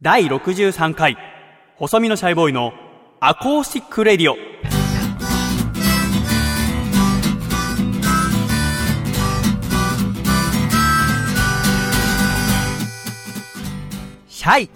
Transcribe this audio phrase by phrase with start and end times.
[0.00, 1.18] 第63回
[1.76, 2.72] 細身のシャイボーイの
[3.18, 4.36] アコースティック Radio。
[14.28, 14.70] シャイ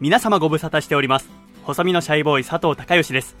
[0.00, 1.28] 皆様ご無沙汰しております。
[1.64, 3.36] 細身のシャイボーイ佐藤孝義です。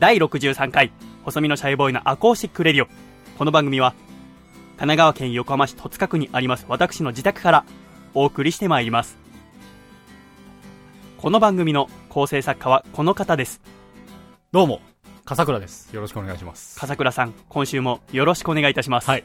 [0.00, 0.90] 第63回
[1.24, 2.88] 細身のシャイボーイのアコースティック Radio。
[3.38, 3.92] この番組は
[4.70, 7.64] 神奈川県横浜市戸塚区にあります私の自宅から
[8.12, 9.21] お送りしてまいります。
[11.22, 13.60] この番組の構成作家はこの方です
[14.50, 14.80] どうも、
[15.24, 15.94] 笠倉です。
[15.94, 16.80] よろしくお願いします。
[16.80, 19.24] 笠倉さん今週もよろしくお願いいたします、はい。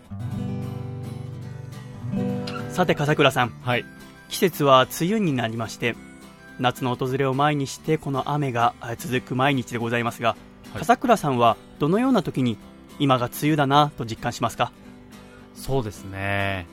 [2.70, 3.86] さて笠倉さんはい。
[4.30, 5.96] 季節は梅雨になりまして
[6.60, 10.38] 夏の訪れを前にしてこの雨があ続く毎日でございますが、はい
[10.78, 12.60] 笠倉さんはどのような時に
[13.00, 14.72] 今が梅雨だなと実感しますか？
[15.56, 16.68] そうですね。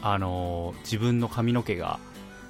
[0.00, 1.98] あのー自分の髪の毛が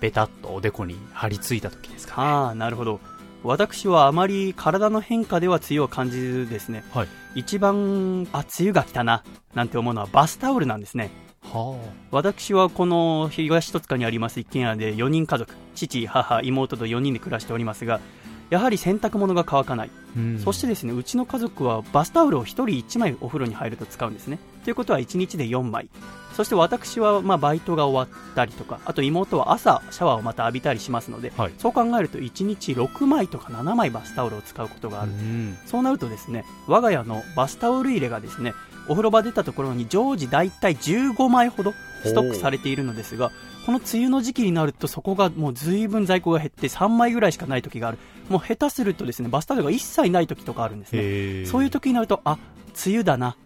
[0.00, 2.28] ベタっとおでこに張り付いた時ですかね。
[2.28, 3.00] ああなるほど。
[3.42, 6.84] 私はあまり体の変化では梅雨を感じずですね。
[6.92, 7.08] はい。
[7.34, 9.22] 一番あ梅雨が来たな
[9.54, 11.10] なんて思うのはバスタオルなんですね。
[11.42, 11.78] は
[12.10, 15.52] 私はこの東戸塚にあります一軒家で4人家族。
[15.74, 18.00] 父母妹と4人で暮らしておりますが
[18.48, 20.40] やはり洗濯物が乾かない、うん。
[20.40, 24.38] そしてですねうちの家族はバスタオルを1人1枚お風呂に入ると使うんですね。
[24.64, 25.88] ということは1日で4枚
[26.36, 31.52] そして私はまあバイトが終わったりとかあと妹は朝シャワーをまた浴びたりしますので、はい。
[31.56, 35.58] そう考えると1日6枚とか7枚バスタオルを使うことがある、うん。
[35.64, 38.52] そうなるとですね我が家のバスタオル入れがですね
[38.86, 41.72] お風呂場出たところに常時大体15枚ほど
[42.04, 43.32] ストックされているのですが
[43.64, 47.98] この梅雨の時期になるとそこがもう随分在庫が減って3枚ぐらいしかない時がある。
[48.28, 51.46] もう下手するとですねバスタオルが一切ない時とかあるんですね。
[51.46, 52.38] そういう時になるとあ
[52.86, 53.36] 梅雨だな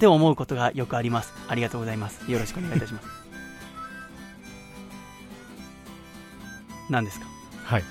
[0.00, 3.08] って思うことがよくありますありがとうございますよろしくお願いいたします
[6.88, 7.26] 何ですか？
[7.64, 7.84] はい。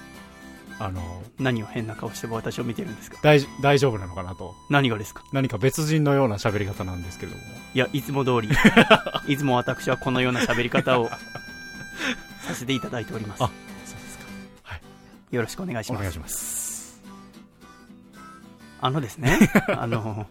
[0.80, 1.06] あのー
[1.40, 3.18] 何を変な顔して私を見てるんですか？
[3.22, 4.56] 大大丈夫なのかなと。
[4.72, 5.24] 何がですか？
[5.32, 7.44] 何か別人のような喋り方なんですけれども。
[7.76, 8.50] いや、いつも通り、
[9.32, 11.10] いつも私はこのような喋り方を
[12.42, 13.44] させていただいております。
[13.44, 13.48] あ
[13.86, 14.24] そうですか。
[14.64, 14.82] はい。
[15.32, 16.00] よろしくお願いします。
[16.00, 17.00] お願いします。
[18.82, 19.38] あのですね、
[19.78, 20.28] あの、はい。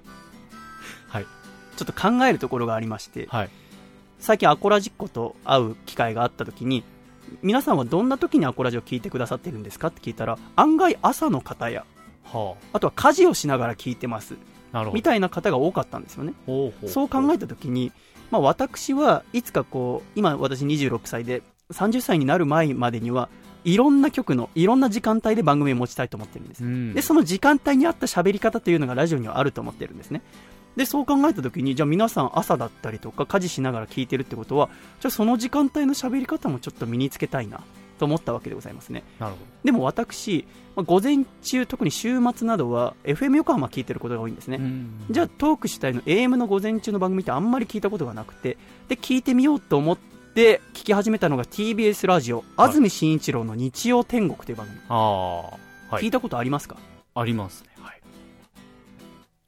[1.79, 3.51] ちょっと考えるところがありまして、はい。
[4.19, 6.83] 最近アコラジッコと会う機会があった時に、
[7.41, 11.85] 皆さんはどんな時にアコラジを聞いてくださってるんですかって聞いたら、案外朝の方や、
[12.25, 14.35] はあとは家事をしながら聞いてます。
[14.93, 16.35] みたいな方が多かったんですよね。
[16.89, 17.93] そう考えたときに、
[18.31, 23.29] まあ、私はいつかこう、今私26歳で、30歳になる前までには、
[23.65, 26.65] いろんな曲の、いろんな時間帯で番組を持ちたいと思ってるんです。
[26.65, 26.95] うん。
[26.95, 30.23] で、その時間帯に合った喋り方というのがラジオにはあると思ってるんですね。
[30.77, 34.69] で、そう考えたときに、じゃあ皆さん朝だったりとか家事しながら聞いてるってことは、
[35.01, 37.61] じゃあその時間帯の喋り方もちょっと身につけたいな、
[37.99, 39.03] と思ったわけでございますね。
[39.19, 40.47] なるほでも私、
[40.77, 44.61] まあ午前中、特に週末などは、FM 横浜聞いてることが多いんですね
[45.11, 48.57] じゃあトーク主体の AM の午前中の番組ってあんまり聞いたことがなくて
[48.89, 49.99] で聞いてみようと思っ
[50.35, 55.41] て聞き始めたのが TBS ラジオはい安住紳一郎の日曜天国という番組、ああ。
[55.97, 56.05] はい。
[56.05, 56.77] 聞いたことありますか？
[57.17, 57.65] あります。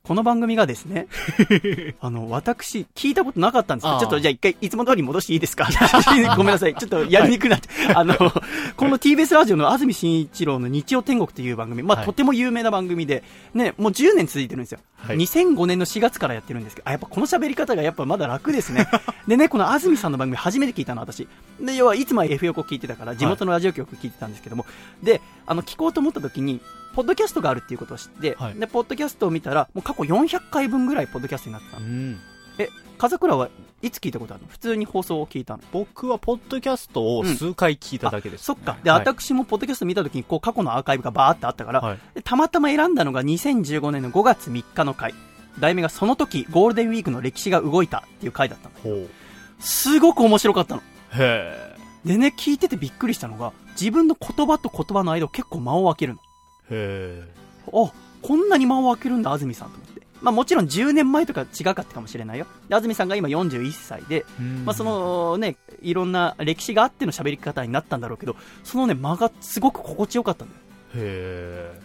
[0.02, 1.06] この番組がですね
[2.00, 5.68] あの私聞いたことなかったんですけどちょっとじゃあ一回いつも通り戻していいですか？
[6.36, 6.74] ごめんなさい。
[6.74, 12.06] ちょっとやりにくくなって、あのこの TBS ラジオの安住紳一郎の日曜天国という番組、まあはい。
[12.06, 13.22] とても有名な番組で、
[13.54, 15.16] ね、もう10年続いてるんですよ、はい。
[15.18, 18.88] 2005年の4月からやってるんですけど、あやっぱこの喋り方がやっぱまだ楽ですね。
[19.28, 21.28] でね、この安住さんの番組初めて聞いたの私。
[21.60, 24.64] で、要はいつも F 横聞いてたから、地元のラジオ局聞いてたんですけども、
[25.02, 26.60] で、あの、聞こうと思った時に、
[26.94, 31.86] ポッドキャストがあるっていうことを知って、はいで、ポッドキャストを見たら、もう過去400回分ぐらいポッドキャストになってたの。
[31.86, 32.18] うん。
[32.58, 32.68] え、
[32.98, 33.48] 風倉は
[33.82, 34.48] いつ聞いたことあるの？
[34.48, 38.76] 普通に放送を聞いたの僕はポッドキャストを数回聞いただけです、そっか。
[38.82, 41.98] で、はい私もポッドキャスト見た時に、こう、過去のアーカイブがバーってあったから、はい。
[42.14, 45.14] でたまたま選んだのが2015年の5月3日の回。
[45.58, 48.74] 題名がその時ゴールデンウィークの歴史が動いたっていう回だったの。
[48.82, 49.10] ほう。
[49.59, 50.82] すごく面白かったの。
[51.12, 56.29] へでね、聞いててびっくりしたのが、自分の言葉と言葉の間を結構間を空けるえ。
[56.70, 57.24] へ
[57.72, 57.86] の。
[57.86, 60.00] あ、こんなに間を空けるんだ、安住さんと思って。
[60.20, 62.46] まあもちろん10年前とか違かったかもしれないよ。
[62.68, 64.42] で安住さんが今41歳で、え。
[64.64, 70.60] まあそ、のね、いろんな歴史があっての喋り方になったんだろうけど、そのね、間がすごく心地よかったんだよ。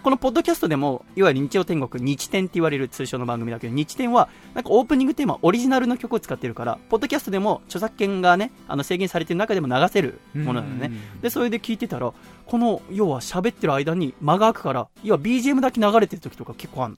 [0.02, 10.92] このポッドキャストでも、いわゆる日曜天国、日天って言われる通称の番組だけど、日天は、なんかオープニングテーマ、オリジナルの曲を使ってるから、ポッドキャストでも著作権がね、あの制限されてる中でも流せるものなのね。
[11.22, 12.14] で、それで聞いてたら、
[12.46, 16.98] この、要は喋ってる間に間が空くから、要は BGM だけ流れてる時とか結構ある。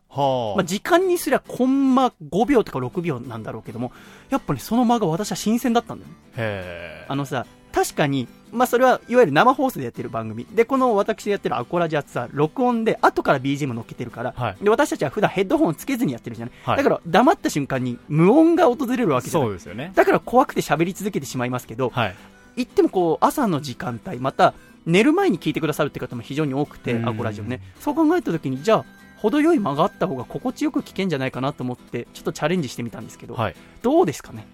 [0.55, 3.91] まあ、時間にすりゃコンマ5秒とか6秒なんだろうけども、
[4.29, 6.15] やっぱね、その間が私は新鮮だったんだよね。
[7.07, 7.45] あのさ、
[7.77, 10.47] 確かに、まあそれはいわゆる生放送でやってる番組。
[10.51, 16.55] で、この私がやってるアコラジアツは録音で後から BGM 乗っけてるから、はいで、私たちは普段ヘッドホンつけずにやってるじゃない？
[16.63, 19.49] はいだから黙った瞬間に無音が訪れるわけじゃない？
[19.49, 19.91] そうですよね。
[19.93, 22.15] だから怖くて喋り続けてしまいますけど、はい。
[22.55, 24.55] 言ってもこう、朝の時間帯、また、
[24.87, 27.61] 寝る前に聞いてくださるって方も非常に多くて、うんアコラジオね。
[27.79, 28.85] そう考えた時に、じゃあ、
[29.17, 33.55] 程よい間があった方が心地よく聞けんじゃないかなと思って、ちょっとチャレンジしてみたんですけど、はい。
[33.83, 34.47] どうですかね？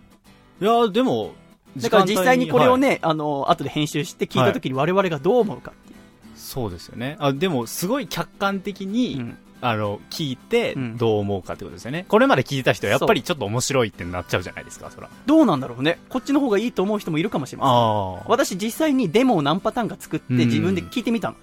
[0.62, 1.31] いや、でも、
[1.78, 5.98] だから実際にこれをね、ね、あの、後で編集して聞いた時に我々がどう思うかっていう。
[6.36, 7.16] そうですよね。
[7.20, 12.06] あ、でも、すごい客観的に、うんあの、聞いてうん、どう思うかってことですよね。
[12.10, 15.10] これまで聞いた人は、やっぱりちょっと面白いってなっちゃうじゃないですか、そら。
[15.25, 16.00] どうなんだろうね。
[16.10, 18.30] こっちの方がいいと思う人もいるかもしれません。
[18.30, 21.38] 私実際にデモを何パターンか作ってうん自分で聞いてみたの。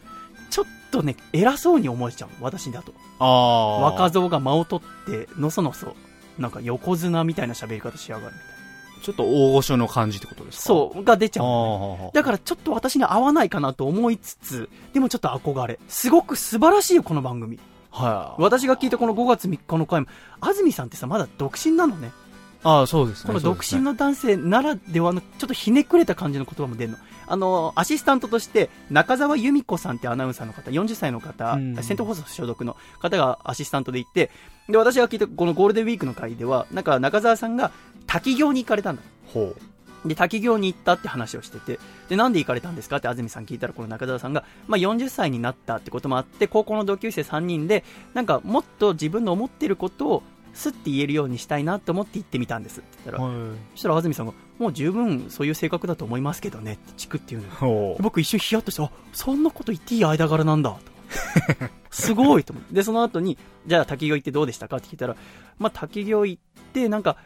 [0.50, 2.29] ちょっとね、偉そうに思えちゃう。
[2.43, 2.93] 私だと。
[3.19, 5.97] 若造が間を取って、のそのそ、
[6.38, 8.60] なんか横綱みたいな喋り方しやがるみたいな。
[9.00, 10.62] ちょっと大御所の感じってことですか？
[10.64, 12.11] そう、が出ちゃあうのね、あ。
[12.14, 15.79] だからちょっと私に合わないかなと思いつつ、でもちょっと憧れ。
[15.88, 17.58] すごく素晴らしいよ、この番組。
[17.91, 18.43] はい。
[18.43, 20.06] 私が聞いたこの5月3日の回も、
[20.41, 22.12] 安住さんってさ、まだ独身なのね。
[22.62, 23.29] ああ、そうですね。
[23.29, 26.99] この独身の、の男性ならではの、ちょっとひねくれた感じの言葉も出るの。
[27.27, 34.31] あの、アシスタントとして、中澤由美子さんってアナウンサーの方、40歳の方、うんセント放送所属の方がアシスタントで行って、
[34.69, 37.73] で、私が聞いたこのゴールデンウィークの回では、なんか中澤さんが
[38.07, 39.03] 滝行に行かれたんだ。
[39.33, 39.57] ほう。
[40.05, 41.79] で、滝行に行ったって話をしてて、
[42.09, 47.85] で、なんで行かれたんですかって安住さん聞いたら、この中澤さんが、まあ、40歳になったってこともあって、高校の同級生3人で、
[48.15, 50.23] なんか、もっと自分の思ってることを、
[50.55, 53.56] すって言えるようにしたいなと思って行ってみたんですって言ったら、はい。
[53.75, 57.97] そしたら安住さんが、もう十分そういう性格だと思いますけどねってチクって言うの。
[58.00, 60.79] 僕一瞬ヒヤッとして、あ、そんなこと言っていい間柄なんだ、と。
[61.91, 62.75] すごいと思って。
[62.75, 65.17] で、その後に、じゃあ滝行行ってどうでしたかって聞いたら、
[65.58, 67.17] まあ滝行行って、なんか、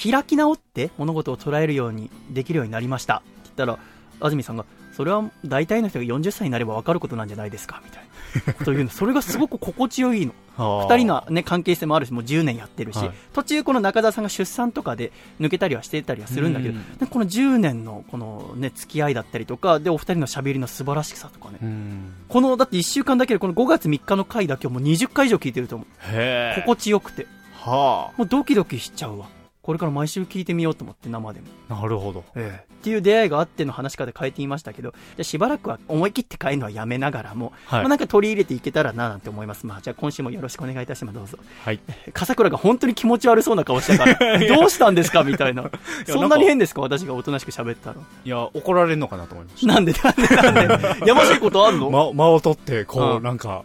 [0.00, 3.16] 開き直って物事を捉えるようにできるようになりました。
[3.16, 3.78] って言ったら、
[4.20, 8.04] 安住さんが、それは大体の人が40歳になれば分かることなんじゃないですかみたい
[8.46, 8.90] なことを言うの。
[8.90, 10.32] それがすごく心地よいの。
[10.56, 22.12] 二 二人の、ね、関係性もあるし、もう10年やってるし、はい途中この中澤さんが出産とかで抜けたりはしてたりはするんだけど、うんでこの10年のこのね、付き合いだったりとか、で、お二人の喋りの素晴らしさとかね、うん。
[22.28, 26.54] この、だって1週間だけでこの5月3日の回だけをもう20回以上聞いてると思う。
[26.56, 27.26] 心地よくて。
[27.52, 29.26] はもうドキドキしちゃうわ。
[29.70, 31.46] これから毎週聞いてみようと思って、生でも。
[31.68, 31.74] あ。
[31.74, 32.24] なるほど。
[32.34, 39.66] ええっていう出会いがあっての話し方変えてみましたけど、じゃあしばらくは思い切って変えるのはやめながらも、はいまあなんか取り入れていけたらななんて思います。
[39.66, 41.14] まあじゃあ今週もよろしくお願いいたします。
[41.14, 41.38] どうぞ。
[41.62, 41.80] はい。
[42.14, 45.70] 笠倉が本当に気持ち悪そうな顔してたから、どうしたんですかみたいな。
[46.08, 47.96] そんなに変ですか私がおとなしく喋ったら。
[48.24, 51.78] いや、怒られるのかなと思いましなんでなんでなんで やましいことあんた。
[51.78, 53.64] の、間、 間を取って、こう、うんなんか、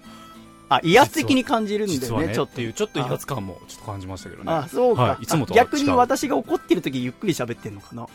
[0.76, 4.52] あ、威圧的に感じるんだよね、ちょっとちょっと威圧感もちょっと感じましたけどね。
[4.52, 5.02] あ、そうか。
[5.02, 8.04] はいいつもと逆に私が怒ってる時ゆっくり喋ってんのかな？
[8.04, 8.08] い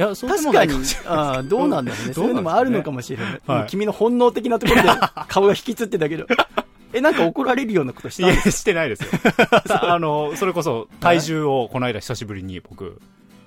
[0.00, 0.74] や、そう確かに
[1.06, 2.12] あどうなんだろうね。
[2.12, 2.96] どそういうのもあるのかも。
[2.96, 3.66] もしれない。
[3.68, 4.88] 君の本能的なところで
[5.28, 6.26] 顔が引きつってたけど。
[6.92, 9.08] え、なんか怒られるようなことしいや、たんですしてないですよ。
[9.66, 13.00] さあの、それこそ、体重をこの間久しぶりに僕、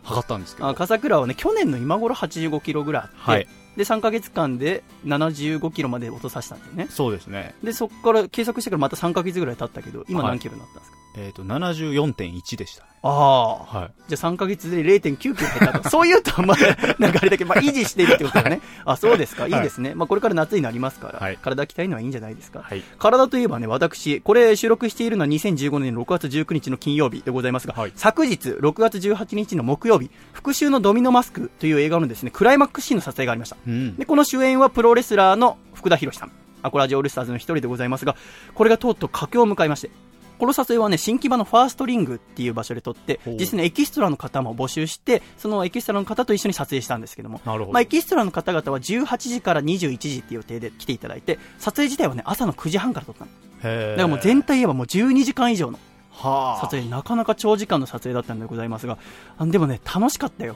[0.04, 0.68] 測ったんですけど。
[0.68, 3.48] あ笠倉はね、去年の今頃85キロぐらいあって、はい。
[3.80, 6.88] で、3ヶ月間で75キロまで落とさせたんだよね。
[6.90, 7.56] そうですね。
[7.64, 12.90] で、そこから計測してからまた3ヶ月ぐらい経ったけど、今はい何キロになったんですか、えっ、と、74.1でしたね。
[13.02, 13.56] ああ。
[13.64, 13.92] はい。
[14.08, 15.90] じゃあ3ヶ月で0.9キロ減ったと。
[15.92, 16.58] そういうと、まあ、
[16.98, 18.62] なんかあれだけど、まあ、維持してるってことだね。
[18.86, 19.48] あ、そうですか。
[19.48, 19.96] いいですね。
[19.96, 22.62] まあ、これから夏になりますから、はい体鍛えるのはいいんじゃないですか。
[22.64, 22.84] はい。
[22.98, 33.58] 体といえばね、私、これ収録しているのは2015年の6月19日の金曜日でございますが、はい昨日6月18日の木曜日、復讐のドミノマスクという映画のですね、クライマックスシーンの撮影がありました。
[33.68, 33.96] うん。
[33.96, 36.32] で、この主演はプロレスラーの福田博さん。
[36.62, 38.16] アコラジオールスターズの一人でございますが、
[38.54, 39.92] これがとうとう佳境を迎えまして、
[40.40, 47.72] この撮影はね、新木場のファーストリングっていう場所で撮って実際にエキストラの方も募集して、そのエキストラの方と一緒に撮影したんですけども、ど。
[47.72, 53.32] まあ、エキストラの方々は18時から21時っていう予定で来ていただいて、撮影自体はね、朝の9時半から撮ったの。
[53.62, 55.80] だからもう全体言えばもう12時間以上の
[56.12, 56.62] はあ。
[56.62, 58.98] 撮影、なかなか長時間の撮影だったんでございますが、
[59.38, 60.56] あでもね、楽しかったよ。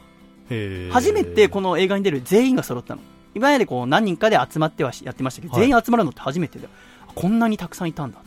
[0.92, 3.02] 初めてこの映画に出る全員が揃ったの。
[3.36, 6.70] 今までこう何人かで集まってはしやってましたけど、はい全員集まるのって初めてだよ。
[7.16, 8.20] こんなにたくさんいたんだ。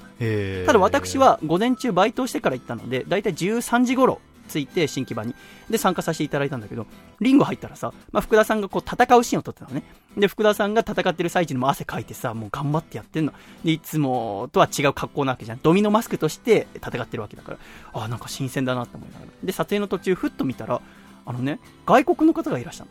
[0.67, 5.35] ただ私、は午前中バイトをしてから行ったので、だいたい13時頃着いて新木場に。
[5.69, 6.87] で、参加させていただいたんだけど、
[7.21, 9.83] リング入ったらさ、まあ、福田さんがこう戦うシーンを撮ってたのね。
[10.17, 13.33] で、福田さんが戦ってる最中にも汗かいてさ、もう頑張ってやってんの。
[13.65, 15.61] で、いつもとは違う格好なわけじゃん。
[15.63, 17.59] ドミノマスクとして戦ってるわけだから、
[17.93, 19.33] ああ、なんか新鮮だなって思いながら。
[19.43, 20.81] で、撮影の途中、ふっと見たら、
[21.27, 22.91] あのね、外国の方がいらっしゃる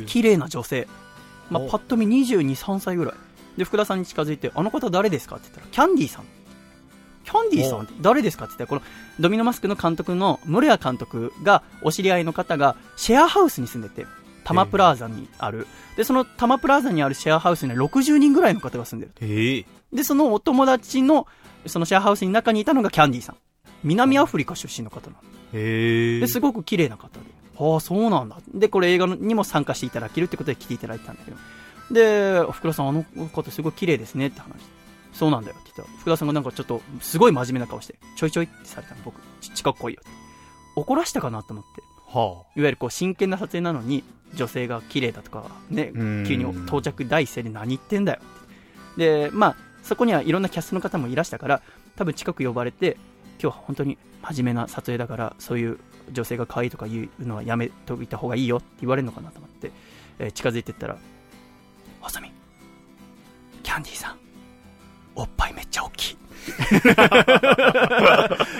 [0.00, 0.06] の。
[0.06, 0.88] 綺麗な女性。
[1.50, 3.14] まあ、おパッと見22、3歳ぐらい。
[3.56, 6.24] で、福田さんに近づいて、あの方誰ですかって言ったら、キャンディーさん。
[7.24, 14.06] キャンディーさんって誰ですかって言ったら、このドミノマスクの監督の室谷監督が、お知り合いの方が、シェアハウスに住んでて、
[14.44, 15.66] タマプラザにある。
[15.96, 19.12] で、そのタマプラザにあるシェアハウスには60人ぐらいの方が住んでる。
[19.20, 21.26] ええで、そのお友達の、
[21.66, 23.36] そのシェアハウスの中にいたのがキャンディーさん。
[23.82, 25.22] 南アフリカ出身の方なの。
[25.52, 27.36] へえで、すごく綺麗な方で。
[27.58, 28.38] ああ、そうなんだ。
[28.54, 31.36] で、これ映画にも参加していただけるってことで来ていただいたんだけど。
[31.90, 34.76] で、福田さん、あの方すごい綺麗ですねって話して。
[35.12, 40.10] そうなんだよって言ったら、福田さんがなんかちょっと、すごい真面目な顔して、ちょいちょいってされたの、僕、ち近く来いよって。
[40.76, 41.42] 怒らしたかな？
[41.42, 41.82] と思って。
[42.06, 42.20] は
[42.54, 49.28] いわゆるこう真剣な撮影なのに、女性が綺麗だとか、ねうん、急に到着第一声で何言ってんだよって。
[49.28, 51.62] で、まあ、そこにはいろんなキャストの方もいらしたから、
[51.96, 52.98] 多分近く呼ばれて、
[53.40, 55.78] 今日は本当に真面目な撮影だから、そういう
[56.12, 59.70] 女性が可愛いとか言うのはやめといた方がいいよって言われるのかなと思って、
[60.18, 60.98] えー近づいてったら、
[63.62, 64.16] キャンディーさん、
[65.16, 66.16] おっぱいめっちゃ大きい。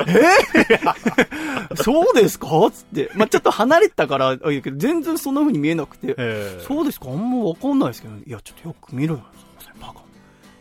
[0.08, 1.76] え？
[1.76, 2.48] そうですか？
[2.72, 3.10] つって。
[3.14, 7.08] まあ、ちょっと離れてたから、あいいけど全然そんな風に見えなくて、えそうですか？
[7.10, 9.22] あんまわかんないですけど、いや、ちょっとよく見ろよ。
[9.80, 9.94] バカ。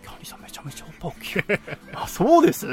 [0.03, 1.43] キャンディさんめちゃめちゃおっぱい大きい。
[1.95, 2.67] あ、そうです？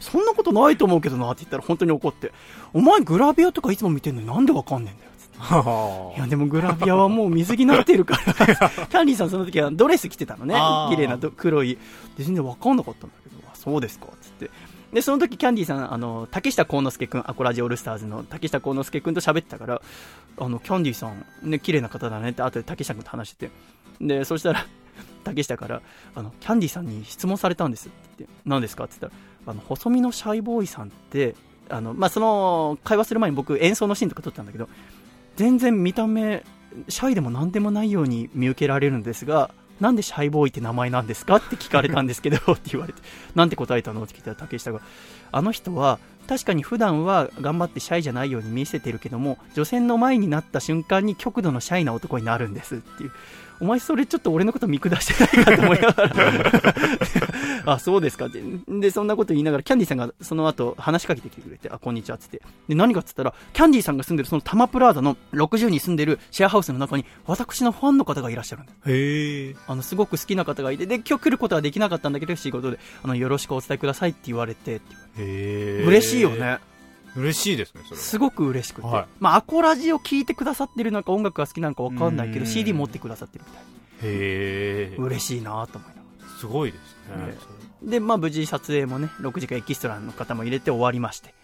[0.00, 2.32] そんなことないと思うけどなって言ったら本当に怒って。
[2.72, 5.10] お前グラビアとかいつも見てんのになんでわかんねえんだよ。
[6.16, 8.34] いや、でもグラビアはもう水着になってるから。
[8.34, 10.54] キャンディさんその時はドレス着てたのね
[10.90, 11.78] 綺麗など黒い。
[12.16, 14.06] で、全然わかんなかったんだけど、あ、そうですか。
[14.20, 14.50] つって。
[14.92, 19.82] で、その時キャンディさん、あの、竹下幸之助くん、アコラジオールスターズの竹下幸之助くんと喋ってたから、
[20.38, 23.52] あの、キャンディさん、ね、綺麗な方だねって後で竹下くんと話してて。
[24.00, 24.66] で、そしたら、
[25.24, 25.82] 竹下から、
[26.14, 29.16] あの、キャンディさんに質問されたんですって言って、何ですかって言った
[29.50, 31.34] ら、あの、細身のシャイボーイさんって、
[31.68, 34.68] あの、まあ、その、会話する前に僕演奏のシーンとか撮ったんだけど、
[35.36, 36.44] 全然見た目、
[36.88, 39.50] シャイでも何でもないように見受けられるんですが、
[39.80, 43.02] なんでシャイボーイって名前なんですかって聞かれたんですけどって言われて、
[43.34, 44.04] なんて答えたの？
[44.04, 44.80] って聞いたら竹下が、
[45.32, 45.98] あの人は
[46.28, 53.12] 確かに普段は頑張ってシャイじゃないように見せてるけども、女性の前になった瞬間に極度のシャイな男になるんですっていう。
[53.64, 56.74] お前それちょっと俺のこと見下してないかと思いながら
[57.72, 58.42] あ、そうですかって。
[58.68, 62.42] で、そんなこと言いながら、キャンディさんがその後話しかけてきてくれて、あ、こんにちはっつって。
[62.68, 68.72] で、何かっつったら、キャンディさんが住んでるそのタマプラーザの60に住んでるシェアハウスの中に、私のファンの方がいらっしゃるんだ。
[68.86, 76.58] へえあの、すごく好きな方がいて、で、今日来ることはできなかったんだけど、仕事で、あの、よろしくお伝えくださいって言われて、ってへえ嬉しいよね。
[77.16, 78.86] 嬉しいですねそれはすごく嬉しくて。
[78.86, 83.62] はいまあ、アコラジを聞いてくださってるのか、音楽が好きなのかわかんないけど、うん CD 持ってくださってるみたい。
[83.62, 86.28] へえ嬉しいなと思いながら。
[86.38, 87.34] すごいですねね
[87.82, 91.34] で、まあ無事撮影もね、6時間エキストラの方も入れて終わりまして。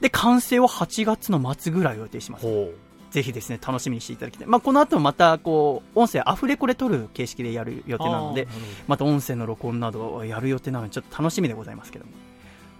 [0.00, 2.46] で、完成は8月の末ぐらいを予定します。
[2.46, 2.70] ほ
[3.10, 4.46] ぜひですね、楽しみにしていただきたい。
[4.46, 8.46] まあこの後もまた、こう、音声アフレコで撮る形式でやる予う定なので
[8.86, 12.10] また音声の録音などをやる予定なので、ちょっと楽しみでございますけども。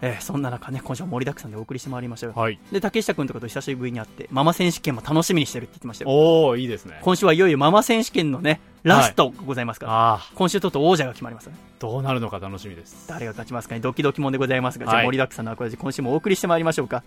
[0.03, 2.39] えーそんな中ね、今週は盛りだくさんでお送りしてまいりましょう。
[2.39, 6.11] はいで、竹下くんとかと久しぶりに会って、ママ選手権も楽しみにしてるって言ってましたよ。
[6.11, 11.57] おおいいですね今週はいよいよママ選手権のね、ラストございますから、ああ今週とうとう王者が決まりますね。
[11.79, 17.03] どうなるのか楽しみです誰が勝ちますかね、ドキドキもんでございますが、じゃあはい盛りだくさんのアコラジ、今週もお送りしてまいりましょうか。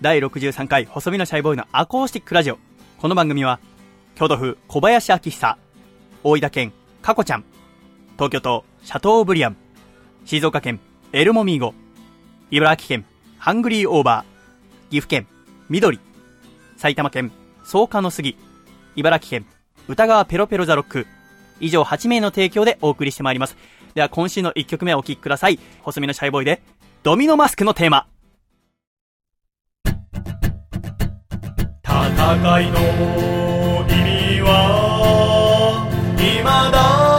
[0.00, 2.58] 第63回、細身のシャイボーイのアコースティックラジオ。
[2.98, 3.58] この番組は、
[4.14, 5.58] 京都府小林明久、
[6.22, 6.72] 大分県
[7.02, 7.44] かこちゃん、
[8.14, 9.56] 東京都シャトーブリアン、
[10.24, 10.80] 静岡県
[11.12, 11.74] エルモミーゴ、
[12.52, 13.04] 茨城県
[13.38, 15.28] ハングリーオーバー、岐阜県
[15.68, 16.00] 緑、
[16.76, 17.30] 埼玉県
[17.62, 18.36] 草加の杉、
[18.96, 19.46] 茨城県
[19.86, 21.06] 歌川ペロペロザロック、
[21.60, 23.56] 以上8名の提供でお送りしてまいります。
[23.94, 25.60] では今週の1曲目をお聴きください。
[25.82, 26.60] 細身のシャイボーイで、
[27.04, 28.08] ドミノマスクのテーマ。
[31.84, 32.80] 戦いの
[33.88, 37.09] 意味は未だ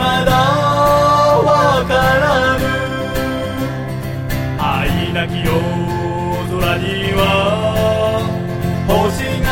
[0.00, 2.62] 未だわからぬ
[4.58, 5.50] 愛なき夜
[6.48, 7.20] 空には
[8.88, 8.96] 星
[9.44, 9.48] が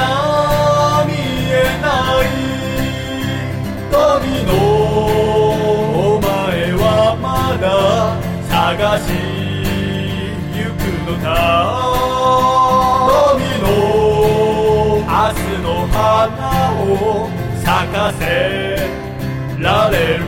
[1.07, 1.13] 見
[1.53, 1.87] えな
[2.25, 2.27] い。
[3.91, 4.51] ドミノ
[6.17, 6.27] お前
[6.73, 6.83] は
[7.21, 7.27] ま
[7.61, 7.67] だ
[8.49, 9.07] 探し
[10.55, 11.27] 行くのか。
[13.09, 13.65] ドミノ
[14.97, 15.93] 明日の花
[16.81, 16.83] を
[17.63, 18.23] 咲かせ
[19.61, 20.28] られる。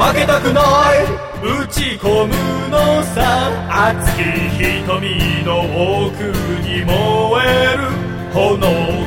[0.00, 0.60] 負けたくな
[0.94, 1.04] い。
[1.42, 2.32] 打ち込む
[2.70, 3.18] のさ。
[3.68, 4.22] 熱き
[4.80, 5.60] 瞳の
[6.06, 6.22] 奥
[6.62, 6.92] に燃
[7.44, 7.84] える。
[8.32, 8.56] 炎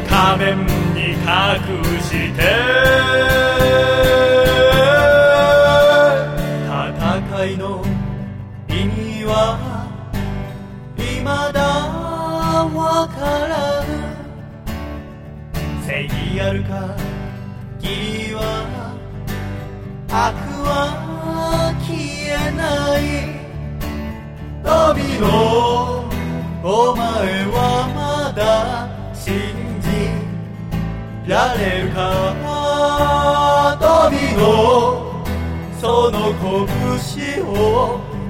[0.07, 1.23] 仮面に隠
[1.99, 2.41] して。
[7.03, 7.83] 戦いの
[8.69, 9.57] 意味は
[10.95, 11.23] 未
[11.53, 11.59] だ
[12.73, 13.51] わから
[13.83, 13.89] ぬ
[15.85, 16.95] 正義あるか
[17.81, 18.39] 義は
[20.09, 20.42] 悪は消え
[22.63, 23.01] ない。
[24.63, 25.25] 旅の
[26.63, 27.03] お前
[27.55, 27.57] は
[27.93, 27.99] ま
[28.31, 28.41] だ
[29.13, 29.23] 信
[29.81, 29.85] じ。
[31.29, 31.99] られるか
[33.79, 33.83] 旅
[34.37, 34.41] の
[35.79, 37.49] その拳を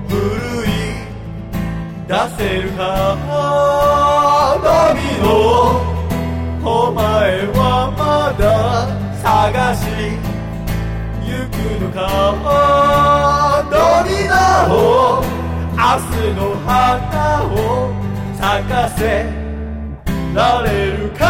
[0.07, 0.13] 奮
[0.65, 0.69] い
[2.07, 2.81] 出せるか？
[4.63, 4.69] 旅
[5.23, 5.25] の
[6.63, 7.01] お前
[7.47, 7.59] は
[7.97, 8.01] ま
[8.37, 8.43] だ
[9.21, 9.81] 探し。
[11.25, 13.22] 行くのか？
[14.71, 15.23] を
[15.71, 17.91] 明日の花を
[18.35, 19.25] 咲かせ
[20.33, 21.23] られるか？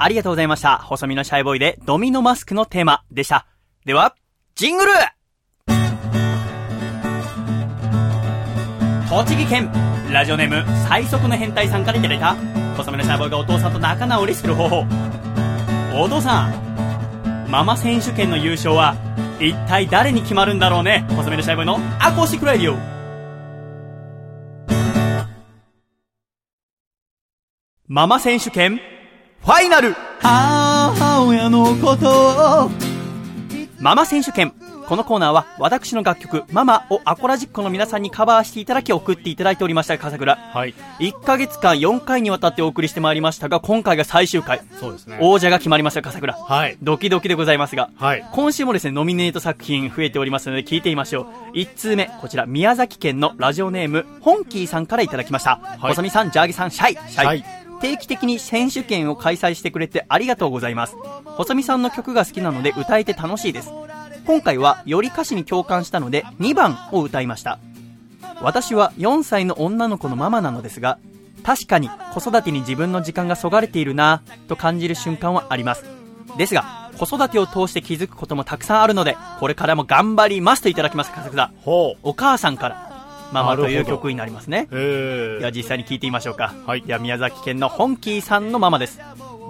[0.00, 0.78] ありがとうございました。
[0.78, 3.46] 細身のシャイボーイでドミノマスクのテーマでした。
[3.84, 4.14] では、
[4.54, 4.92] ジングル
[9.10, 9.70] 栃木県、
[10.12, 12.34] ラジオネーム、最速の変態さんからいただいた、
[12.78, 14.86] 細身のシャイボーイがお父さんと仲直りする方法。
[15.94, 18.96] お父さん、ママ選手権の優勝は、
[19.38, 21.04] 一体誰に決まるんだろうね。
[21.10, 22.76] 細身のシャイボーイのアコースティックラディオ。
[27.86, 28.80] ママ選手権、
[29.44, 32.70] ファイナル母親のことを
[33.78, 34.54] ママ選手権。
[34.88, 40.36] このコーナーは私の楽曲、ママをアコラジックの皆さんにカバーしていただき送っていただいておりました、笠倉。
[40.36, 40.74] はい。
[40.98, 44.62] 1ヶ月間4回にわたってお送りしてまいりましたが、今回が最終回。
[44.80, 45.18] そうですね。
[45.20, 46.32] 王者が決まりました、笠倉。
[46.32, 46.78] はい。
[46.80, 47.90] ドキドキでございますが。
[47.96, 48.26] はい。
[48.32, 51.54] 今週もですね、ノミネート作品増えておりますので聞いてみましょう。
[51.54, 55.60] 1通目、こちら、宮崎県のラジオネーム、ホンキーさんからいただきました。
[55.76, 57.26] い細見さん、ジャーギさん、シャイ、シャイ。
[57.26, 57.44] はい
[57.80, 60.96] 定期的に選手権を開催してくれてありがとうございます。
[61.36, 63.70] 細見さんの曲が好きなので歌えて楽しいです。
[64.28, 67.58] 今回はより歌詞に共感したので2番を歌いました。
[68.42, 70.98] 私は4歳の女の子のママなのですが、
[71.42, 75.86] 確かに子育てに自分の時間がそがれているなぁと感じる瞬間はあります。
[76.36, 81.50] ですが、子育てを通して気づくこともたくさんあるので、これからも頑張りますといただきます、笠倉。
[81.62, 81.98] ほう。
[82.02, 84.68] お母さんから、ママという曲になりますね。
[84.70, 86.52] へでは実際に聞いてみましょうか。
[86.66, 89.00] はいでは宮崎県の本気さんのママです。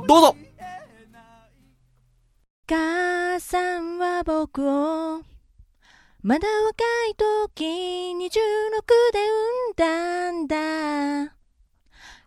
[0.06, 0.36] どうぞ
[2.68, 5.22] 母さんは僕を
[6.20, 7.14] まだ若い
[7.46, 8.28] 時26
[9.10, 9.20] で
[9.74, 10.54] 産んだ
[11.22, 11.34] んだ。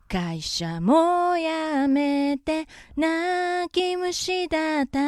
[0.07, 4.99] 会社も辞めて泣き虫だった。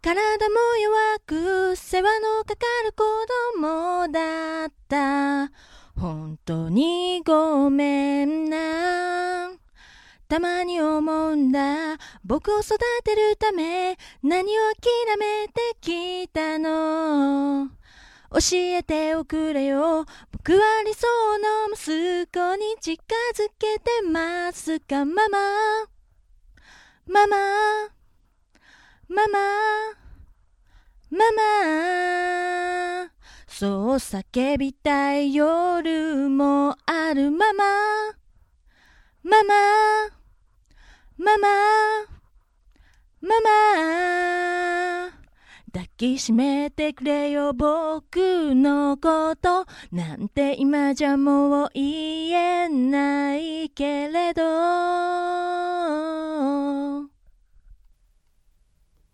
[0.00, 3.04] 体も弱く世話のかかる子
[3.60, 5.52] 供だった。
[6.00, 9.51] 本当にごめんな。
[10.32, 11.98] たまに思うんだ。
[12.24, 17.68] 僕を育てるため何を諦めてきたの？
[18.30, 20.06] 教えておくれよ。
[20.30, 22.94] 僕は理想の息子に近
[23.34, 24.80] づけてます。
[24.80, 25.38] かママ。
[27.06, 27.36] ママ。
[29.08, 29.38] ママ。
[31.10, 31.30] マ
[33.02, 33.10] マ。
[33.48, 37.64] そう叫びたい夜もあるママ。
[39.22, 40.21] ママ。
[41.24, 41.48] ママ
[43.20, 45.10] ママ
[45.72, 54.42] 抱きしめてくれよ僕のことなんて今じゃもう言えないけれど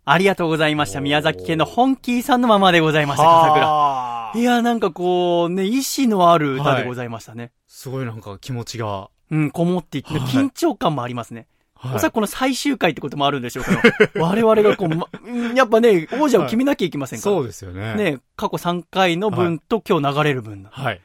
[0.05, 1.01] ありがとうございました。
[1.01, 3.67] 宮崎県の本気さんのママでございました、笠倉。
[3.67, 7.51] はいや、なんかこう、ね、意志のある歌でございましたね。
[7.67, 9.11] すごいなんか気持ちが。
[9.29, 11.41] うん、こもっていって、はい緊張感もありますね。
[11.41, 17.35] はいおそらくこの最終回ってこともあるんでしょうけど、 我々がこう、ま、うんやっぱね、王者を決めなきゃいけませんから。
[17.35, 17.95] そうですよね。。
[17.95, 20.69] ね、過去3回の分と今日流れる分だ。
[20.71, 21.01] はい。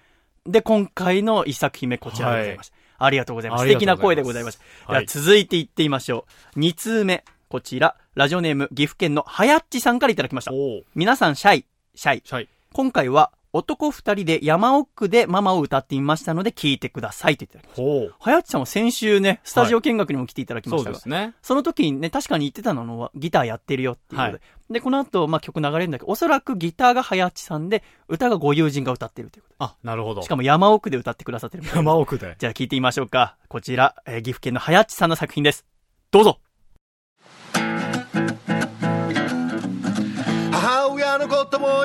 [0.47, 2.75] で、今回の一作品目こちらでございました。
[2.99, 3.65] ありがとうございます。
[3.65, 4.65] 素敵な声でございました。
[4.93, 6.59] はいでは続いていってみましょう。
[6.59, 7.25] 2通目。
[7.49, 10.53] こちら、ラジオネーム、岐阜県のはやっちさんからいただきました。
[10.97, 12.23] 皆さん、シャイ、シャイ。
[12.25, 12.49] シャイ。
[12.73, 18.17] 今回は、男二人で山奥でママを歌ってみましたので聞いてくださいと言っていただきました。
[18.19, 21.35] はやっちさんは先週ね、スタジオ見学にも来ていただきましたが、そうですね。
[21.41, 24.23] その時にね、確かに言ってたのはギターやってるよっていうで。
[24.23, 24.41] はい
[24.71, 30.23] で、この後、まあ、曲流れるんだけど、おそらくギターがはやっちさんで、歌がご友人が歌ってるということあ、なるほど。
[30.23, 30.25] で。
[30.25, 32.35] しかも山奥で歌ってくださってる山奥で。
[32.39, 33.37] じゃあ聞いてみましょうか。
[33.49, 35.67] こちら、えー岐阜県のはやっちさんの作品です。
[36.11, 36.39] どうぞ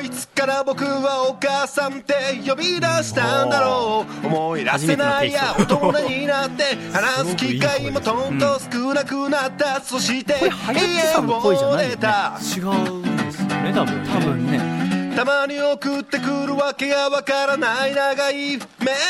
[0.01, 2.13] いつから僕はお母さんって
[2.47, 4.27] 呼び出したんだろう。
[4.27, 9.81] 思い出せないや大人になって話す機会もとんと少なくなった。
[9.81, 10.33] そして
[10.73, 12.39] 家を出た。
[12.39, 14.78] 違うんですよね、多分ね。
[15.19, 18.63] たまに送ってくるわけがわからない長いメ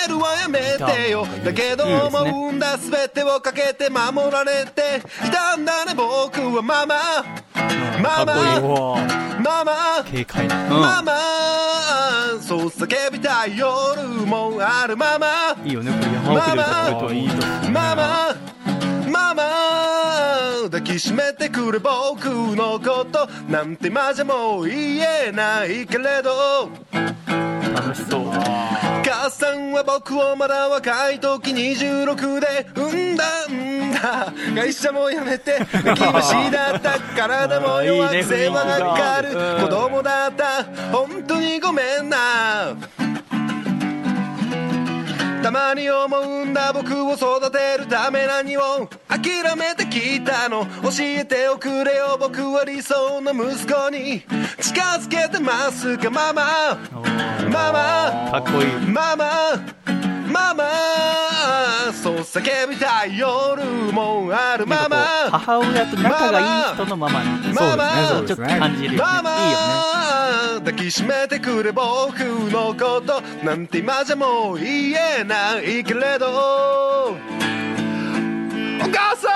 [0.07, 1.27] ールはやめてよ。
[1.45, 6.95] だけどいいですねもんだ全てをかけて守られていたんだね僕はママ。
[8.01, 8.33] ママ。
[9.39, 10.03] ママ。
[10.03, 10.63] 軽快な。
[10.63, 11.13] うんママ。
[12.41, 15.55] そう叫びたい夜もあるママ。
[15.63, 16.11] いいよね、これ。
[16.11, 17.69] 山奥で歌ってるといいと。
[17.69, 18.35] ママ。
[19.11, 19.78] ママ
[20.63, 23.27] 抱きしめてくれ僕のこと。
[23.49, 26.69] なんて今じゃもう言えないけれど。
[26.91, 28.31] 楽しそう。
[28.31, 34.33] 母さんは僕をまだ若い時26で産んだんだ。
[34.55, 39.29] 会社も辞めて泣き虫だった体も弱く世話がかかる。
[39.37, 40.63] うん子供だった。
[40.91, 42.75] 本当にごめんな
[45.49, 48.87] たまに思うんだ僕を育てるため何を？
[49.07, 50.63] 諦めてきたの。
[50.83, 54.21] 教えておくれよ僕は理想の息子に。
[54.61, 56.77] 近づけてますかママ。
[57.51, 58.43] ママ。
[58.43, 58.91] かっこいい。
[58.91, 59.78] ママ
[60.29, 60.63] ママ
[61.93, 64.97] そう叫びたい夜もあるママ
[65.31, 67.53] 母親と仲がいい人のママに。
[67.53, 68.95] ママちょっと感じるよね。
[68.95, 70.59] いいよママね。
[70.59, 72.19] 抱きしめてくれ僕
[72.51, 76.27] のことなんて今じゃもう言えないけれど
[77.11, 77.17] お
[78.91, 79.27] 母さ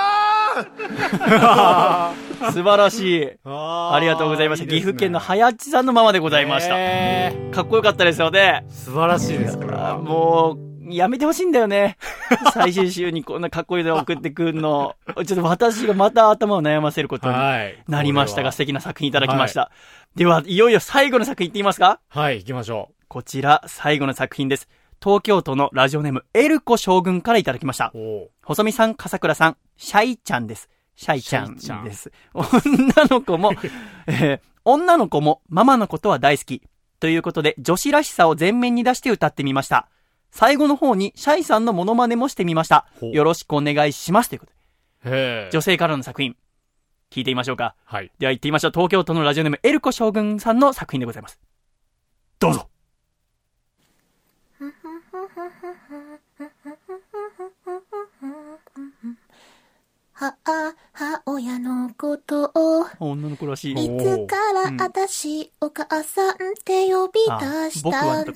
[2.49, 3.31] ん素晴らしい。
[3.45, 4.67] あありがとうございました。
[4.67, 6.75] 岐阜県のはやっちさんのママでございました。
[6.77, 8.65] えかっこよかったですよね。
[8.67, 9.97] ー素晴らしいです、これあは。
[9.97, 11.97] もう、やめてほしいんだよね。
[12.53, 14.95] 最終週にこんなかっこいいの送ってくんの。
[15.25, 17.83] ちょっと私がまた頭を悩ませることにはい。
[17.87, 19.71] なりましたが、素これ敵な作品いただきました。
[20.15, 21.99] では、いよいよ最後の作品いってみますか？
[22.09, 24.67] ははい、行きましょこちら、最後の作品です。
[25.03, 27.91] 東京都のラジオネーム、エルコ将軍からいただきました
[28.43, 30.69] 細見さん、笠倉さん、シャイちゃんです。
[30.95, 32.11] シャイちゃんシャイちゃんです。
[32.33, 32.49] 女
[33.09, 33.51] の子も、
[34.07, 36.61] えー女の子もママのことは大好き。
[37.01, 39.89] ということで、女子らしさを前面に出して歌ってみました。
[40.33, 44.29] 最後の方に、シャイさんのモノマネもしてみましたよろしくお願いします。
[44.29, 45.49] ということで。
[45.51, 46.35] 女性からの作品、
[47.11, 47.75] 聞いてみましょうか。
[47.85, 48.11] はい。
[48.17, 48.71] では行ってみましょう。
[48.73, 51.39] 東京都のラジオネーム、エルコ将軍さんの作品でございます。
[52.39, 52.67] どうぞ。
[60.23, 63.73] 母親のことを、女の子らしい。
[63.73, 68.31] いつから私、お母さんって呼びあ出したん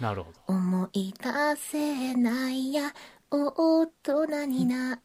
[0.00, 0.52] だろう。
[0.52, 2.92] 思い出せないや、
[3.30, 4.98] 大人になっ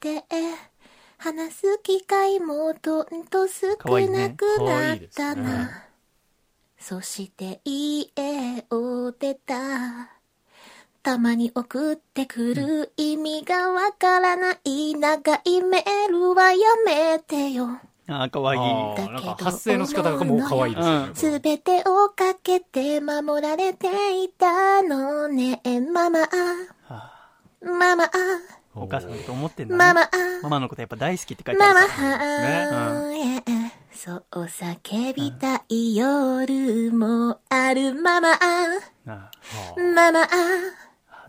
[0.00, 0.24] て、
[1.18, 5.84] 話す機会もどんと少なくないったな。
[6.78, 10.19] そして家を出た。
[11.02, 17.78] たまに送ってくる意味がわからない長いメールはやめてよ。
[18.06, 18.58] あー、かわい。
[18.58, 18.60] い。
[18.60, 21.14] あーなんか発声の仕方がもう可愛いですよね。
[21.14, 25.60] すべてをかけて守られていたのね、
[25.92, 26.28] ママ。
[27.62, 28.10] ママ、
[28.74, 29.78] お母さんのこと思ってんだね。
[29.78, 30.08] ママ、
[30.42, 31.92] ママのことやっぱ大好きって書いてあマるマ、
[33.92, 38.38] そう叫びたい夜もあるママ、あ
[39.04, 40.26] ママ、ー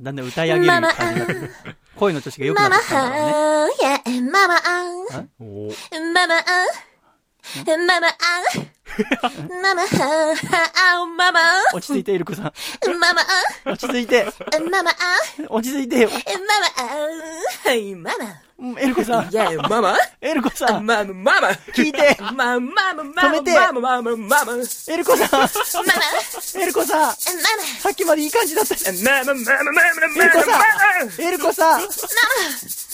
[0.02, 1.52] だんだん歌い上げる感じになってくる。
[1.96, 4.22] 声の調子が良くなママ、ってきたんだろうね。
[4.32, 4.56] ママ、
[5.40, 5.76] おー。
[6.14, 6.42] ママ、ママ、
[7.66, 8.12] ママ、あ
[9.50, 11.40] ママ、あママ
[11.74, 12.46] 落ち着いて、エルコさん。
[13.00, 13.22] ママ、
[13.72, 14.26] 落ち着いて。
[14.70, 14.94] ママ、あ
[15.50, 16.10] 落ち着いてよ。
[16.10, 18.42] ママ、はい、ママ。
[18.80, 19.32] エルコさん。
[19.32, 20.86] いや、ママエルコさん。
[20.86, 21.48] ママ、ママ。
[21.74, 22.16] 聞いて。
[22.20, 24.54] ママ、ママ、ママ、止めてママ、ママ、ママ。
[24.88, 25.32] エルコさん。
[25.32, 25.50] ママ、
[26.62, 27.16] エルコさん。
[27.16, 28.76] さっきまでいい感じだった。
[28.76, 29.82] エママ、ママ、ママ、
[30.24, 30.62] ルコさん。
[31.22, 31.82] エルコさん。
[31.82, 31.82] ママ、エルコさん。
[31.82, 31.88] エルコさん。
[31.88, 32.91] エルコさん。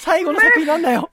[0.00, 1.10] 最後の作品なんだよ。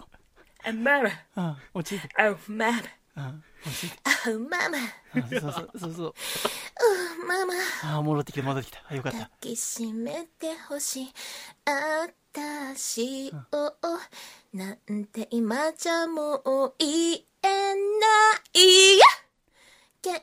[1.36, 2.16] うん、落ち着いて。
[2.18, 4.04] うん、落ち着いて。
[4.34, 4.78] ママ、
[5.16, 6.14] うんそうそうそうそう。
[7.28, 8.84] ママ、ああ、戻ってきた、戻ってきた。
[8.90, 9.32] あ、よかった抱。
[9.42, 11.14] きしめてほしい。
[11.66, 13.74] あっ私を
[14.54, 19.06] なんて今じゃもう言えないや
[20.02, 20.14] けん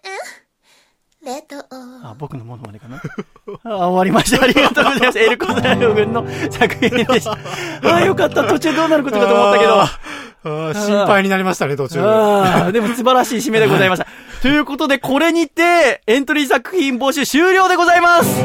[1.23, 2.97] レトあ、僕のモノマネかな？
[3.65, 4.43] あ、終わりました。
[4.43, 5.19] ありがとうございます。
[5.19, 7.37] エルコザラヨ軍の作品でした。
[7.95, 8.45] あ、よかった。
[8.45, 9.81] 途中どうなることかと思ったけど。
[10.43, 12.01] あー心配になりましたね、途中。
[12.01, 14.07] ああ、でも素晴らしい締めでございました。
[14.41, 18.43] ということで、これにて、エントリー作品募集終了でございます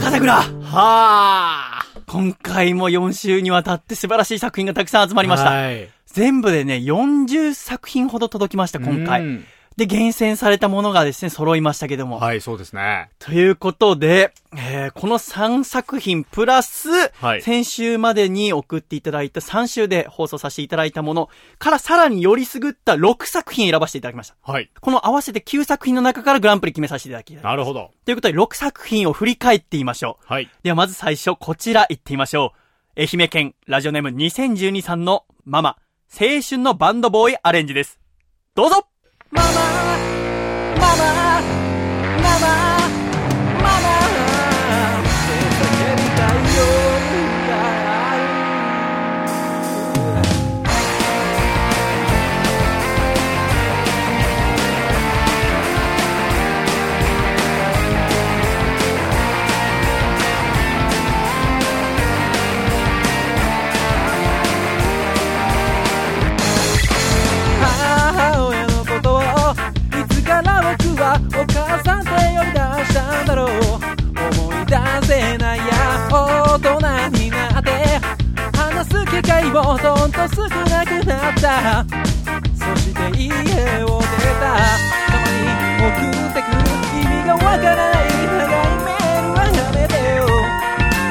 [0.00, 1.84] 笠倉はあ。
[2.06, 5.50] 今回も4週にわたって素晴らしい作品がたくさん集まりました。
[5.50, 5.88] はい。
[6.14, 9.22] 全部でね、40作品ほど届きました、今回。
[9.22, 9.44] うん
[9.76, 12.20] で、厳選されたものがですね、揃いましたけども。
[12.20, 13.10] はい、そうですね。
[13.18, 16.88] ということで、えーこの3作品プラス、
[17.20, 24.36] はい先週までに送っていただいた3週で放送させていただいたものからさらによりすぐった6作品選ばせていただきました。
[24.42, 24.70] はい。
[24.80, 27.42] この合わせて9作品の中からグランプリ決めさせていただきたい。
[27.42, 27.90] なるほど。
[28.04, 30.32] ということで6作品を振り返ってみましょう。
[30.32, 30.48] はい。
[30.62, 32.52] ではまず最初こちら行ってみましょ
[32.96, 33.00] う。
[33.00, 35.76] 愛媛県ラジオネーム2012さんのママ、
[36.12, 37.98] 青春のバンドボーイアレンジです。
[38.54, 38.86] どうぞ
[39.30, 41.63] ママママ
[71.84, 73.22] さんって呼び出した。
[73.22, 74.72] んだろう思い出
[75.06, 75.64] せないや
[76.10, 76.70] 大人
[77.18, 77.70] になって
[78.56, 81.84] 話す機会もどんと少なくなった。
[82.56, 83.28] そして家
[83.84, 84.06] を出
[84.40, 84.44] た。
[84.44, 84.48] た。
[85.12, 85.44] まに
[85.84, 86.56] 送ってくる
[87.00, 90.18] 意味がわからない長いメールはやめてよ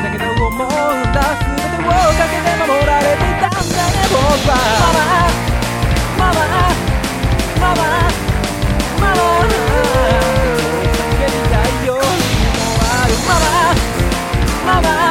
[0.04, 0.68] だけど思うん
[1.14, 3.48] だ全てをかけて守られてた。
[3.48, 4.18] んだね僕
[4.50, 4.54] は
[6.18, 6.56] マママ
[7.62, 8.13] マママ
[13.28, 13.76] Mama,
[14.66, 15.03] Mama.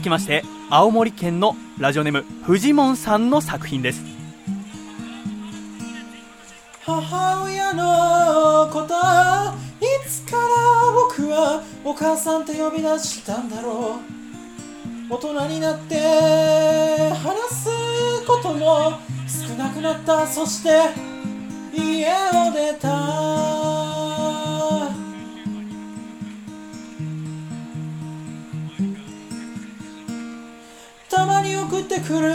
[0.00, 4.02] 続きまして青森県のラジオネームフジモンさんの作品です。
[6.86, 8.94] 母親のこと
[9.84, 10.42] いつから
[10.92, 14.00] 僕はお母さんって呼び出したんだろ
[15.10, 15.12] う。
[15.12, 17.68] 大人になって話す
[18.26, 18.92] ことも
[19.28, 20.26] 少なくなった。
[20.26, 20.70] そして
[21.76, 23.59] 家を出た。
[31.90, 32.30] てくる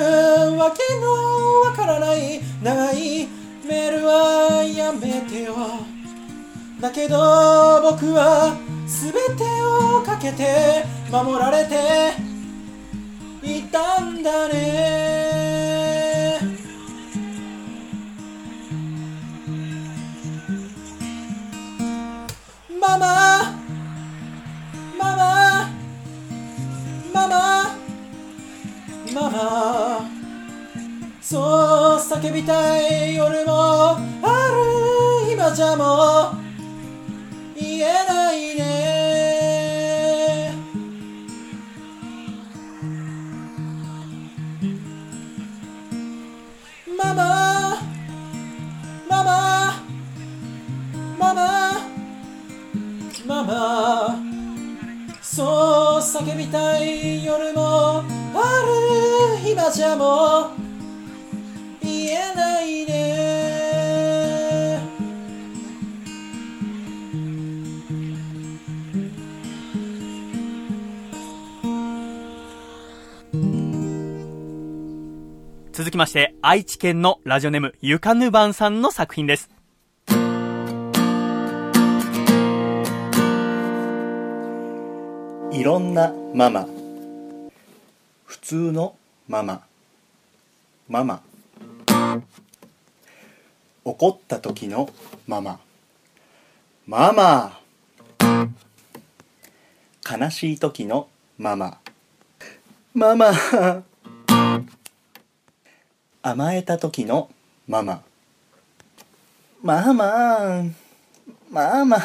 [0.58, 3.26] わけのわからない長い
[3.66, 5.56] メールはやめてよ。
[6.82, 7.16] だけど
[7.82, 10.84] 僕は全てをかけて。
[11.10, 11.76] 守られて。
[13.44, 16.40] いたんだね。
[22.82, 23.56] ママ。
[25.00, 25.70] ママ。
[27.14, 27.65] ママ。
[29.16, 30.10] ママ
[31.22, 31.40] そ
[31.96, 33.98] う叫びたい夜もあ
[35.24, 36.46] る今じゃもう。
[37.58, 40.52] 言えないね。
[46.98, 47.78] ママ
[49.10, 49.34] ママ
[51.18, 51.44] ママ
[53.26, 54.20] ママ
[55.22, 58.04] そう叫びたい夜も
[58.42, 60.50] ある今じゃもう
[61.82, 63.16] 言えないね。
[75.72, 79.50] 続きまして愛知県のラジオネームゆかぬばんさんの作品です。
[85.52, 86.85] いろんなママ。
[88.46, 88.96] 通の
[89.28, 89.64] ママ。
[90.88, 91.24] ママ。
[93.84, 94.88] 怒った時の
[95.26, 95.60] ママ。
[96.86, 97.60] ママ。
[100.08, 101.08] 悲しい時の
[101.40, 101.80] ママ。
[102.94, 103.34] ママ。
[106.22, 107.32] 甘えた時の
[107.68, 108.04] ママ。
[109.64, 110.66] ママ。
[111.50, 111.98] ママ。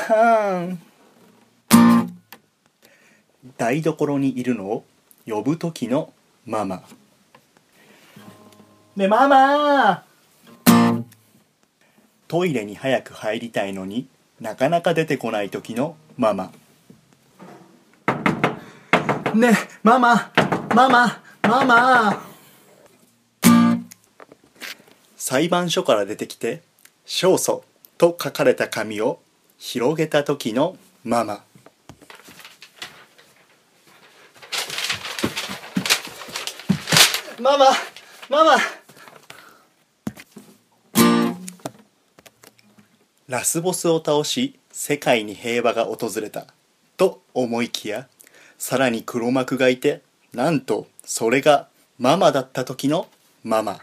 [3.58, 4.84] 台所にいるのを
[5.26, 6.14] 呼ぶ時の
[6.46, 6.82] ママ
[8.96, 10.04] ねママ
[12.28, 14.08] トイレに早く入りたいのに
[14.40, 16.50] なかなか出てこない時のママ
[19.34, 20.32] ねママ
[20.74, 22.22] ママママ
[25.16, 26.62] 裁判所から出てきて
[27.04, 27.62] 「勝訴」
[27.98, 29.20] と書かれた紙を
[29.58, 31.44] 広げた時のママ
[37.40, 37.66] ママ
[38.28, 38.56] ママ。
[43.28, 46.46] ラスボスを倒し世界に平和が訪れた。
[46.98, 48.08] と思いきや
[48.58, 50.02] さらに黒幕がいて
[50.34, 53.08] なんとそれがママだった時の
[53.42, 53.80] ママ。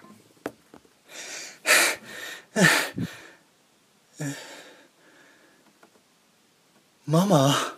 [7.07, 7.25] ママ？
[7.25, 7.76] ママ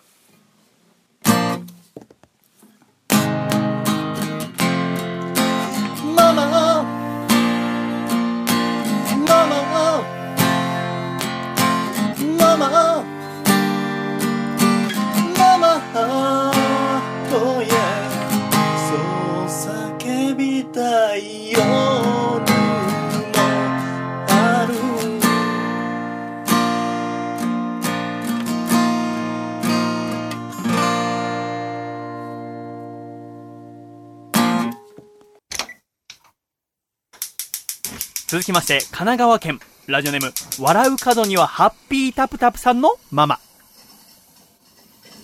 [38.29, 43.39] 続きまして、神奈川県、ラジオネーム、笑う角にはハッピータプタプさんのママ。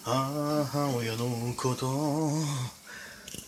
[0.04, 2.32] 母親のこと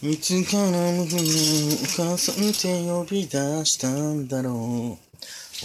[0.04, 4.54] いつから僕にお母さんって呼び出したんだろう。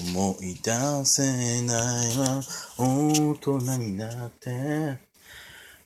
[0.00, 2.40] 思い出せないわ。
[2.78, 4.96] 大人になって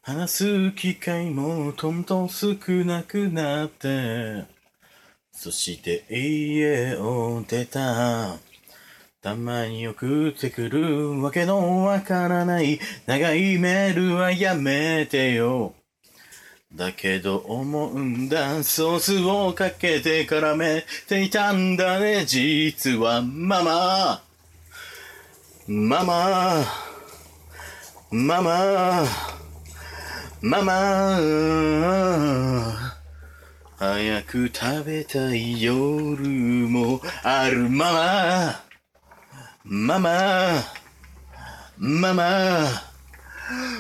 [0.03, 4.56] 話す機会もどんどん少なくなって。
[5.37, 8.39] そして家を出た
[9.21, 15.75] たまに送ってくるわけのわからない長いメールはやめてよ。
[16.75, 24.23] だけど思うんだ、ソースをかけて絡めていたんだね、実はママ。
[25.69, 26.65] ママ。
[28.11, 29.05] ママ。
[30.41, 31.17] ママ。
[33.79, 38.65] 早く食べたい夜もあるママ。
[39.65, 40.63] ママ。
[41.77, 42.69] ママ。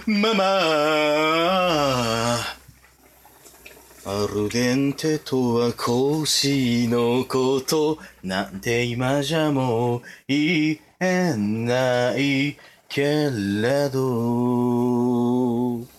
[0.06, 0.44] ママ。
[4.04, 15.95] アルデンテとは腰のことなんて今じゃもう言えないけれど。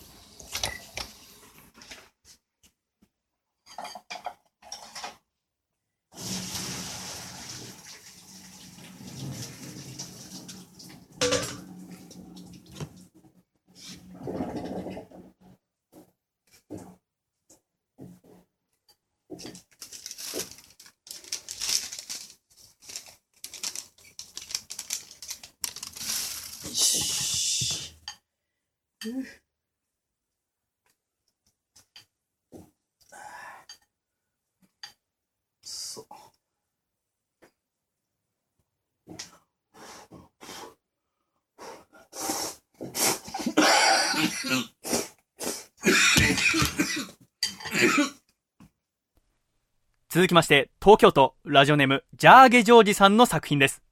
[50.10, 53.82] 続きまして、東京都、ラジオネーム、ジャーゲジョージさんの作品です。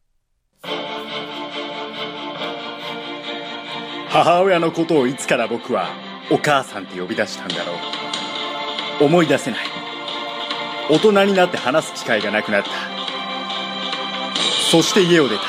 [4.09, 5.91] 母親のことをいつから僕は
[6.31, 7.75] お母さんって呼び出したんだろ
[9.03, 9.05] う。
[9.05, 9.61] 思い出せない。
[10.89, 12.71] 大人になって話す機会がなくなった。
[14.71, 15.43] そして家を出た。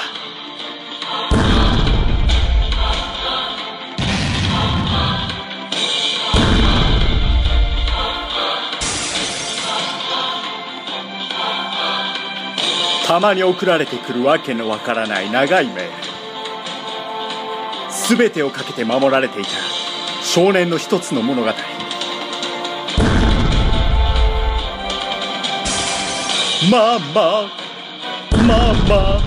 [13.07, 15.91] たまに送られてくるわけのわからない長いメール
[18.17, 19.49] 全てをかけて守られていた
[20.21, 21.47] 少年の一つの物語。
[26.69, 27.49] ママ
[28.45, 29.21] ママ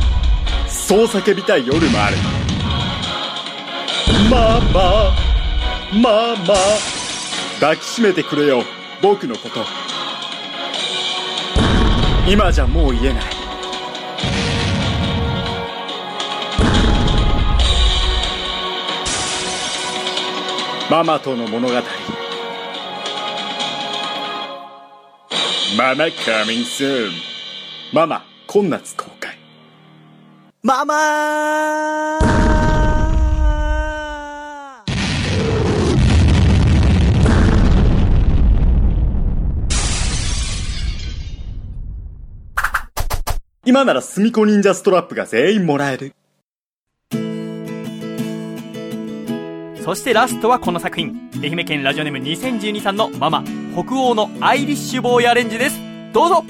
[0.69, 2.17] そう叫びたい夜もある。
[4.31, 5.15] ママ
[5.95, 6.55] ママ
[7.61, 8.63] 抱きしめてくれよ
[9.01, 9.65] 僕のこと。
[12.29, 13.40] 今じゃもう言えない。
[20.91, 21.75] ママとの物語。
[25.79, 27.13] ママ coming soon
[27.93, 29.39] ママ今夏公開。
[30.65, 32.19] ママ
[43.65, 46.15] 今ならすみこ忍者ストラップが全員もらえる
[49.85, 51.31] そしてラストはこの作品。
[51.43, 55.81] 愛媛県ラジオネーム2012さんのママ北欧のアイリッシュボーイアレンジです。
[56.13, 56.45] どうぞ。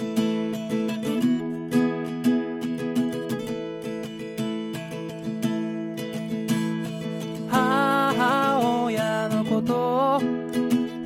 [7.49, 10.21] 母親のこと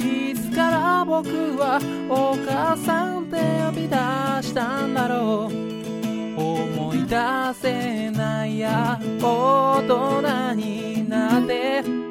[0.04, 3.94] いつから僕はお母さんって呼び出
[4.42, 6.40] したんだろう。
[6.40, 7.16] 思い出
[7.60, 12.03] せないや大人になって。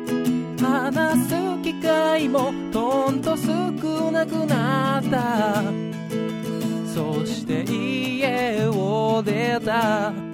[0.74, 5.62] 話す機会もとんと少なくなった。
[6.92, 10.33] そして家を出た。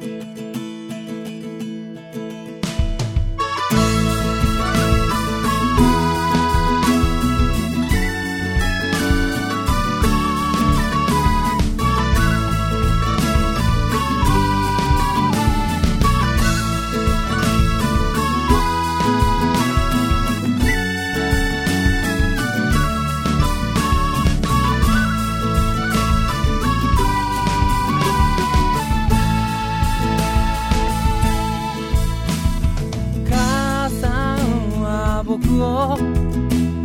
[35.62, 35.98] を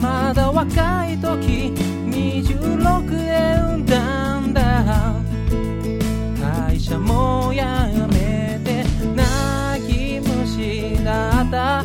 [0.01, 1.72] まだ若い時
[2.11, 5.14] 26で産んだんだ。
[6.66, 7.61] 会社も辞
[8.14, 11.85] めて泣き虫だった。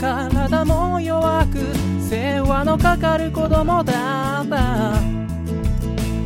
[0.00, 1.58] 体も弱く
[2.00, 4.94] 世話のかかる子供だった。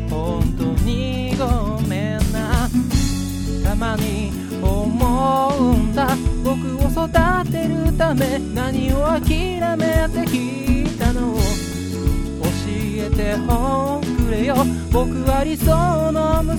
[0.09, 2.68] 本当にごめんな。
[3.64, 6.34] たまに思うんだ。
[7.05, 11.34] を立てるため何を諦めてきたの？
[11.34, 11.40] 教
[12.66, 14.57] えておくれよ。
[14.90, 16.57] 僕は理想の息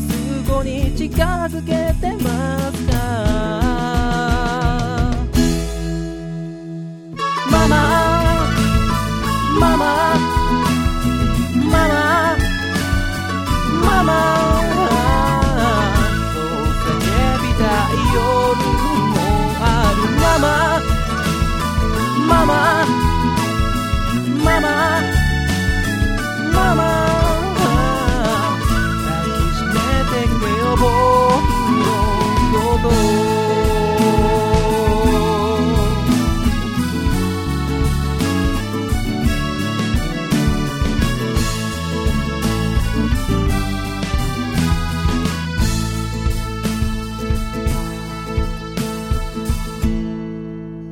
[0.47, 4.04] 子に近づけてますか？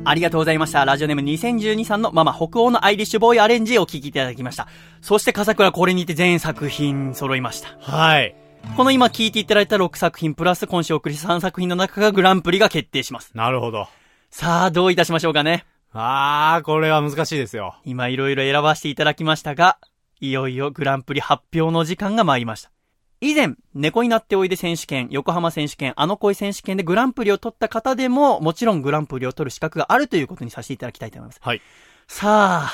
[0.06, 0.84] ありがとうございました。
[0.84, 4.68] ラジオネーム2012さんのママ北欧のアイリッシュボーイアレンジをお聴きいただきました。
[5.00, 7.76] そして笠倉これにて全作品揃いました。
[7.80, 8.36] はい。
[8.76, 13.30] この今聴いていただいた6作品プラス今週お送りした3作品の中がグランプリが決定します。
[13.34, 13.88] なるほど。
[14.30, 15.64] さあ、どういたしましょうかね。
[15.92, 17.76] あー、これは難しいですよ。
[17.84, 19.78] 今いろいろ選ばせていただきましたが、
[20.20, 22.73] いよいよグランプリ発表の時間が参りました。
[23.30, 31.40] 以前、猫になっておいで選手権、横浜選手権、あの恋選手権でグランプリを取った方でも、もちろんグランプリを取る資格があるということにさせていただきたいと思います。
[31.42, 31.62] はい。
[32.06, 32.70] さ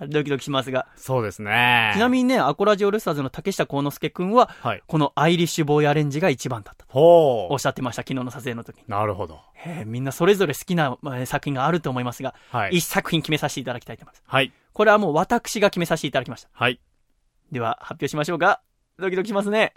[0.00, 0.86] あ、ドキドキしますが。
[0.96, 1.92] そうですね。
[1.94, 4.82] ちなみにね、アコラジオルスターズの竹下幸之助くんは、はい。
[4.86, 8.84] このアイリッシュボーイアレンジが一番だったとほおっしゃってました、昨日の撮影の時に。
[8.88, 9.40] なるほど。
[9.64, 12.78] えーみんなそれぞれ好きな、まあ作品があると思いますが、はい。
[12.78, 14.22] 一作品決めさせていただきたいと思います。
[14.26, 14.52] はい。
[14.72, 16.48] これはもう私が決めさせていただきました。
[16.52, 16.80] はい。
[17.52, 18.62] では、発表しましょうか。
[18.98, 19.74] ドキドキしますね。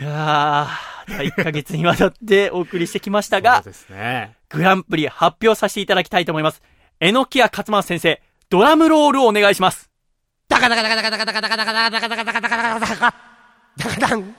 [0.00, 4.36] いやー、第1ヶ月にわたってお送りしてきましたがそう、ですね。
[4.48, 6.62] グランプリ発表させていただきたいと思います。
[7.00, 9.90] えのきや勝松先生、ドラムロールをお願いします。
[10.48, 13.14] ダカダカダカダカダカダカダカダカダカダカダカダカダカダカ
[13.76, 14.34] ダカダン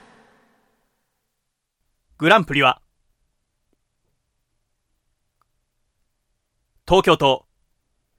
[2.18, 2.82] グランプリは、
[6.86, 7.46] 東京都、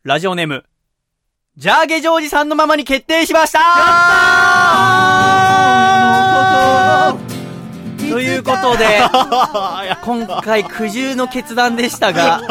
[0.03, 0.65] ラジオネーム、
[1.57, 3.59] ジャーゲジョージさんのままに決定しました
[5.47, 5.50] と
[8.41, 8.99] いうことで、
[10.03, 12.41] 今回苦渋の決断でしたが、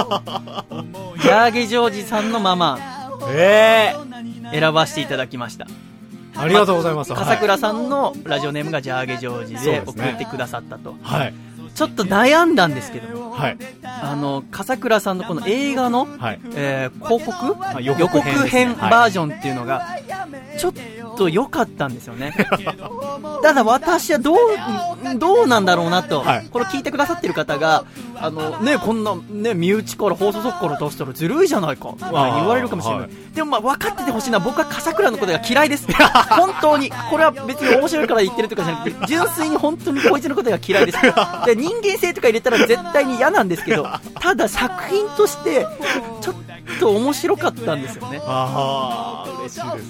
[1.20, 2.78] ジャーゲジョージさんのまま、
[3.32, 3.94] え
[4.52, 5.66] え選ばせていただきました。
[6.36, 7.12] ありがとうございます。
[7.12, 10.94] 笠倉さんのラジオネームがジャーゲジョージで送ってくださったと。
[11.02, 11.34] はい。
[11.74, 13.58] ちょっと悩んだんですけども、はい。
[13.82, 16.40] あの、笠倉さんのこの映画の、はい。
[16.54, 17.56] えー広告？
[17.62, 18.90] あ予告編はい。
[18.90, 19.50] バージョンってい。
[19.52, 19.86] うのが、
[20.58, 20.72] ちょっ
[21.16, 22.34] と良かったんですよね。
[23.42, 24.38] ただ私はどう、
[25.18, 26.48] どうなんだろうなと、はい。
[26.50, 27.84] これ聞いてくださってる方が、
[28.20, 32.12] あのね、こんなね、身内から放送作から出したらずるいじゃないか、言
[32.46, 33.00] われるかもしれない。
[33.02, 35.86] はいでもまあ分かっててほしいのは僕は笠倉のことが嫌いです。
[36.30, 36.90] 本当に。
[37.10, 40.98] これは別に面白いから言ってるとかじゃなくて、 純粋に本当にこいつのことが嫌いです。
[41.00, 43.86] で、人間性とか入れたら絶対に嫌なんですけど、
[44.20, 45.66] ただ作品として、
[46.20, 46.34] ちょっ
[46.80, 48.20] と面白かったんですよね。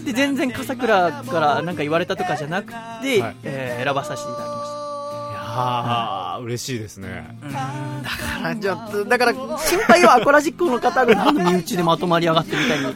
[0.04, 4.59] で全然笠倉からなんか言われたとかじゃなくて、はいえー選ばさせていただきまし
[5.52, 7.36] ああ、嬉しいですね。
[7.42, 12.90] ただからちょっとだから心配はアコラジックの方が身内でまとまり上がってみたいに。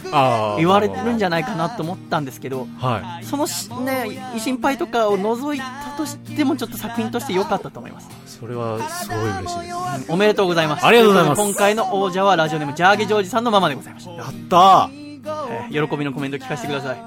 [0.58, 8.10] 言われるんじゃないかなと思ったんですけどはそのしね心配とかを除いたとしてもちょっと作品として良かったと思いますい。
[8.26, 10.12] それはすごい嬉しいです。
[10.12, 17.02] おめでとうございますありがとうございます今回の王者はラジオネームジャーゲジョージさんのままでございました、やったーえー喜びのコメント聞かせてください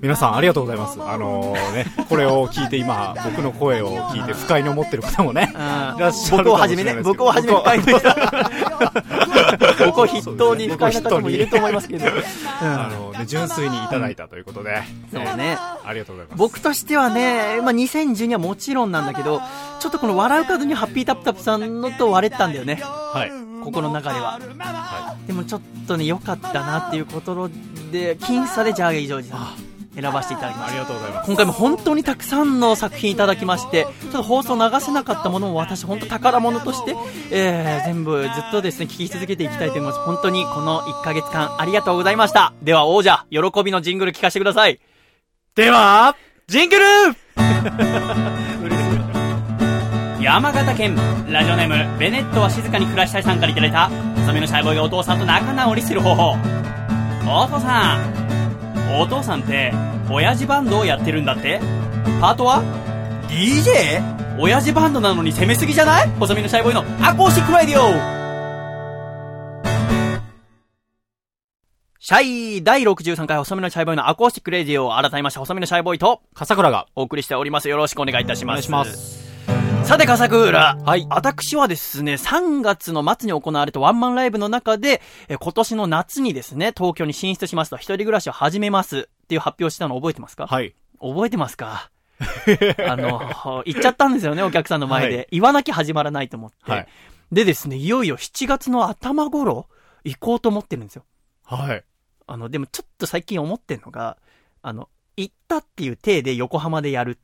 [0.00, 1.02] 皆さんありがとうございます。
[1.02, 5.52] あのね、これを聞いて今、僕の声を聞いて不快に思ってる方もね、
[6.30, 7.92] 僕をはじめね、僕をはじめ不快な人
[9.86, 12.04] 僕を筆頭に不快な方もいると思いますけど、
[12.60, 15.56] あのね、純粋にいただいたということで、そうね。
[15.58, 16.38] ありがとうございます。
[16.38, 19.40] 僕としてはね、まあ、2012はもちろんなんだけど、
[19.80, 22.80] ちょっとこの笑う角にハッピータップタップさんのと割れてたんだよね。
[22.82, 23.30] はい。
[23.64, 24.38] 心の中では。
[25.26, 27.48] でもちょっとね、良かったなっていうこと
[27.90, 30.74] で、僅差でジャーゲイジョージさん選ばせていただきまあした。
[30.74, 31.26] りがとうございます。
[31.26, 36.94] 今回も本当にたくさんの作品いただきまして、ちょっと放送流せなかったものも私本当宝物として、
[37.30, 39.98] えー、全部ずっとですね、聞き続けていきたいと思います。
[40.00, 42.52] 本当にこの1ヶ月間ありがとうございました。
[42.62, 44.78] では王者、喜びのジングル聞かせてください。
[45.54, 46.14] では、
[46.46, 46.84] ジングル
[50.20, 50.96] 山形県
[51.30, 56.36] ラジオネームベネットは静かに暮らしたいさんからいただいた細身のシャイボーイがお父さんと仲直りする方法
[57.28, 58.45] お父さん
[58.94, 59.72] お父さんって
[60.10, 61.60] 親父バンドをやってるんだって？
[62.20, 62.62] パートは
[63.28, 64.38] ？DJ?
[64.38, 66.08] 親父バンドなのに攻めすぎじゃない？
[66.18, 68.16] 細身のシャイボーイのアコースティックラディオ
[71.98, 72.22] シャ
[72.58, 76.86] イ第63回細身のシャイボーイのアコースティックレディオを改めまして細身のシャイボーイと笠倉が。
[76.94, 77.68] お送りしております。
[77.68, 78.68] よろしくお願いいたします。
[78.68, 79.25] お願いします。
[79.86, 80.76] さて、笠倉。
[80.84, 90.48] はい私はですね、3月の末に行われたワンマンライブの中で、え今年の夏にですね、東京に進出しますと、一人暮らしを始めますっていう発表したの覚えてますか？
[90.48, 90.74] はい。
[91.00, 91.92] 覚えてますか？
[92.88, 95.18] あの、言っちゃったんですよね、お客さんの前で。
[95.18, 96.70] は言わなきゃ始まらないと思って。
[96.70, 96.88] はい
[97.32, 99.66] でですね、いよいよ7月の頭頃、
[100.04, 101.04] 行こうと思ってるんですよ。
[101.44, 101.84] はい。
[102.26, 104.16] あの、でもちょっと最近思ってんのが、
[104.62, 107.18] あの、行ったっていう体で横浜でやる。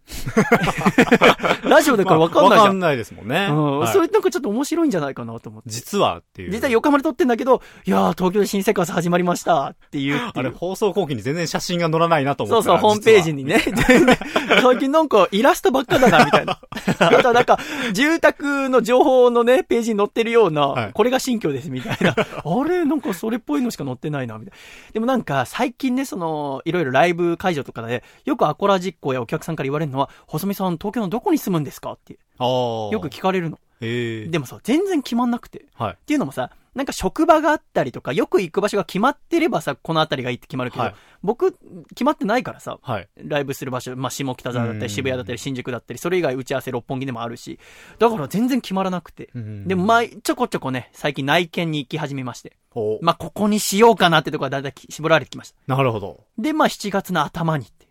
[1.65, 2.61] ラジオだからわかんないじゃん。
[2.61, 3.47] わかんないですもんね。
[3.51, 5.71] うん、はいそれなんかちょっと面白いんじゃないかなと思って。
[5.71, 6.51] 実はっていう。
[6.51, 13.63] 実は横浜で撮ってんだけど、いやー、東京で新生活始まりましたっていうあれ、放送後期に全然写真が載らないなと思ってそうそう、ホームページにね。
[14.63, 16.61] 最近なんかイラストばっかだな、みたいな。
[16.99, 17.59] あとはなんか、
[17.93, 22.15] 住宅の情報のね、ページに載ってるような、はいこれが新居です、みたいな。
[22.15, 24.93] あれ、なんかそれっぽいのしか載ってないな、みたいな。
[24.93, 32.49] でもなんか、最近ね、その、いろいろライブ会場とかで、よくアコラ実行やお客さんから言われるのは、細見さん、東京のどこに住むんですかって、ああ。
[32.93, 33.59] よく聞かれるの。
[33.81, 35.67] でもさ、全然決まんなくて。
[35.75, 35.93] はい。
[35.95, 41.53] っていうのもさ、なんか職場があったりとか、よく行く場所が決まってればさ、この辺りがいいって決まるけど、はい僕、
[41.91, 43.09] 決まってないからさ、はい。
[43.17, 47.61] ライブする場所、まあ、下北沢だったうんり、渋谷だったり、新宿だったり、それ以外打ち合わせ六本木でもあるし、
[47.99, 49.31] だから全然決まらなくて。
[49.35, 52.57] うんでも、まあ、ちょこちょこね、最近内見に行き始めまして。
[52.75, 55.77] おまあ、ここにしようかなってところはだいたい絞られてきました。
[55.77, 56.25] なるほど。
[56.39, 57.87] で、まあ、7月の頭にって。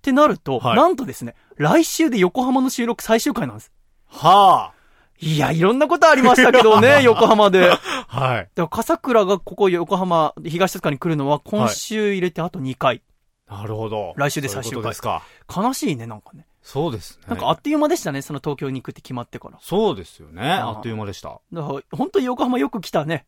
[0.00, 3.70] ってなると、はいなんとですね、来週で横浜の収録最終回なんです。
[4.08, 4.72] は
[5.18, 7.60] いや、いろんなことありましたけどね、 横浜で。
[7.60, 8.20] だかあ。
[8.20, 8.48] はい。
[8.56, 13.02] ら、笠倉がここ横浜、東戸塚に来るのは、今週入れてあと2回。
[13.46, 14.14] なるほど。
[14.16, 15.22] 来週で最終回そういうですか。
[15.54, 16.46] 悲しいね、なんかね。
[16.62, 17.24] そうですね。
[17.28, 19.58] なんかあっという間でしたね、その東京に行くって決まってから。
[19.60, 20.42] そうですよね。
[20.42, 21.40] あああっという間でした。
[21.52, 23.26] だから、本当に横浜よく来たね。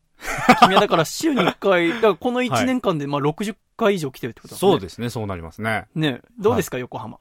[0.61, 4.59] 君はだから週に1回、 だからこの1年間でまあ60回以上来てるってことだね。
[4.59, 5.87] そうですね、そうなりますね。
[5.95, 7.19] ねどうですか、横浜？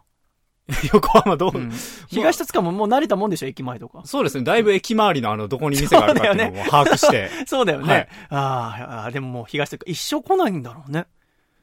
[0.93, 1.73] 横浜どう、うん
[2.09, 4.03] 東戸塚ももう慣れたもんでしょ、駅前とか。
[4.05, 7.31] そうですね、だいぶ駅周りのあの、どこに店があるかっていうのも把握して。
[7.47, 7.93] そうだよね。
[7.93, 11.07] はいあーあー、でももう東戸塚一生来ないんだろうね。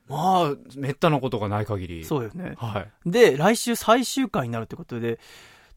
[0.10, 2.04] まあ、めったなことがない限り。
[2.04, 2.56] そうよね。
[2.58, 3.10] はい。
[3.10, 5.20] で、来週最終回になるってことで、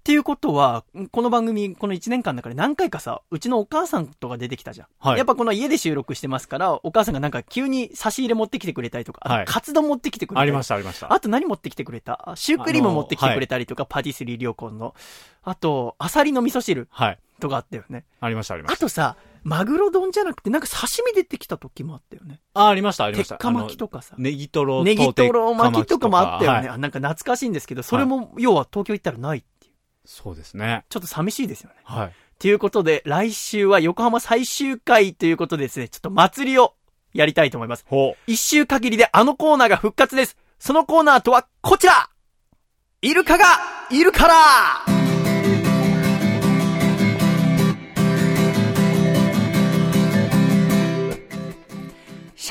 [0.02, 0.82] っていうことは、
[1.12, 4.88] この番組、この1年間の中で何回かさ、うちのお母さんとか出てきたじゃん。
[4.98, 10.42] はいやっぱこの家で収録してますから、お母さんがなんか急に差し入れ持ってきてくれたりとか、はいカツ丼持ってきてくれたり。
[10.42, 11.12] ありました、ありました。
[11.12, 12.30] あと何持ってきてくれた？
[12.32, 14.96] あシュークリーム持ってきてくれたりとか、パティスリー良魂の。
[15.44, 17.18] あと、アサリの味噌汁はい。
[17.38, 18.04] とかあったよね。
[18.20, 18.74] ありました、ありました。
[18.74, 22.40] あとさ、マグロ丼じゃなくて、なんか刺身出てきた時もあったよね。
[22.54, 23.36] あ、ありました、ありました。
[23.36, 26.58] 鉄火巻きとかさネギトロネギトロ巻きとかもあったよね。
[26.58, 29.44] はいあなんか懐かしいんですけど、それも、要は東京行ったらない？
[30.04, 30.84] そうですね。
[30.88, 31.76] ちょっと寂しいですよね。
[31.84, 32.12] はい。
[32.38, 36.74] ということで、来週は横浜最終回ということでですね、ちょっと祭りを
[37.14, 37.84] やりたいと思います。
[37.88, 40.36] ほ一週限りであのコーナーが復活です。
[40.58, 42.08] そのコーナーとはこちら
[43.00, 43.44] イルカが
[43.90, 45.01] いるから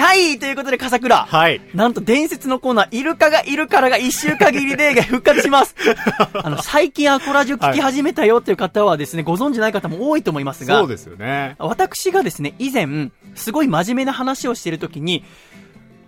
[0.01, 1.15] シャイということで、笠倉。
[1.15, 1.61] はい。
[1.75, 5.75] なんと伝説のコーナー、イルカがいるからが一週限りで復活します。
[6.33, 11.55] あの、最近アコラジオ聞き始めたよっていう方はですね、ご存知ない方も多いと思いますが、そうですよね。
[11.59, 15.23] 私がですね、以前、すごい真面目な話をしてるときに、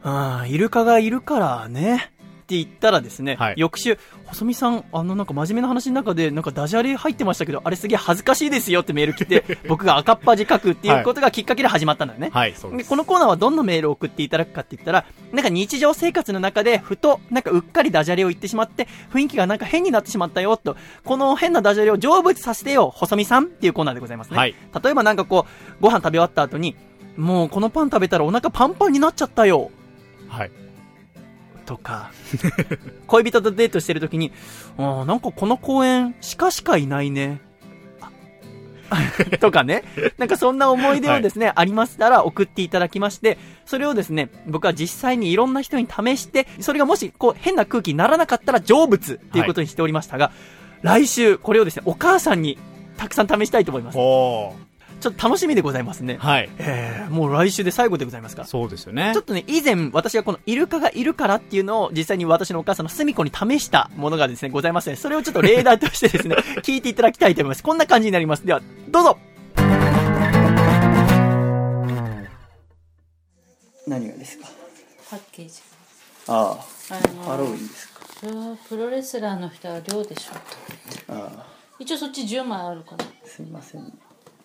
[0.02, 2.12] ああ、イルカがいるからね。
[2.44, 12.30] って言ったらですね、はい翌週、細見さん、あのなんか真面目な話の中で、なんかダジャレ入ってましたけど、あれすげえ恥ずかしいですよってメール来て、 僕が赤っ端書くっていうことがきっかけで始まったんだよね。
[12.34, 12.84] はい、で。
[12.84, 20.76] このコーナーはどんなメールを送っていただくかって言ったら、なんか日常生活の中で、ふと、なんかうっかりダジャレを言ってしまって、雰囲気がなんか変になってしまったよ、と。
[21.06, 24.38] この変なダジャレを成仏させてよ、細見さんっていうコーナーでございますね。
[24.38, 26.76] はい例えばなんかこう、ご飯食べ終わった後に、
[27.16, 29.72] もうこのパン食べたらお腹パンパンになっちゃったよ。
[30.28, 30.52] はい。
[31.66, 32.12] とか、
[33.08, 34.32] 恋人とデートしてる時に、
[34.78, 37.42] あーなんかこの公園、鹿しかいないね。
[38.90, 39.02] あ
[39.40, 39.84] とかね。
[40.18, 50.32] なんかそんな思い出をですね、ありましたら送っていただきまして、それをですね、僕は実際にいろんな人に試して、それがもしこう変な空気にならなかったら成仏っていうことにしておりましたが、
[50.82, 52.58] 来週これをですね、お母さんに
[52.98, 53.98] たくさん試したいと思います。
[55.04, 56.18] ほちょっと楽しみでございますね。
[56.20, 56.50] はい。
[56.58, 58.46] えー、もう来週で最後でございますか。
[58.46, 59.24] そうですよねちょっ。
[59.26, 64.96] とね、以前私がこのイルカがいるからっていうのを実際に私のお母さんの隅っこに試したものがですね、ございますね。
[64.96, 67.64] それをちょっと例題としてですね、 聞いていただきたいと思います。
[67.64, 68.46] こんな感じになります。
[68.46, 69.18] では、どうぞ
[73.88, 74.48] 何がですか？
[75.10, 75.56] パッケージ
[76.28, 76.58] あ
[76.92, 78.00] ああ、ハロウィンですか？
[78.70, 80.34] プロレスラーの人は量でしょ
[81.14, 81.46] ああ、
[81.80, 83.92] 一応そっち10枚あるからすいませんね。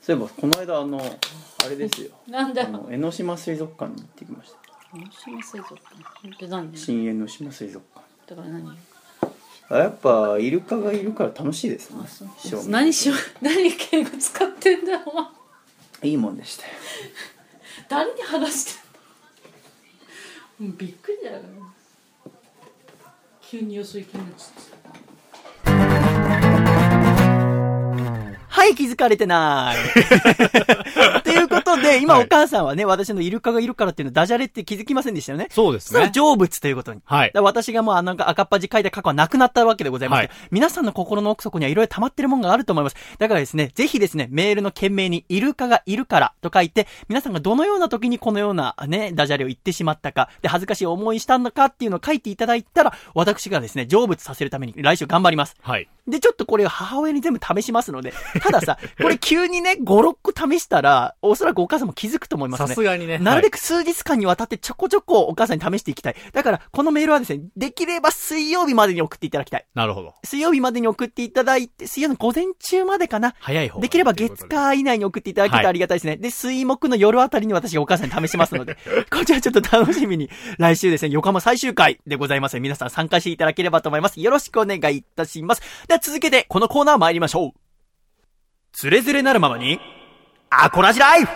[0.08, 2.12] そういえば、この間あの、あれですよ。
[2.26, 2.62] なんだ。
[2.62, 4.56] よあの、江ノ島水族館に行ってきました。
[4.96, 6.28] 江ノ島水族館。
[6.34, 6.74] って何？
[6.74, 8.06] 新江ノ島水族館。
[8.26, 8.78] だから何？
[9.68, 11.98] あやっぱ、イルカがいるから楽しいですね。
[12.70, 13.44] 何しよう？
[13.44, 14.92] 何敬語使ってんだ？
[14.92, 15.26] よお前。
[16.04, 16.72] いいもんでしたよ。
[17.90, 18.64] 誰に話し
[20.58, 20.70] てんの？
[20.70, 21.42] もうびっくりだよ
[23.42, 25.07] 急によそ行きになっちゃって
[28.58, 29.76] はい、気づかれてない。
[31.22, 35.48] ということで、今はいお母さんはね、私のイルカがいるからっていうのダジャレって気づきませんでしたよね。
[35.50, 35.96] そうですね。
[35.96, 37.00] それは成仏ということに。
[37.04, 42.96] はい私がもうあの赤っ端書いた過去はなくなったわけでございます、はい皆さんの心の奥底にはいろいろ溜まってるもんがあると思います。
[43.18, 55.56] だからですね、ぜひですね、メールの件名にイルカがいるからと書いて、皆さんがどのような時にこのようなね、ダジャレを言ってしまったか、で、恥ずかしい思いしたのかっていうのを書いていただいたら、私がですね、成仏させるために来週頑張ります。
[55.60, 55.88] はい。
[56.06, 58.12] で、ちょっとこれを母親に全部試しますので、
[58.42, 62.74] たださ、これ急にね、5、6個試したら、おそらくお母さんも気づくと思いますさね。
[62.74, 63.18] すがにね。
[63.18, 63.58] なるべく。
[63.58, 66.16] く数日間にわたってちょこちょこお母さんに試していきたい。
[66.32, 69.66] だから、このメールはですね、できれば水曜日までに送っていただきたい。
[69.74, 70.14] なるほど。
[70.24, 73.34] 水曜日までに送っていただいて、水曜の午前中までかな。
[73.40, 76.16] 早い方ができれば月火以内に送っていただけたらありがたいですね。
[76.16, 78.76] で、水木の夜あたりに私がお母さんに試しますので、
[79.10, 84.20] こちらちょっと楽しみに、来週ですね、横浜最終回でございます皆さん参加していただければと思います。
[84.20, 85.62] よろしくお願いいたします。
[85.86, 87.50] では続けて、このコーナー参りましょう。
[88.72, 89.80] つれづれなるままに、
[90.50, 91.30] アコラジライフ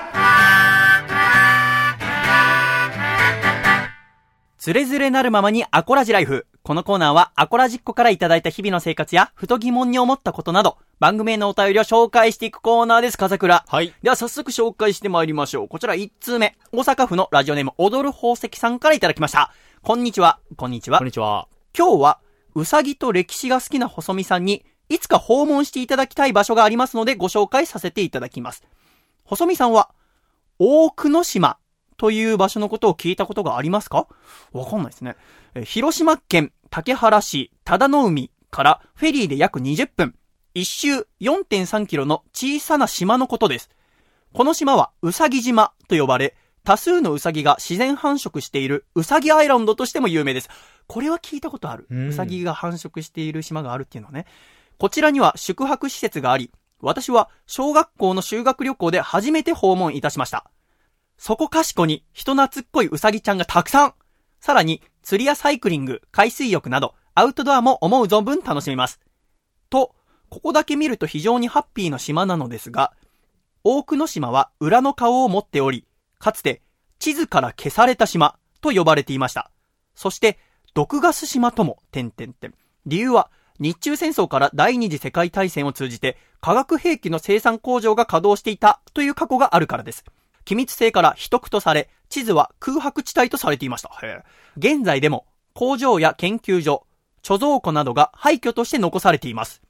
[4.57, 6.47] つれづれなるままにアコラジライフ。
[6.63, 13.65] このコーナーはアコラジッコからいただいた日々の生活や、ふと疑問に思ったことなど、番組へのお便りを紹介していくコーナーです、風倉。
[13.67, 13.93] はい。
[14.03, 15.69] では早速紹介してまいりましょう。
[15.69, 16.57] こちら1通目。
[16.71, 19.53] 大阪府のラジオネーム踊る宝石さんからいただきました。
[19.83, 20.39] こんにちは。
[20.57, 21.07] こんにちはこん。
[21.07, 21.49] にちは。
[21.77, 22.19] 今日は、
[22.55, 28.63] うさぎと歴史が好きな細見さんに、いつか訪問していただきたい場所がありますのでご紹介させていただきます。
[29.33, 29.95] 細見さんは、
[30.59, 31.57] 大久野島
[31.97, 34.07] という場所のことを聞いたことがありますか？
[34.53, 35.17] わかんないですね。
[35.55, 40.15] えー広島県竹原市忠野海からフェリーで約20分、
[40.53, 43.71] 一周4.3キロの小さな島のことです。
[44.35, 50.51] この島はうさぎ島と呼ばれ、多数のウサギが自然繁殖しているウサギアイランドとしても有名です。
[50.87, 51.87] これは聞いたことある。
[51.91, 54.27] うんウサギが繁殖している島があるっていうのはね。
[54.79, 56.51] こちらには宿泊施設があり、
[56.83, 60.51] 私は小学校の修学旅行で初めて訪問いたしました。
[61.17, 63.95] そこかしこに人懐っこいうさぎちゃんがたくさん
[64.43, 68.99] さらに、釣りやサイクリング、海水浴など、アウトドアも思う存分楽しめます。
[69.71, 69.95] と、
[70.31, 72.93] ここだけ見ると非常にハッピーな島なのですが、
[73.63, 75.87] 大久野島は裏の顔を持っており、
[76.19, 76.61] かつて
[76.99, 79.53] 地図から消された島と呼ばれていました。
[79.95, 80.41] そして、
[80.75, 82.53] 毒ガス島とも、点々点。
[82.85, 90.05] 理由は、日中戦争から第二次世界大戦を通じて、化学兵器の生産工場が稼働していたという過去があるからです。
[90.45, 93.91] 機密性から秘匿とされ、地図は空白地帯とされていました。
[94.57, 96.87] 現在でも、工場や研究所、
[97.23, 99.63] 貯蔵庫などが廃墟として残されています。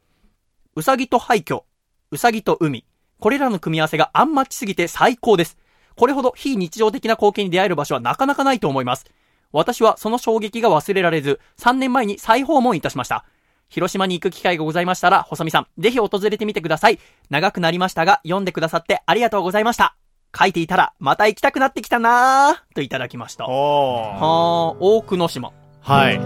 [0.74, 1.64] うさぎと廃墟、
[2.10, 2.86] うさぎと海、
[3.20, 5.58] これらの組み合わせがアンマッチすぎて最高です。
[5.96, 9.04] これほど非日常的な光景に出会える場所はなかなかないと思います。
[9.52, 13.26] 私はその衝撃が忘れられず、3年前に再訪問いたしました。
[13.72, 16.98] 広島に行く機会がございましたら、細見さん、ぜひ訪れてみてください。
[17.30, 19.96] 長くなりましたが、読んでくださってありがとうございました。
[20.38, 23.46] 書いていたら、また行きたくなってきたなーといただきました。
[23.46, 25.52] はー、大久野島。
[25.80, 26.20] はい。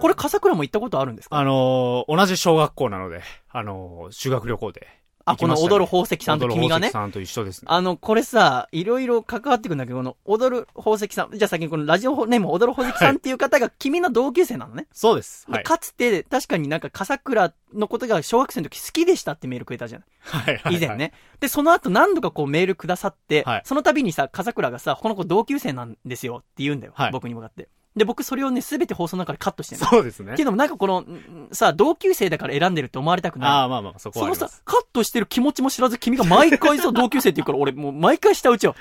[0.00, 1.38] これ、笠倉も行ったことあるんですか？
[1.38, 3.20] あのー同じ小学校なので、
[3.52, 4.88] あのー修学旅行で
[5.24, 6.92] あ、この踊る宝石さんと君がね踊る宝石。
[6.92, 7.66] さんと一緒ですね。
[7.70, 11.36] あの、これさ、いろいろ関わってくるんだけど、この、踊る宝石さん。
[11.36, 14.86] じゃあ先にこのラジオネーム踊る宝石さんっていう方が君の同級生なのね。
[14.92, 15.46] そうです。
[15.46, 15.64] ではい。
[15.64, 20.04] かつて、確かになんか、笠倉のことが小学生の時好きでしたってメールくれたじゃん。
[20.20, 20.76] はいはい。
[20.76, 20.96] 以前。
[20.96, 21.12] ね。
[21.40, 26.92] で、その後何度かこうメールくださって、はいその度にさ、笠倉がさ、この子同級生なんですよって言うんだよ。
[26.96, 27.68] はい僕に向かって。
[27.94, 30.44] で、僕それをね、すべて放送の中でカットしてるそうですねけ。
[30.44, 33.50] どもなんかこの、んさ、同級生だから選んでるって思われたくない。
[33.50, 38.74] ああ、まあまあ、そこはあそのさカットしてる気持ちも知らず君が毎回さ、同級生って言うから、 俺もう毎回下打ちよ。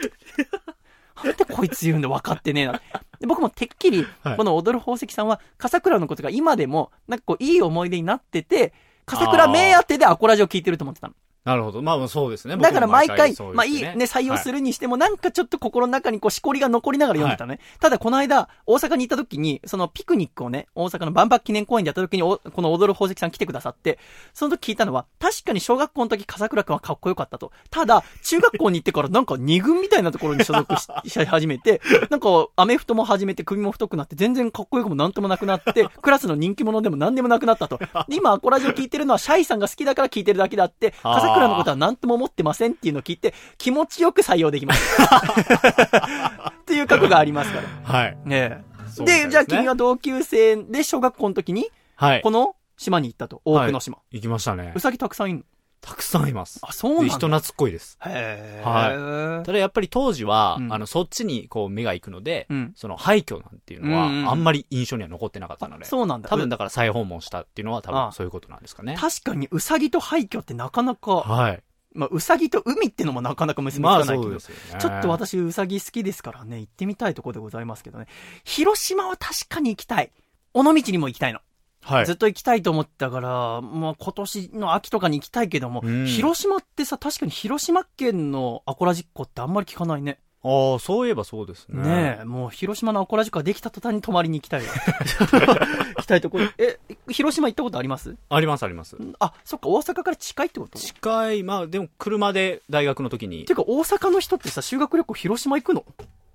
[1.24, 2.82] なんでこいつ言うんだ分かってねえな。
[3.20, 8.74] で僕もてっきり、はいこの踊る宝石さんは、笠倉のことが今でも、なんかこう、いい思い出になってて、
[9.06, 11.14] 笠倉目当てでアコラジを聞いてると思ってたの。
[11.44, 11.82] なるほど。
[11.82, 12.56] まあまあ、そうですね。
[12.56, 17.60] だから毎回、まあいいね、採用するにしても、なんかちょっと心の中にこう、しこりが残りながら読んでたのね。
[17.80, 23.98] ただこの間、大阪に行った時に、そのピクニックをね、大阪の万博記念公園でやった時に、おこの踊る宝石さん来てくださって、
[24.34, 27.52] その時聞いたのは、確かに小学校の時、笠倉くんはかっこよかったと。
[27.72, 31.82] ただ、中学校に行ってからなんか二軍みたいなところに所属しし始めて、
[32.12, 37.80] なんか、アメフトも始めて首も太くなって、全然かっこよくもなんともなくなって、クラスの人気者でも何でもなくなったと。
[38.08, 40.94] で今、アコラジオ聞いてるのは、シャイさんが好きだから聞いてるだけであって、
[41.34, 45.18] あー笠倉のことは何とも思ってませんっていうのを聞いて、気持ちよく採用できました。
[46.50, 47.94] っていう過去がありますから。
[48.00, 48.18] はい。
[48.26, 48.64] ね
[49.00, 52.22] で、じゃあ君は同級生で小学校の時に、はい。
[52.22, 53.42] この島に行ったと。
[53.46, 54.00] 大久野島。
[54.12, 54.80] 行きましたねう。
[54.80, 55.44] さぎたくさんいるの
[55.82, 56.60] たくさんいます。
[56.62, 57.16] あ、そうなんで、だ。
[57.18, 57.98] 人懐っこいです。
[58.06, 62.74] へはーただやっぱり当時は、うんあの、そっちにこう目が行くので、うん。
[62.76, 66.30] その廃墟なんていうのは、うんうんあんまり印象には残ってなかったので、そうなんだ。
[66.30, 68.96] 多分だから再訪問したっていうのは多ああ分そういうことなんですかね。
[69.00, 71.64] 確かにうさぎと廃墟ってなかなか、はい。
[71.94, 74.82] まあ、うさぎと海ってのもなかなか結びつまあかないけど、そうですよね。
[74.82, 78.06] ちょっと私うさぎ好きですからね、行ってみたいところでございますけどね。
[78.46, 80.12] 広島は確かに行きたい。
[80.54, 81.40] 尾道にも行きたいの。
[81.84, 82.16] はいずっ。
[82.16, 90.20] と行きたいと思ったから、もう今年の秋とかに行きたいけども、うん広島ってさ、確かに広島県のアコラジッコってあんまり聞かないね。
[90.44, 91.84] ああ、そういえばそうですね。
[91.84, 94.74] ねえ、もう広島のアコラジッコができた途端に泊まりに行きたいわ。
[95.98, 96.46] 行きたいところ。
[96.58, 96.80] え、
[97.10, 98.16] 広島行ったことあります？
[98.30, 98.98] ありますあります。
[99.20, 100.80] あ、そっか、大阪から近いってこと？
[100.80, 105.86] 近い、まあでも車で大学の時にて、いうか、大阪の人ってさ、修学旅行広島行くの？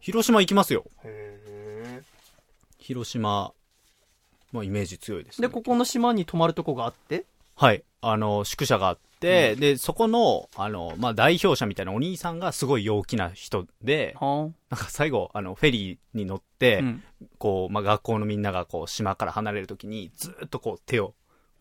[0.00, 0.84] 広島行きますよ。
[2.78, 3.52] 広島、
[4.52, 5.48] まあイメージ強いです、ね。
[5.48, 7.26] で、ここの島に泊まるとこがあって、
[7.56, 7.84] はい。
[8.02, 17.02] あの、宿舎があって、で、そこの、あの、まあ、代表者みたいなお兄さんがすごい陽気な人で、はなんか最後、あの、フェリーに乗って、あ、うん。
[17.38, 21.14] こう、まあ、学校のみんながこう、島から離れるときに、ずーっとこう、手を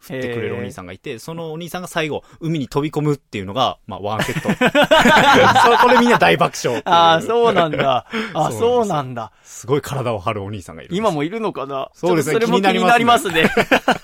[0.07, 4.49] 振ってくれるお兄さんがいて、そのお兄さんが最後、海に飛び込むっていうのが、まあ、ワンセット。
[5.65, 8.07] そうこれみんな大爆笑ああ、そうなんだ。
[8.33, 9.31] あそうそうなんだ。
[9.43, 10.95] すごい体を張るお兄さんがいる。
[10.95, 11.89] 今もいるのかな？
[11.93, 13.49] そうですねそれも気になりますね。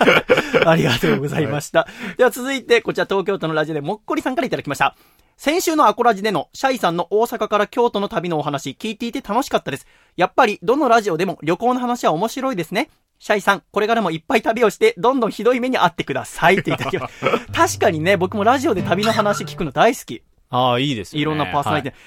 [0.66, 1.88] ありがとうございました。
[2.18, 4.96] では続いて、こちら東京都のラジオでもっこりさんからいただきました。
[5.38, 9.88] 先週のアコラジでのシャイさんの大阪から京都の旅のお話聞いていて楽しかったです。
[10.16, 12.90] やっぱりどのラジオでも旅行の話は面白いですね。
[13.22, 16.58] シャイさん、これからもいっぱい旅をして、どんどんひどい目に遭ってください。
[16.58, 17.54] っていただきました。
[17.54, 20.24] 確かにね、僕もラジオで旅の話聞くの大好き。
[20.50, 21.22] ああ、いいですよね。
[21.22, 21.98] いろんなパーソナリティ、は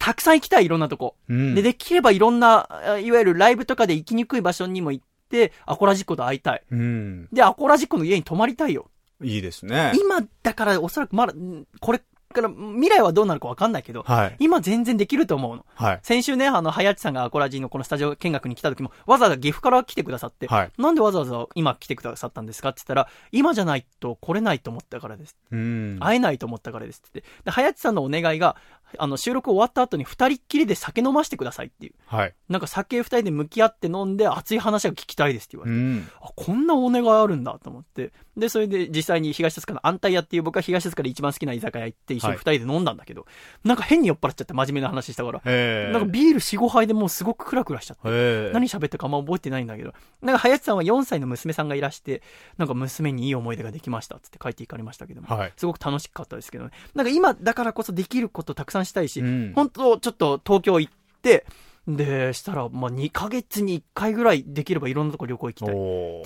[0.00, 1.14] たくさん行きたい、いろんなとこ。
[1.30, 6.62] いうんで、できればいろんな、あいわゆるライブとかで行きにくい場所にも行って、アコラジッコと会いたい。
[6.68, 7.28] うん。
[7.32, 8.90] で、アコラジッコの家に泊まりたいよ。
[9.22, 9.92] いいですね。
[9.94, 12.02] 今、だからおそらくまだ、んこれ、
[12.34, 14.36] から未来はどうなるかわかんないけど、はい。
[14.38, 15.64] 今全然できると思うの。
[15.74, 16.00] はい。
[16.02, 20.70] 先週ね、あの、はやちさんがアコラジのこのスタジオ見学に来た時も、わざわざ岐阜から来てくださって、はい。
[20.76, 25.36] なんでわざわざ今来てくださったんですかって言ったら、今じゃないと来れないと思ったからです。
[25.50, 25.98] うん。
[26.00, 27.30] 会えないと思ったからですって言って。
[27.44, 28.56] で、はやちさんのお願いが、
[28.98, 31.94] あの、収録終わった後に二人っきりで酒飲ましてくださいっていう。
[32.06, 32.34] はい。
[32.48, 35.76] なんか酒二人で向き合って飲んで熱い話が聞きたいですって言われて。
[35.76, 36.08] うん。
[36.20, 38.12] あ、こんなお願いあるんだと思って。
[38.36, 43.26] で、それで実際に東戸塚の安泰屋っていう僕は東戸塚で一番好きな居酒屋行って一緒に二人で飲んだんだけど、
[43.64, 45.40] なんか変に酔っ払っちゃって真面目な話したから。
[45.92, 48.50] なんかビール4、5杯でもうすごくクラクラしちゃって。
[48.52, 49.92] 何喋ったかあんま覚えてないんだけど、
[50.22, 52.22] なんか林さんは4歳の娘さんがいらして、
[52.56, 55.52] なんか娘にいい思い出ができましたっつって帰っていかれましたけども、はい。
[55.56, 56.70] すごく楽しかったですけどね。
[56.94, 59.52] なんか今だからこそできることたくさんしたいし、うん。
[59.54, 61.44] 本当ちょっと東京行って、
[61.86, 65.72] で、したら、まあ、2ヶ月に1回ぐらいできればいろんなとこ旅行行きた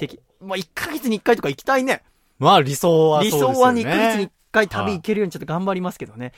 [0.06, 0.20] い。
[0.40, 2.02] まあ、1ヶ月に1回とか行きたいね。
[2.38, 3.54] まあ理想はそう理ですよね。
[3.54, 6.32] 想は2ヶ月に1回旅行けるようにちょっと頑張りますけどね。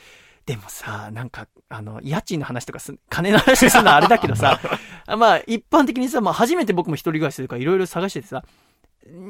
[0.47, 4.59] でもさ、なんか、あの、家賃の話とかす、金の話するのはあれだけどさ、
[5.19, 8.43] まあ、一般的にさ、まあ、初めて僕も一人暮らしするからいろいろ探しててさ、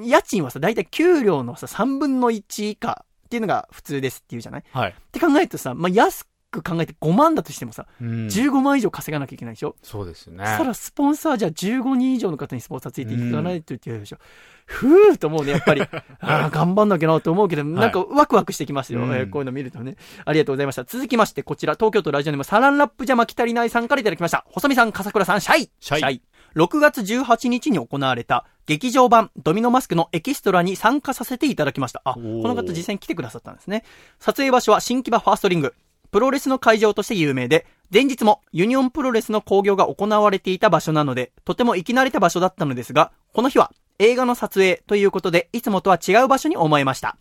[0.05, 4.64] 家賃はさ、だいたい給料のさ、3分の1以下っていうのが普通ですっていうじゃない？
[4.72, 4.91] はい。
[4.91, 8.09] って考えるとさ、まあ、安く考えて5万だとしてもさ、うん。
[8.27, 9.77] 15万以上稼がなきゃいけないでしょ？
[9.83, 10.45] そうですよね。
[10.45, 14.19] そしたらスポンサーじゃあ15人以上の方にスポンサーついていかないといけないでしょ。
[14.67, 15.83] ふーと思うね、やっぱり。
[16.21, 19.97] ああ、頑張んなきゃなと思うけど、なんかワクワクしてきますよ、うんえーこういうの見るとね。
[20.25, 20.85] ありがとうございました。
[20.85, 24.45] 続きまして、こちら、東京都ラジオネームサランラップじゃ巻き足りないさんからいただきました。
[24.49, 26.23] 細見さん、笠倉さん、シャイシャイ
[26.57, 32.03] 6月18日に行われた劇場版ドミノマスクのエキストラに参加させていただきました。
[32.05, 33.85] あ、こーの方実際に来てくださったんですね。
[34.19, 35.75] 撮影場所は新木場ファーストリング。
[36.11, 47.17] プロレスの会場として有名で、前日もユニオンプロレスの興行が行われていた場所なので、とても行き慣れた場所だったのですが、この日は映画の撮影ということで、いつもとは違う場所に思えました。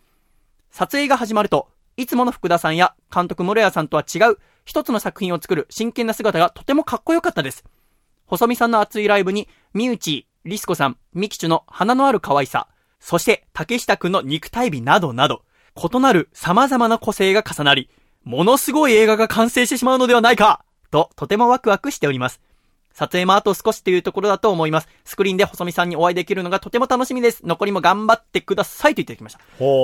[0.72, 7.66] 撮影が始まると、いつもの福田さんや監督室谷さんとは違う一つの作品を作る真剣な姿がとてもかっこよかったです。
[8.26, 12.68] 細見さんの熱いライブに、ミューチー、リスコさん、ミキチュの花のある可愛さ、
[13.00, 15.44] そして竹下くんの肉体美などなど、
[15.76, 17.90] 異なる様々な個性が重なり、
[18.24, 22.42] ものすごい映画が完成してしまうのではないかと、とてもワクワクしております。
[23.00, 24.90] 撮影もあと少しというところだと思います。
[25.06, 27.46] スクリーンで細見さんにお会いできるのがとても楽しみです。
[27.46, 29.40] 残りも頑張ってくださいと言っていただきました。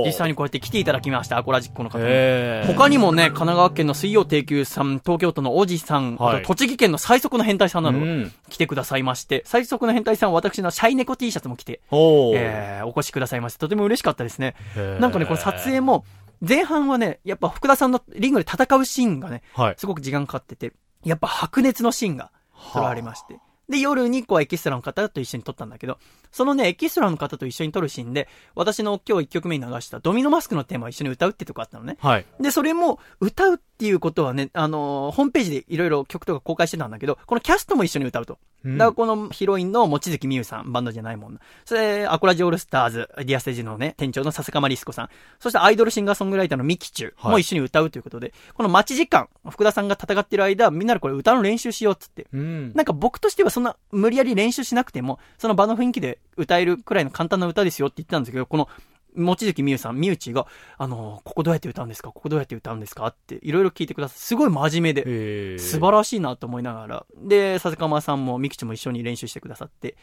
[0.05, 2.65] 実際にこうやって来ていただきました、アコラジックの方に。
[2.67, 11.79] 他にもね、神奈川県の水曜定休さん、東京都のおじさん、はい栃木県の最速の変態さんなどうん来てくださいまして、最速の変態さんは私のシャイネコ T シャツも着て。
[11.91, 14.55] えー、お越しくださいまして、とても嬉しかったですね。
[14.99, 16.03] なんかね、この撮影も、
[16.41, 19.75] 前半はね、やっぱ福田さんのリングで戦うシーンがね、はい。
[19.77, 20.73] すごく時間かかってて、
[21.03, 22.31] やっぱ白熱のシーンが
[22.73, 23.39] 撮られまして。
[23.69, 25.97] で、夜にこうエキストラの方と一緒に撮ったんだけど、
[26.31, 31.97] そのね、エキストラの方と一緒に撮るシーンで、私の今日一曲目に流したドミノマスクのテーマを一緒に歌うってとこあったのね。
[31.99, 32.25] はい。
[32.39, 38.37] で、それも、歌うっていうことはね、あのーホームページでいろいろ曲とか公開してたんだけど、このキャストも一緒に歌うと。
[38.65, 41.39] うんだからこのヒロインの望月美優さん、バンドじゃないもんな。
[41.63, 45.09] それ、アコラジオールスターズ、ディアステージのね、店長の笹釜リスコさん。
[45.39, 52.27] そしてアイドルシンガーソングライターのミキチュはいも一緒に歌うということで、この待ち時間、福田さんが戦ってる間、みんなでこれ歌の練習しようっつって。
[52.33, 52.73] うん。
[52.73, 58.67] なんか僕としてはそんな無理やり練習しなくても、その場の雰囲気で歌えるくらいの簡単な歌ですよって言ってたんですけど、この、
[59.15, 60.47] 望月美優さん、みゆちが、
[60.77, 62.11] あのここどうやって歌うんですか？
[62.11, 63.05] ここどうやって歌うんですか？
[63.07, 64.19] って、いろいろ聞いてください。
[64.19, 67.05] すごい真面目で、素晴らしいなと思いながら。
[67.17, 69.95] で、笹川さんもみきちも一緒に練習してくださって、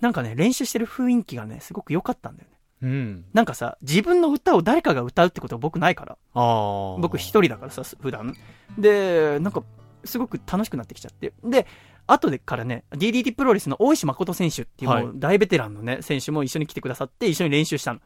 [0.00, 2.56] なんかね、練習してる雰囲気がね、すごく良かったんだよね。
[2.82, 3.24] うん。
[3.32, 6.18] なんかさ、自分の歌を誰かが歌うってことは僕ないから。
[6.34, 7.00] ああ。
[7.00, 8.36] 僕一人だからさ、普段。
[8.76, 9.62] で、なんか、
[10.04, 11.32] すごく楽しくなってきちゃって。
[11.42, 11.66] で、
[12.06, 18.00] 後でからね、DDT プロレスの大石誠選手っていうはいもう大ベテランのね、選手も一緒に来てくださって、一緒に練習したの。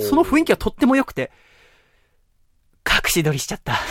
[0.00, 1.30] その雰囲気がとっても良くて、
[2.86, 3.74] 隠し撮りしちゃった。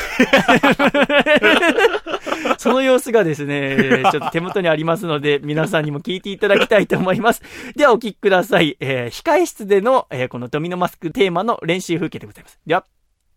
[2.57, 7.41] その様子がですね、ちょっと手元にありますので、皆さんにも聞いていただきたいと思います。
[7.75, 8.77] ではお聞きください。
[8.79, 12.59] えー控え室での、えーこのドミノマスクテーマの練習風景でございます。
[12.65, 12.85] では、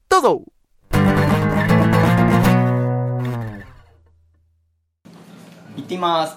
[0.09, 0.43] どうぞ
[5.77, 6.37] 行ってみます。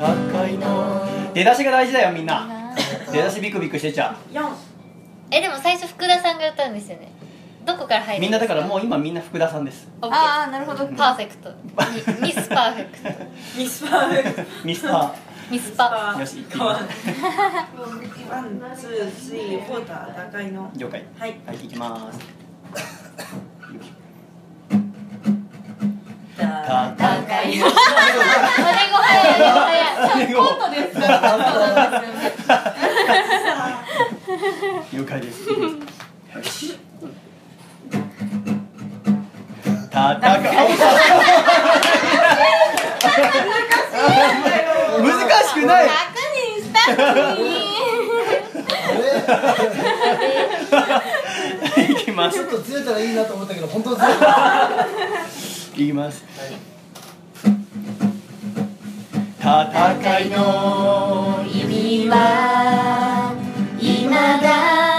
[0.00, 2.74] 戦いの出だしが大事だよみんな。
[3.12, 4.16] 出だしビクビクしてちゃ
[5.30, 7.12] えでも最初福田さんが歌うんですよね。
[7.64, 9.88] どこから入るうみんなだからもう今みんな福田さんです。
[10.00, 10.86] あああなるほど。
[10.88, 11.50] パーフェクト。
[12.20, 13.08] ミ ミスパーフェクト。
[13.58, 14.42] ミスパーフェクト。
[14.64, 15.14] ミスタ
[15.50, 16.20] ミスパー。
[16.20, 16.84] よし行ってみます
[18.30, 20.70] One twoースリーフォーター高いの。
[20.76, 21.04] 了解。
[21.18, 21.34] はい。
[21.46, 22.18] はい行きます。
[26.40, 27.72] 高高いお願い
[29.02, 29.79] 早いお
[30.20, 30.98] 願いコントです。
[34.96, 35.50] 了解です。
[35.50, 35.68] いいで
[36.52, 36.78] す。
[45.00, 45.08] 難
[45.44, 45.92] しくない楽
[46.36, 46.78] にした
[47.14, 47.40] のに
[51.92, 52.36] いきます。
[52.36, 54.86] ちょっとずれたらいいなと思ったけど本当ずれた
[55.74, 56.24] いきます。
[56.38, 56.69] はい
[59.40, 63.34] 戦いの意味は
[63.78, 64.89] 未だ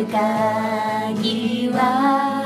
[0.00, 2.39] 正義ある限りは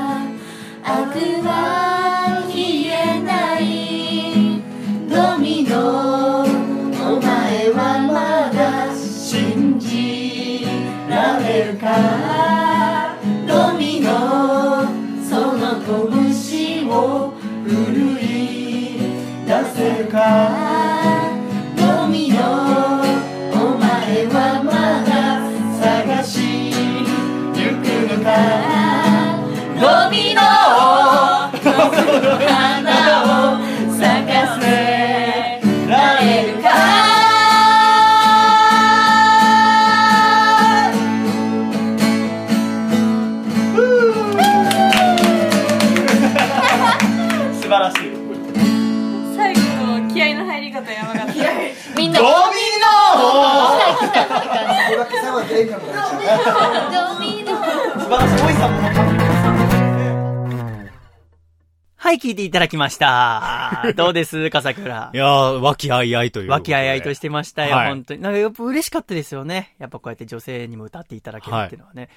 [62.15, 63.93] い、聞いていただきました。
[63.95, 65.11] どうです笠倉？
[65.13, 65.17] い。
[65.17, 66.49] やー、和気あいあいという。
[66.49, 68.21] 和気あいあいとしてましたよ、はい本当に。
[68.21, 69.75] なんかやっぱ嬉しかったですよね。
[69.77, 72.09] やっぱこうやって女性にも歌っていただけるっていうのはね。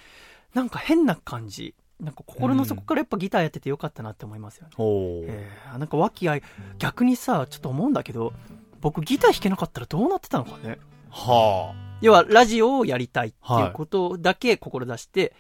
[0.54, 1.74] なんか変な感じ。
[2.00, 4.72] なんか心の底からやっぱギターやっててよかったなって思いますよね。
[4.78, 6.42] おーえー、なんか和気あい、
[6.78, 8.32] 逆にさ、ちょっと思うんだけど、
[8.80, 10.78] 僕ギター弾けなかったらどうなってたのかね。
[11.10, 15.34] は要は、ラジオをやりたいっていうことだけ志して、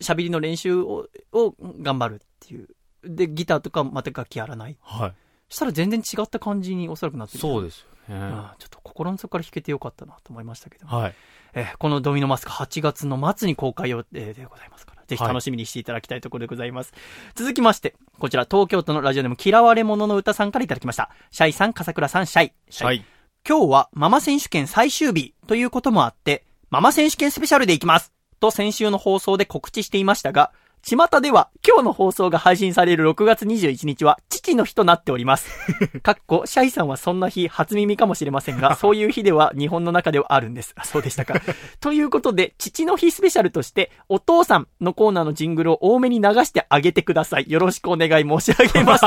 [0.00, 2.68] 喋りの練習をを頑張るっていう。
[3.06, 4.76] で、ギターとかまた楽器やらない。
[4.84, 4.98] あ。
[5.04, 5.14] はい。
[5.48, 7.40] したら全然違った感じにおそらくなってる。
[7.40, 7.94] そうですよね。
[8.08, 10.86] うんちょっと心の底から弾けてよかったなと思いましたけど。
[10.86, 11.14] はい。
[11.54, 16.92] えーこのドミノマスク8月の末に公開予定でございますから、ぜひ楽しみにしていただきたいところでございます。
[17.34, 21.10] 続きまして、こちら東京都のラジオネーム嫌われ者の歌さんからいただきました。
[21.30, 22.52] シャイさん、笠倉さん、シャイ。
[22.68, 23.04] シはい。
[23.46, 30.52] 今日はママ選手権最終日ということもあって、ママ選手権スペシャルでいきますと先週の放送で告知していましたが、
[30.86, 35.48] 巷では今日の放送が配信される6月21日は父の日となっております。
[36.02, 40.74] かっこ、シャイさんはそんな日初耳かもしれませんが、 そういう日では日本の中ではあるんです。
[40.76, 41.40] あ そうでしたか。
[41.80, 47.46] ということで、父の日スペシャルとして、お父さんのコーナーのジングルを多めに流してあげてください。
[47.48, 49.06] よろしくお願い申し上げます。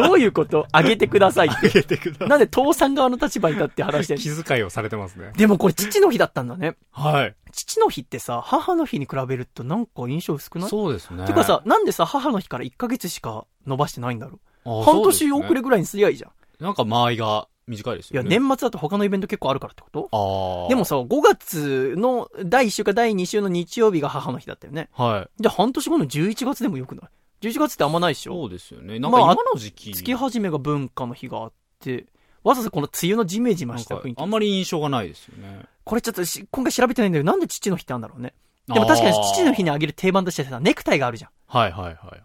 [0.00, 0.68] どういうこと？
[0.70, 1.48] あげてください。
[1.50, 2.28] あげてください。
[2.28, 5.32] なんで父さん側の立場に立って話してる気遣いをされてますね。
[5.36, 6.76] でもこれ父の日だったんだね。
[6.92, 7.34] はい。
[7.54, 10.70] 父の日ってさ、母の日に比べるとなんか印象薄くない？
[10.70, 11.26] そうですね。
[11.26, 14.80] てかさ、なんでさ、母の日から1ヶ月しか伸ばしてないんだろう？
[14.80, 16.32] あ、半年遅れぐらいにすりゃいいじゃん。
[16.64, 18.38] なんか間合いが短いですいや、よね。
[18.38, 20.08] 年末だと他のイベント結構あるからってこと？
[20.12, 20.68] ああ。
[20.68, 24.88] でも、さ、5月の第1週か第2週の日曜日が母の日だったよね。
[24.92, 25.42] はい。
[25.42, 27.04] じゃあ半年後の11月でもよくない
[27.40, 28.32] ?11 月ってあんまないでしょ？
[28.34, 28.98] そうですよね。
[28.98, 29.92] なんか今の時期。
[29.92, 32.06] 月始めが文化の日があって、
[32.44, 34.20] わざわざこの梅雨のジメジメした雰囲気。
[34.20, 35.62] あんまり印象がないですよね。
[35.84, 38.34] これちょっとし今回調べてないんだけど、なんで父の日ってあるんだろうね？
[38.66, 41.30] でも確かに父の日にあげる定番としてさ、ネクタイがあるじゃん。
[41.46, 42.22] はいはいはいはい。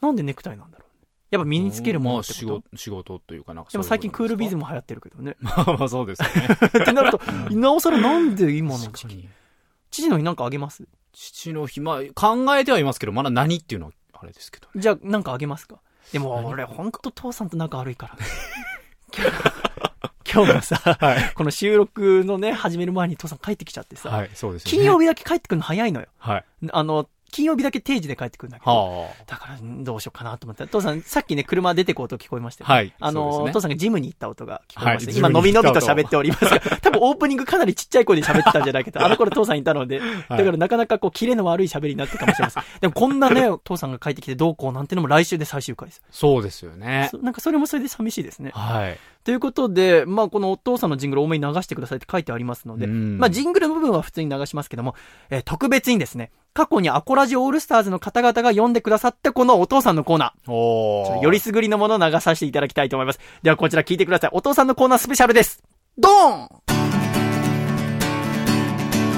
[0.00, 1.08] なんでネクタイなんだろうね。
[1.30, 2.46] やっぱ身につけるものってこと？
[2.46, 4.62] まあ仕事、仕事というかなんかでも最近クールビズも。
[4.62, 5.36] も流行ってるけどね。
[5.40, 6.28] まあまあそうですね。
[6.66, 7.20] ってなると、
[7.50, 9.28] なおさらなんで今の時期？
[9.90, 10.84] 父の日なんかあげます？
[11.12, 14.68] 父の日、まあ考えてはいますけど、まだ何っていうのはあれですけど。
[14.76, 15.80] じゃあなんかあげますか？
[16.12, 18.16] でも俺ほんと父さんと仲悪いから。
[20.32, 20.98] 今日今日もさ、
[21.36, 24.78] この収録のね、始める前に父さん帰ってきちゃってさ、はい、そうですよね。
[24.78, 26.06] 金曜日だけ帰ってくるの早いのよ。
[26.18, 26.44] はい。
[26.70, 30.66] あの、金曜日だけ定時で帰ってくるんだけど、はだからんどうしようかなと思って。
[30.66, 35.12] 父さん、さっきね、車出てこうと聞こえましたよ、はいあの、ね父さんがジムに行った音が聞こえました。
[35.12, 39.04] はい今、のびのびと喋っておりますが、 多分オープニングかなりちっちゃい声で喋ってたんじゃないかと。
[39.04, 42.62] あの頃父さんいたので、だからなかなかこう、キレの悪い喋りになってるかもしれません。
[42.82, 46.02] でもこんなね、 父さんが帰ってきてどうこうなんてのも来週で最終回です。
[46.04, 46.08] あ。
[46.10, 47.08] そうですよね。
[47.10, 48.50] そなんかそれもそれで寂しいですね。
[48.54, 48.98] はい。
[49.24, 54.94] ということで、まあ、このお父さんのジングル多めに流してくださいって書いてありますので、うんまあ、ジングルの部分は普通に流しますけども、
[55.30, 60.52] えー特別にですね、過去にアコラジオールスターズの方々が読んでくださったこのお父さんのコーナー。
[60.52, 61.22] おー。
[61.22, 63.20] よりすぐりのものを流させていただきたいと思います。
[63.42, 64.30] ではこちら聞いてください。
[64.32, 65.62] お父さんのコーナースペシャルです。
[65.98, 66.48] ドーン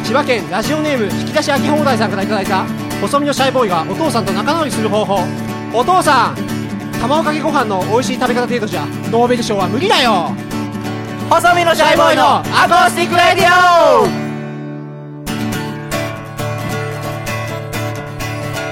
[0.04, 2.64] 千葉県ラジオネーム引き出し飽き放題さんからいただいた
[3.00, 5.18] 細身のシャイボーイがお父さんと仲直りする方法
[5.72, 6.63] お父さん
[7.06, 10.34] 卵かけご飯の美味しい食べ方程度じゃノーベル賞は無理だよ。
[11.28, 13.50] 細身のシャイボーイのアコースティックレディ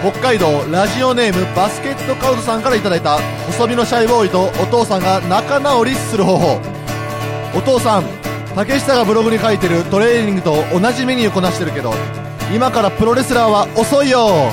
[0.09, 0.11] オ。
[0.11, 6.59] 北海道ラジオネームバスケットカウトさんからいただいた細身のシャイボーイとお父さんが仲直りする方法。
[7.55, 8.05] お父さん
[8.55, 11.93] 竹下がブログに書いてるトレーニングと同じメニューこなしてるけど
[12.55, 14.51] 今からプロレスラーは遅いよ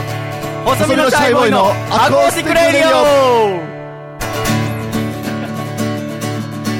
[0.66, 3.70] 細身のシャイボーイのアコースティックレディオ。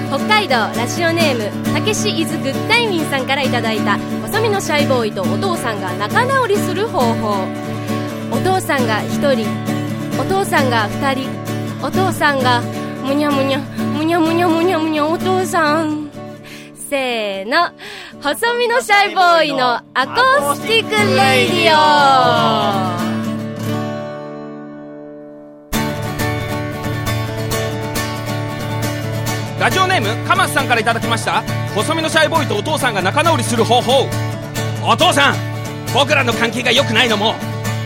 [0.10, 7.46] 北海道ラジオネームたけし is good timing さんからいただいた細身のシャイボーイとお父さんが仲直りする方法。
[8.32, 9.48] お父さんが1人
[10.20, 11.30] お父さんが2人
[11.86, 12.62] お父さんが
[13.04, 16.10] むにゃむにゃむにゃむにゃむにゃむにゃお父さん。
[16.90, 17.70] せーの
[18.22, 21.76] 細身のシャイボーイのアコースティックレディ
[23.16, 23.19] オ。
[29.60, 31.44] ラジオネームカマスさんからいただきました。
[31.76, 34.08] 細身のシャイボーイとお父さんが仲直りする方法。
[34.82, 35.36] お父さん
[35.94, 37.36] 僕らの関係が良くないのも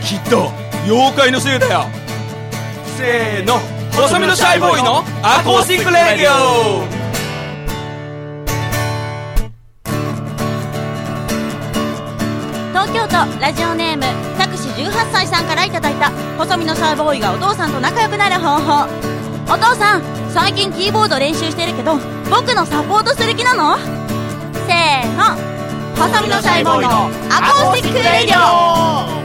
[0.04, 0.52] きっと
[0.84, 1.86] 妖怪のせいだよ。
[2.96, 3.58] せーの
[3.90, 6.84] 細身のシャイボーイのアコースティックレディオ。
[12.70, 14.04] 東京都ラジオネーム
[14.38, 18.88] タクシ18歳さんからいただいた細身のシャイボーイがお父さんと仲良くなる方法。
[19.46, 21.96] お父さん最近キーボード練習してるけど
[22.30, 23.76] 僕のサポートする気なの？
[23.76, 25.36] せーの。
[25.96, 29.24] 細身のシャイボーイのアコースティックレディオ。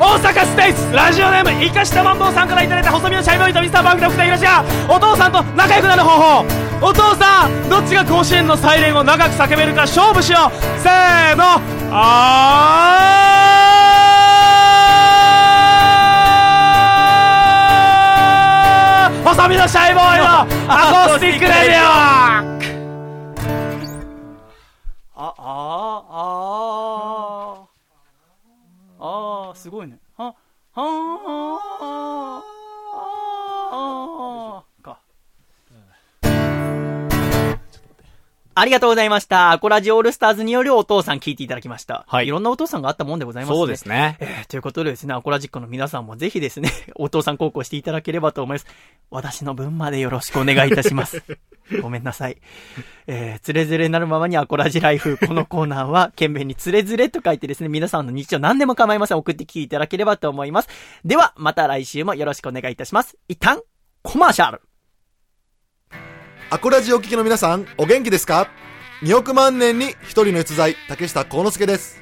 [0.00, 6.44] 大阪 States ラジオネームイカしたマンボウさんからいただいた細身のシャイボーイとミスターバンクの二人いらっしゃいお父さんと仲良くなる方法。
[6.86, 10.80] お父さんどっちが甲子園のサイレンを長く叫べるか勝負しよう。
[10.80, 11.60] せーの。
[11.90, 13.37] あー！
[19.48, 20.24] みのシャイボーイの
[20.68, 22.37] アコースティックレディオ
[38.58, 39.52] ありがとうございました。
[39.52, 42.04] アコラジオールスターズによるお父さん聞いていただきました。
[42.08, 42.26] はい。
[42.26, 43.56] いろんなお父さんがあったもんでございますね。
[43.56, 48.66] そうですねえーということでですね、アコラジックの皆さんもぜひですね、 お父さん高校していただければと思います。
[49.10, 51.22] 私の分までよろしくお願いいたします。
[51.82, 52.38] ごめんなさい。
[53.06, 55.18] えー、つれづれなるままにアコラジライフ。
[55.24, 59.18] このコーナーは、懸命につれづれと書いてですね、皆さんの日常何でも構いません。
[59.18, 60.68] 送ってきていただければと思います。
[61.04, 63.16] では、また来週もよろしくお願いいたします。
[63.28, 63.60] 一旦、
[64.02, 64.62] コマーシャル。
[66.50, 68.48] アコラジお聞きの皆さん、お元気ですか
[69.02, 72.00] ?2 億万年に一人の逸材、竹下幸之助です。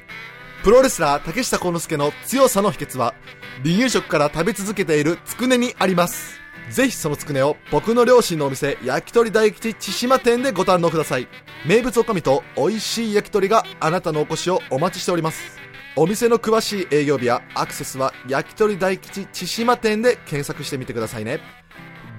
[0.63, 3.13] プロレスラー竹下幸之助の強さの秘訣は、
[3.61, 6.39] 離乳食から食べ続けているつくねにあります。
[6.69, 11.27] ぜひそのつくねを僕の両親のお店、焼き鳥大吉千島店でご堪能ください。
[11.65, 15.57] 名物おかみと美味しい焼き鳥があなたのお越しをお待ちしております。
[15.97, 21.41] お店の詳しい営業日やアクセスは焼き鳥大吉千島店で検索してみてくださいね。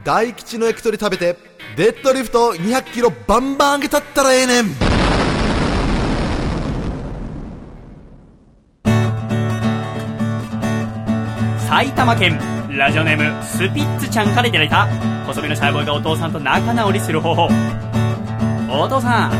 [0.04, 1.36] 大吉の焼き鳥食べて、
[1.76, 4.64] デッドリフト200キロバンバン上げたったらええねん。
[11.68, 12.38] 埼玉県
[12.70, 14.86] ラジオネームスピッツちゃんからいただいた
[15.26, 17.48] 細身のシャイボーイがお父さんと仲直りする方法。
[18.70, 19.32] お父さん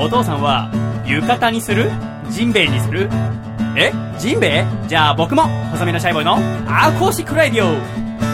[0.00, 0.70] お父さんは
[1.06, 1.90] 浴衣にする？
[2.30, 3.08] ジンベエにする？
[3.76, 3.92] え？
[4.18, 4.64] ジンベエ？
[4.86, 6.36] じゃあ僕も細身のシャイボーイの
[6.68, 8.25] アコーシックライディオ。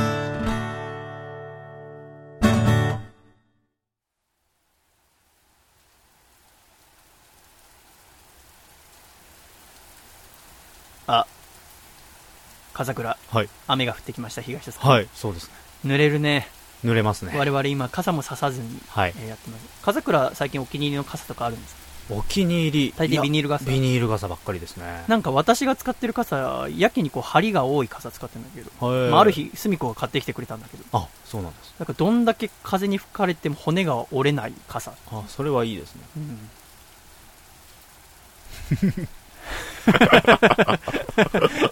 [12.85, 15.55] 風倉、はい雨が降ってきました東田さんはい、そうですね。
[15.87, 16.49] 濡れるね
[16.85, 17.33] 濡れますね。
[17.37, 21.83] 我々今傘もささずに、はいえーやってます風倉最近お気に入りの傘とかあるんですか？
[22.11, 22.95] お気に入り。
[22.97, 25.05] 大抵ビニール傘ビニール傘ばっかりですね。
[25.07, 28.71] なんか私が使ってる傘やけにこう針が多い傘使ってるんだけど、
[29.11, 31.73] まあ、ある日澄子が買ってきてくれたんだけどあ、そうなんです。
[31.79, 36.03] なんかどんだけ風に吹かれても骨が折れない傘あ、それはいいですね。
[36.17, 36.51] うん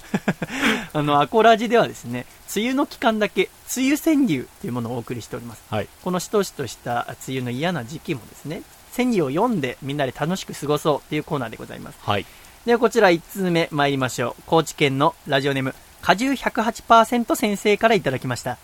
[0.94, 5.62] あの、アコラジではですね、梅雨の期間だけ、梅雨川柳というものをお送りしております。
[5.70, 5.88] はい。
[6.02, 8.62] このしとしとした梅雨の嫌な時期もですね、
[8.96, 11.98] 川柳を読んでみんなで楽しく過ごそうというコーナーでございます。
[12.02, 12.26] はい。
[12.66, 14.42] ではこちら1通目参りましょう。
[14.46, 18.58] 高知県のラジオネーム、果汁108%先生からいただきました。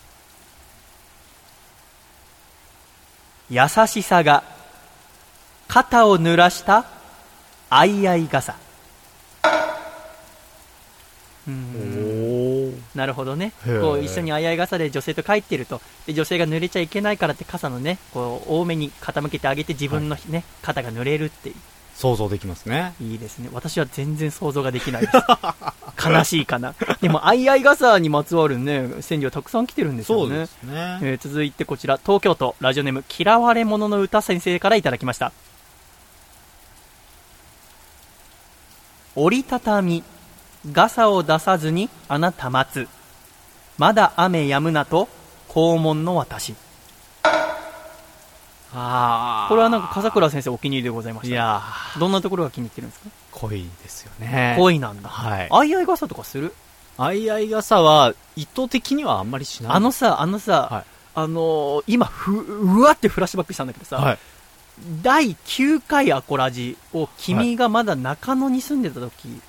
[3.48, 4.42] 優しさが、
[5.68, 6.84] 肩を濡らした、
[7.70, 8.65] あいあい傘。
[11.48, 13.52] うんなるほどね。
[13.80, 21.54] こう一緒にあいあい傘で女性と帰ってると、で女性が濡れちゃいけないからって傘のね、こう多めに傾けてあげて自分のね、肩が濡れるっていう。
[21.96, 22.94] 想像できますね。
[23.00, 23.48] いいですね。
[23.52, 25.14] 私は全然想像ができないです。
[26.06, 26.74] 悲しいかな。
[27.00, 30.40] でも、あいあい傘にまつわるね、川柳たくさん来てるんですよね。
[30.40, 30.46] ね。
[31.02, 35.32] えー続いてこちら、東京都、ラジオネーム、嫌われ者の歌先生からいただきました。
[39.14, 40.04] 折りたたみ、
[40.72, 42.88] 傘を出さずにあなた待つ。
[43.78, 45.08] まだ雨止むなと、
[45.48, 46.54] 肛門の私。
[48.78, 51.62] あこれはなんか笠倉先生お気に入りでございました、いや
[51.98, 53.10] どんなところが気に入ってるんですか？
[53.32, 54.54] 恋ですよね。
[54.58, 55.08] 恋なんだ。
[55.08, 55.48] はい。
[55.50, 56.52] あいあい傘とかする？
[56.98, 59.72] あいあい傘は、意図的にはあんまりしない。
[59.72, 60.84] あのさ、あのさ、
[61.14, 64.18] あのー今ふ、うわってフラッシュバックしたんだけどさ、はい
[65.02, 69.40] 第9回アコラジを君がまだ中野に住んでた時はい。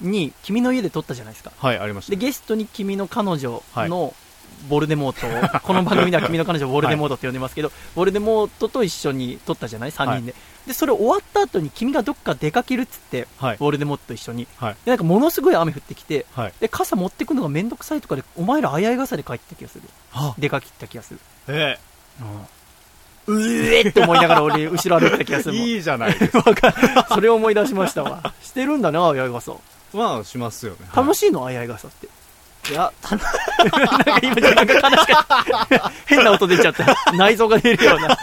[0.00, 1.52] に、君の家で撮ったじゃないですか。
[1.58, 2.16] はい、ありましたで、。
[2.16, 4.14] ゲストに君の彼女の
[4.68, 5.26] ボルデモート
[5.56, 10.34] を、 この番組では君の彼女をボルデモートって呼んでますけど、ボルデモートと一緒に撮ったじゃない ?3 人で。
[10.66, 14.48] で、それ終わった後に君がどっか出かけるっつって、はいボルデモートと一緒に。
[14.56, 14.76] はい。
[14.84, 16.52] で、なんかものすごい雨降ってきて、はい。
[16.60, 19.82] で、傘持ってくのがめんどくさいとかで、お前らあいあい傘で帰ってた気がする。
[20.10, 21.20] は出かけた気がする。
[21.48, 21.78] え
[23.26, 25.52] うえって思いながら俺、後ろ歩いてた気がすえ。
[25.52, 25.58] る。
[25.66, 27.06] いいじゃないですか。
[27.10, 28.32] それを思い出しましたわ。
[28.42, 29.52] してるんだな、あいあい傘。
[29.96, 30.78] まあ、しますよね。
[30.94, 32.08] 楽しいの、あいあい傘って。
[32.70, 35.92] いや、 なんか今、なんか悲しかった。
[36.06, 36.84] 変な音出ちゃった。
[37.16, 38.18] 内臓が出るような。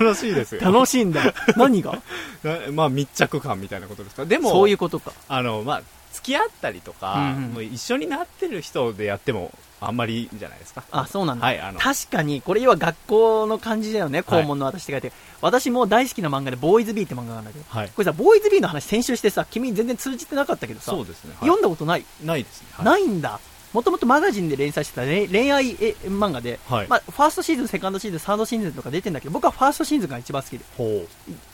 [0.00, 0.60] 楽しいですよ。
[0.62, 1.34] 楽しいんだ。
[1.56, 1.98] 何が？
[2.44, 4.24] え まあ、密着感みたいなことですか？
[4.24, 5.12] でも、そういうことか。
[5.28, 5.82] あの、まあ、
[6.12, 10.82] 付き合ったりとか、うんうんもう一緒になってる人でやっても、あんまりじゃないですか。
[10.90, 11.46] あ、そうなんだ。
[11.46, 15.12] はい、あの、確かに、これ要は学校の感じだよね、はい校門の私って書いて。
[15.40, 17.88] 私も大好きな漫画で、ボーイズビーって漫画があるんだけど、はい。
[17.88, 21.30] これさ、ボーイズビーの話先週してさ、君全然通じてなかったけどさ、そうですね。
[21.38, 22.04] はい読んだことない？
[22.24, 22.68] ないですね。
[22.72, 23.38] はいないんだ。
[23.72, 31.06] もともとマガジンで連載してた恋恋愛え漫画で、はいまあ、ファーストシーズン、セカンドシーズン、サードシーズンとか出てんだけど、僕はファーストシーズンが一番好きで、ほ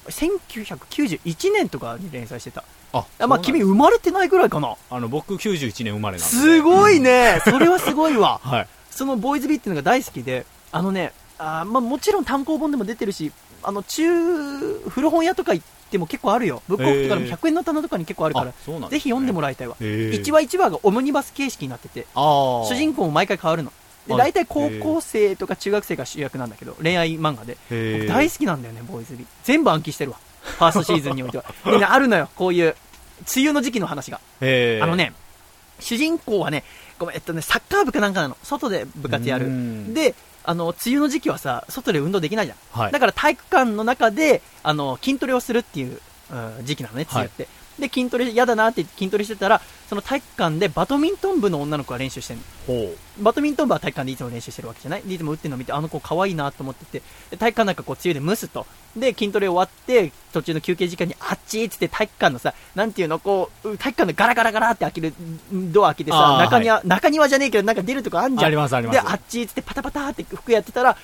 [0.07, 2.65] 1991年とかに連載してた。
[2.93, 4.77] ああまあ、君生まれてないぐらいかな。
[4.91, 6.37] あの、僕91年生まれなんで。
[6.37, 8.41] すごいねそれはすごいわ。
[8.45, 8.69] はい。
[8.91, 13.33] そのボーイズビーっていうのが大好きで、あのね、あーまあ、もちろん単行本でも出てるし、
[13.65, 14.05] あの、中、
[14.89, 16.63] 古本屋とか行っても結構あるよ。
[16.69, 18.53] ブックオフとかでもへー100円の棚とかに結構あるから、ね
[18.91, 19.77] ぜひ読んでもらいたいわ。
[19.81, 23.73] へー1話1話がオムニバス形式になってて、主人公も毎回変わるの。
[24.07, 27.57] で、あ大体高校生とか中学生が主役なんだけど、恋愛漫画で。
[27.99, 29.27] 僕大好きなんだよね、ボーイズビー。
[29.45, 30.19] 全部暗記してるわ。
[30.43, 31.45] ファーストシーズンにおいては。
[31.65, 32.77] でね、あるのよ、こういう、
[33.35, 34.21] 梅雨の時期の話が。
[34.41, 34.45] あ
[34.87, 35.13] のね、
[35.81, 36.65] 主人公はね、
[36.99, 38.37] ごめん、えっとね、サッカー部かなんかなの。
[38.43, 39.49] 外で部活やるう。
[39.49, 40.15] んで、
[40.45, 42.81] あの、梅雨の時期はさ、外で運動できないじゃん。
[42.81, 46.01] はいだから体育館の中で、あの、筋トレをするっていう、
[46.31, 47.49] うん時期なのね、梅雨って。
[47.79, 52.45] で、筋トレ嫌だなって筋トレしてたら、その体育館でバドミントン部の女の子が練習してるの。
[52.67, 58.67] ほバドミントン部は体育館でいつも練習してるわけじゃないでいつも打ってるのを見て、あの子可愛いなと思ってて、で体育館なんかこう、梅雨で蒸すと。
[58.97, 65.15] で、筋トレ終わって、途中の休憩時間に、あっちーっつって体育館のさ、なんていうの、こう、体育館のガラガラガラって開ける、
[65.53, 68.47] んドア開けてさ中庭、中庭じゃねえけど、なんか出るとこあんじゃん。
[68.47, 70.97] ありますありますで、あっちーっつってパタパタって服やってたら、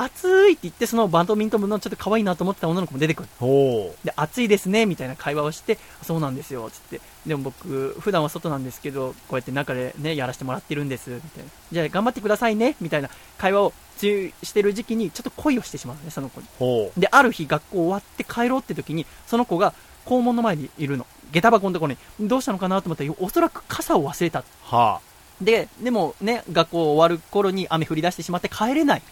[0.00, 3.28] 暑いって言って、そのバドミントン部のちょっと可愛いなと思ってた女の子も出てくる。
[3.40, 7.00] ほで、暑いですね、みたいな会話をして、そうなんですよ、つって。
[7.26, 11.50] でも僕、普段は外なんですけど、こうやって中でね、やらせてもらってるんです、みたいな。
[11.72, 14.06] じゃあ頑張ってくださいね、みたいな会話をつ
[14.44, 16.46] してる時期に、ちょっと恋をしてしまうのね、その子に。
[16.60, 21.06] ほで、ある日学校終わって帰ろうって時に、その子が校門の前にいるの。
[21.32, 24.44] 下駄箱のところに、どうしたのかなと思ったら、おそらく傘を忘れた。
[24.62, 25.00] は
[25.40, 29.02] で、でもね、学校終わる頃に雨降り出してしまって帰れない。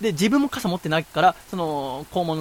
[0.00, 2.38] で、自分も傘持ってないから、その、校門、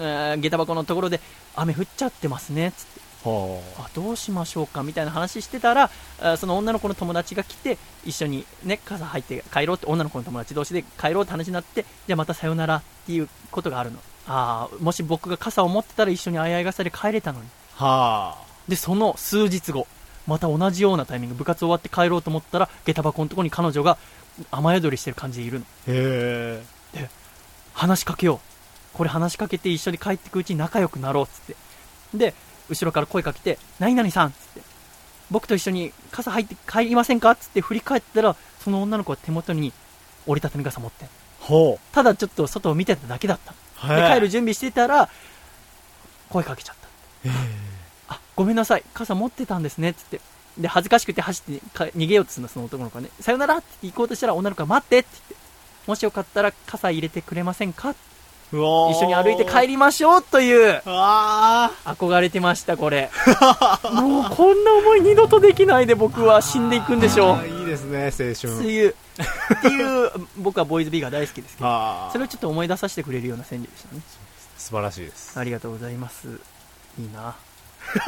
[0.00, 1.20] えー下駄箱のところで、
[1.56, 3.08] 雨降っちゃってますね、つって。
[3.24, 5.90] ほあどうしましょうかみたいな話してたら、
[6.20, 13.98] あその女の子の友達が来て、一緒にね、傘入って帰ろうって、女の子の友達同士で帰ろうって話になって、じゃあまたさよならっていうことがあるの。
[14.28, 17.48] ああ、もし僕が傘を持ってたら一緒に相合い傘で帰れたのに。
[17.74, 18.36] は
[18.68, 19.86] で、その数日後、
[20.26, 23.98] また同じようなタイミング、部活終わって帰ろうと思ったら、下駄箱のところに彼女が
[24.50, 25.64] 雨宿りしてる感じでいるの。
[25.88, 26.62] へ
[26.94, 27.10] で、
[27.74, 28.96] 話しかけよう。
[28.96, 31.56] これ話しかけて一緒に帰ってくうちに仲良くなろうっつって。
[32.14, 32.34] で、
[32.68, 34.60] 後ろから声かけて、何々さんっつって。
[35.30, 39.72] 僕と一緒に傘入って帰りませんかっつって振り返ったら、その女の子は手元に
[40.26, 41.08] 折りたたみ傘持ってん
[41.40, 43.54] ほただちょっと外を見てただけだった
[43.88, 45.08] で、帰る準備してたら、
[46.28, 48.14] 声かけちゃった。
[48.14, 50.20] あ、ごめんなさい、傘持ってたんですね、つって。
[50.58, 53.10] で、恥ずかしくて走ってか逃げようとするの、その男の子がね。
[53.20, 55.37] さよならって言って行こうとしたら女の子が待ってって言って。
[55.88, 57.94] もしよかったら傘入れてくれませんか？
[58.52, 60.82] うわー一緒に歩いて帰りましょうという。
[60.84, 63.10] 憧れてました、これ。
[63.92, 67.46] もうこんな思い二度とできないで僕は死んでいくんでしょう。
[67.46, 74.00] いいですね青春そういう、っていう、僕はボーイズビーが大好きですけどそれをちょっと思い出させてくれるような川柳でしたね。
[74.56, 76.28] 素晴らしいですありがとうございます。
[76.98, 77.34] いいな。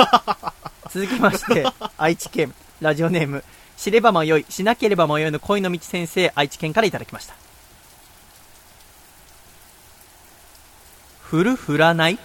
[0.90, 1.66] 続きまして、
[1.98, 3.44] 愛知県、ラジオネーム、
[3.76, 7.34] 知れば迷い、しなければ迷いの恋の道先生、愛知県からいただきました。
[11.30, 12.18] 降る降らない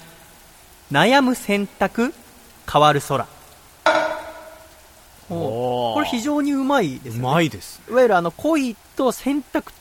[0.91, 2.13] 悩む選択
[2.71, 3.27] 変わる空。
[5.27, 7.19] これ非常にうまいですよね。
[7.19, 7.81] うまいです。
[7.89, 9.71] いわゆるあの恋と選択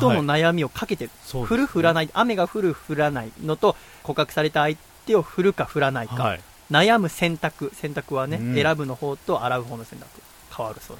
[0.00, 1.58] との悩みをかけてる、そうですね。
[1.58, 4.76] 降る降らない雨が降る降らないのと告白された相
[5.06, 6.40] 手を降るか降らないか、はい。
[6.70, 7.70] 悩む選択。
[7.74, 8.54] 選択はね、うん。
[8.54, 10.08] 選ぶの方と洗う方の選択。
[10.54, 10.98] 変わる空。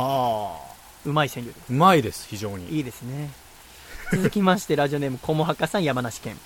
[0.00, 0.60] は
[1.04, 1.64] うまい川柳です。
[1.70, 2.76] うまいです非常に。
[2.76, 3.30] いいですね。
[4.12, 6.38] 続きましてラジオネームこもはかさん山梨県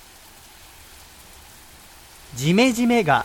[2.34, 3.24] ジメジメが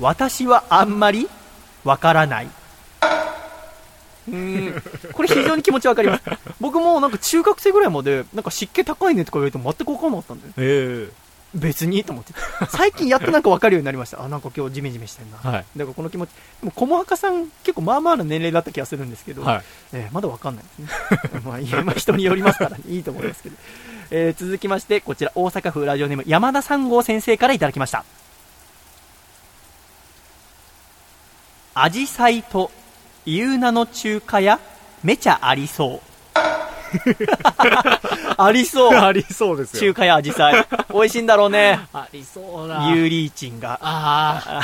[0.00, 1.28] 私はあんまり
[1.84, 2.46] わからない。
[4.28, 4.82] うーん。
[5.12, 6.22] これ非常に気持ちわかります。
[6.60, 10.52] 僕もなんか中学生ぐらいまでなんか湿気高いねとか言われても全く分からなかったんだよ。
[10.58, 11.08] え。
[11.54, 12.34] 別にと思って。
[12.68, 14.22] 最近やっとなんか分かるようになりました。
[14.22, 15.64] あなんか今日ジメジメしてんな、はい。
[15.76, 19.62] だからこの気持ちでも駒墓さん結構まあまあな年齢だった気がするんですけど、はい。
[19.94, 20.88] えーまだ分かんないですね。
[21.44, 23.56] まあまあ人によりますから、ね、いいと思いますけど、
[24.10, 28.04] えー続きましてこちら大阪府ラジオネーム山田三号先生からいただきました
[31.80, 32.72] アジサイと
[33.24, 34.58] いう名の中華屋
[35.04, 36.08] めちゃありそう。
[38.40, 38.94] ありそう。
[38.96, 39.80] ありそうですよ。
[39.80, 40.66] 中華屋アジサイ。
[40.94, 41.80] 美味しいんだろうね。
[41.92, 42.90] ありそうな。
[42.94, 43.78] ユーリーチンが。
[43.82, 44.62] あ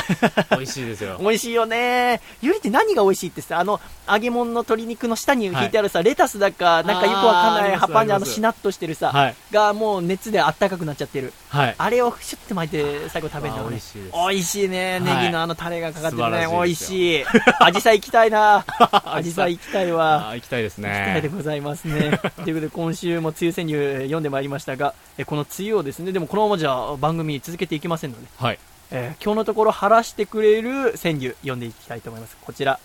[0.49, 1.17] あ美味しいですよ。
[1.21, 2.21] 美味しいよね。
[2.41, 9.35] ユーリって何が美味しいってさあの揚げ物の鶏肉の下に引いてあるさ、レタスだかなんかよくわかんない葉っぱにあのしなっとしてるさ、はい。
[9.51, 11.33] がもう熱であったかくなっちゃってる。
[11.49, 11.75] はい。
[11.77, 13.71] あれをシュッて巻いて最後食べるのね。
[13.71, 15.01] 美味しい美味しいね。
[15.01, 17.25] ネギのあのタレがかかってるね、美味しい。
[17.59, 18.65] アジサイ行きたいな。
[19.05, 20.31] アジサイ行きたいわ。
[20.35, 22.21] 行きたいです行きたいでねございますね。
[22.45, 28.59] ということで、今週も梅雨川柳読んでまいりましたが、えこの梅雨をですね、でもこのままじゃ番組続けていきませんので、はい
[28.91, 32.37] えー今日のところ晴らしてくれる川柳読んでいきたいと思います。
[32.41, 32.79] こちら、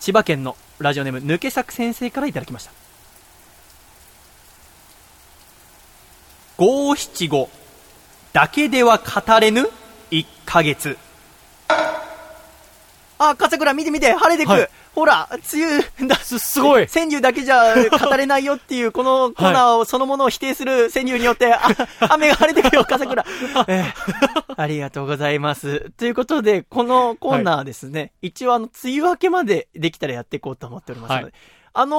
[0.00, 2.72] 千葉県のラジオネーム抜け作先生からいただきました。
[6.56, 7.48] 五七五
[8.32, 9.68] だけでは語れぬ
[10.10, 10.98] 1ヶ月。
[13.18, 14.52] あ、笠倉見て見て、晴れてく。
[14.52, 16.16] はいほら、梅雨だ。
[16.16, 21.60] す、すごい川柳だけじゃ語れないよっていう、この コーナーを、そのものを否定する川柳によって、あ、
[22.10, 23.24] 雨が晴れてくよ、笠倉。
[23.68, 25.90] えー ありがとうございます。
[25.96, 31.32] ということで、このコーナーはですね、一応あの、梅雨明けまでできたらやっていこうと思っておりますので、はい
[31.72, 31.96] あの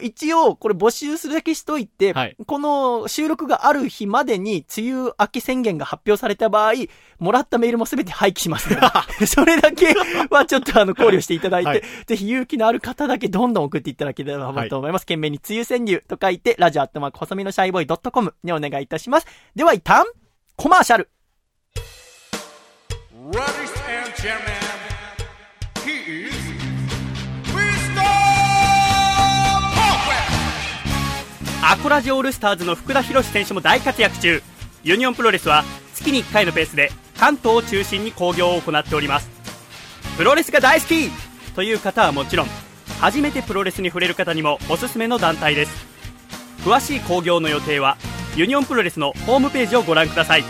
[0.00, 2.14] ー一応、これ募集するだけしといて、
[2.46, 6.72] この収録がある日までに、梅雨明け宣言が発表された場合、
[7.18, 8.68] もらったメールもすべて廃棄します
[9.26, 9.94] それだけ
[10.30, 15.02] はちょっとあの、考慮していただいて、はいぜひ勇気のある方だけどんどん送っていただければと思います。
[15.06, 19.26] 懸命に梅雨川柳と書いて、ラジオアットマーク細身のシャイボーイ .com にお願いいたします。
[19.54, 20.04] では一旦、
[20.56, 21.08] コマーシャル。
[23.32, 24.75] Ladies and gentlemen,
[31.68, 34.40] アコラジオールスターズの福田博選手も大活躍中
[34.84, 35.64] ユニオンプロレスは
[35.94, 39.28] 月に1回のペースで関東を中心に興行を行っております
[40.16, 41.10] プロレスが大好き
[41.56, 42.46] という方はもちろん
[43.00, 45.86] 初めてプロレスに触れる方にもおすすめの団体です
[46.58, 47.96] 詳しい興行の予定は
[48.36, 50.44] ユニオンプロレスのホームページをご覧ください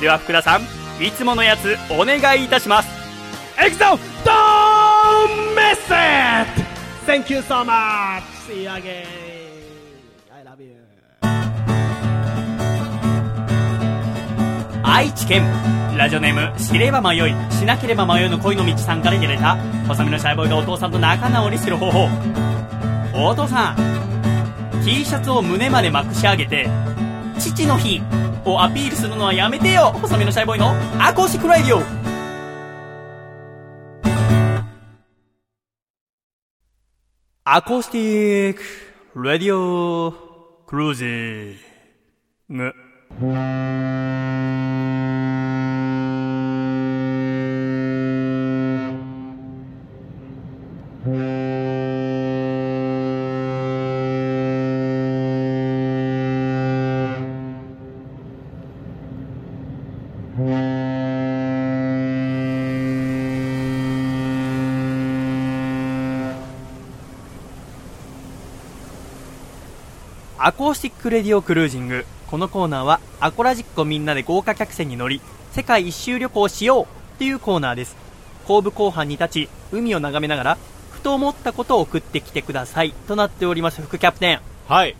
[0.00, 0.62] では福田さん
[1.00, 2.88] いつものやつお願いいたします
[3.64, 4.00] エクゾ Don't
[5.54, 6.66] miss it!
[7.06, 8.24] Thank you so much!
[8.48, 9.25] See you again!
[14.88, 15.42] 愛知県
[15.96, 19.56] ラジオネーム知れば迷いしなければ迷いの恋の道さんからいただいた
[19.88, 22.08] 細身のシャイボーイがお父さんと仲直りする方法。
[23.12, 23.76] お父さん
[24.84, 26.68] T シャツを胸までまくし上げて
[27.36, 28.00] 父の日
[28.44, 30.70] をアピールするのはやめてよ細身のシャイボーイの
[31.04, 31.82] アコーシックラディオ
[37.42, 38.62] アコースティック
[39.20, 40.12] ラディオ
[40.64, 41.58] クルージ
[42.52, 42.85] ング。
[43.18, 43.22] ア
[70.52, 72.04] コースティックレディオクルージング。
[72.30, 75.20] このコーナーはアコラジックをみんなで豪華客船に乗り
[75.52, 77.96] 世界一周旅行をしようっていうコーナーです。
[78.46, 80.58] 後部後半に立ち海を眺めながら
[80.90, 84.40] ふと思ったことを送ってきてくださいとなっております副キャプテン。
[84.68, 84.96] はい。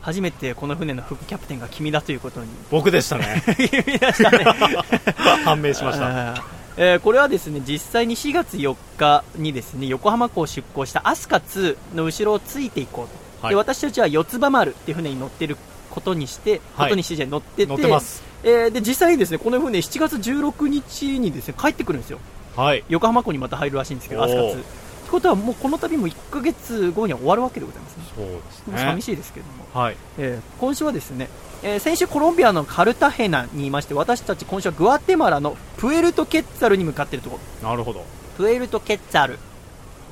[0.00, 2.48] 初めてこの船の副キャプテンが君だということに。
[2.70, 3.42] 僕でしたね。
[3.56, 4.44] 君でしたね。
[5.44, 6.44] 判明しました。
[6.76, 13.54] えーこれはですね実際に4月4日にですね横浜港を出港したアスカ2の後ろをついていこうと、はい。
[13.54, 15.56] で私たちは四つ葉丸っていう船に乗ってる
[15.92, 16.88] ことにして、はい。
[16.88, 18.22] ことにしてじゃ乗ってて乗ってます。
[18.44, 22.18] えーで実際にですねこの船7月16日にですね帰ってくるんですよ。
[22.56, 22.82] はい。
[22.88, 24.26] 横浜港にまた入るらしいんですけどおー。
[24.26, 24.64] アスカ2っ
[25.04, 28.02] てことはもうこの旅も1ヶ月後には終わるわけでございますね。
[28.16, 29.80] そうですもう寂しいですけども。
[29.80, 29.96] はい。
[30.18, 31.28] えー今週はですね、
[31.62, 37.68] えー先週コロンビアのカルタヘナにいまして私たち今週はグアテマラのプエルトケッツァルに向かっているところ。
[37.68, 38.04] なるほど。
[38.36, 39.38] プエルトケッツァル。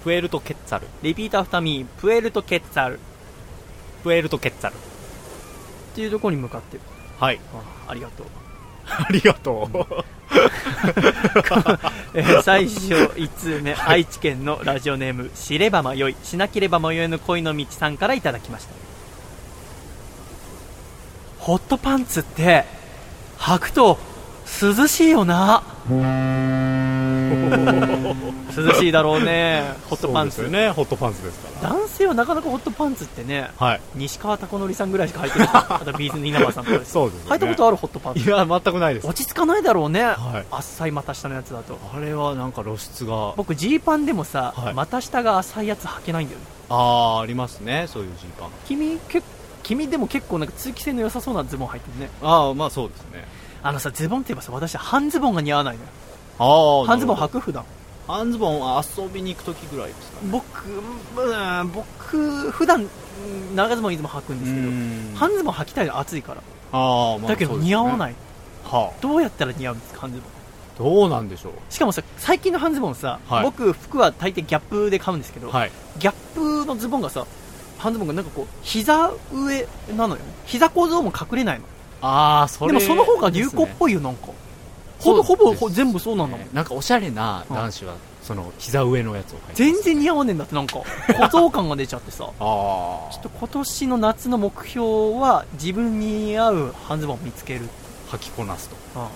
[0.04, 0.86] プエルトケッツァル。
[1.02, 3.00] repeat after me プエルトケッツァル。
[4.02, 4.76] プエルトケッツァル
[5.90, 6.76] っていうところに向かって。
[6.76, 6.82] る
[7.18, 7.40] はい。
[7.52, 8.26] あありがとう。
[8.86, 9.76] ありがとう。
[12.14, 18.70] えー最初1通目愛知県のラジオネーム知れば迷いしなければ迷いの恋の道さんからいただきました。
[21.38, 22.64] ホットパンツって
[23.38, 23.98] 履くと
[24.62, 25.62] 涼しいよな
[27.30, 29.62] 涼しいだろうね。
[29.88, 30.48] ホットパンツ。
[30.48, 30.70] ね。
[30.70, 31.70] ホットパンツですから。
[31.70, 33.80] 男性はなかなかホットパンツってね、はい。
[33.94, 35.48] 西川貴教さんぐらいしか履いてない。
[35.52, 36.92] あとビーズの稲葉さんとかです。
[36.92, 37.30] そうですよね。
[37.30, 38.20] 履いたことあるホットパンツ。
[38.20, 39.06] いや全くないです。
[39.06, 40.14] 落ち着かないだろうね、はい。
[40.50, 41.78] 浅い股下のやつだと。
[41.94, 43.34] あれはなんか露出が。
[43.36, 44.74] 僕ジーパンでもさ、はい。
[44.74, 46.46] 股下が浅いやつ履けないんだよね。
[46.68, 47.86] ああありますね。
[47.88, 48.50] そういうジーパン。
[48.66, 49.22] 君け
[49.62, 52.10] 君でも結構なんか通気性の良さそうなズボン履いてるね。
[52.22, 53.28] ああまあそうですね。
[53.62, 55.88] あのさズボンって言えばさ私は半ズボンが似合わないのよ
[56.42, 57.64] ああ半ズボン履く普段？
[58.08, 62.84] 半ズボンは遊びに行く時ぐらいですか僕うん僕普段う
[63.52, 66.42] ん長ズボンいつも履くんですけど半ズボン履きたいの暑いから。
[66.72, 68.14] ああまあだけど似合わない、
[68.64, 70.26] はどうやったら似合うんですか半ズボン。
[70.26, 70.30] あ
[70.78, 71.52] どうなんでしょう。
[71.68, 73.44] しかもさ最近の半ズボンさ、はい。
[73.44, 75.70] 僕服は大抵ギャップで買うんですけど、はい。
[75.98, 77.26] ギャップのズボンがさ
[77.76, 80.22] 半ズボンがなんかこう膝上なのよ。
[80.22, 81.66] ね膝構造も隠れないの。
[82.00, 84.28] ああそれでもその方が流行っぽいよなんか
[85.00, 86.48] ほぼほぼほ全部そうなんだもん。
[86.52, 90.80] なんかおしゃれな男子はその膝上のやつを履いて全然似合わねえんだってなんか。
[91.08, 92.18] 小僧感が出ちゃってさ。
[92.18, 97.68] ちあょっと今年の夏の目標は自分に合う半ズボンを見つける。
[98.12, 98.76] 履きこなすと。
[98.96, 99.08] ああ。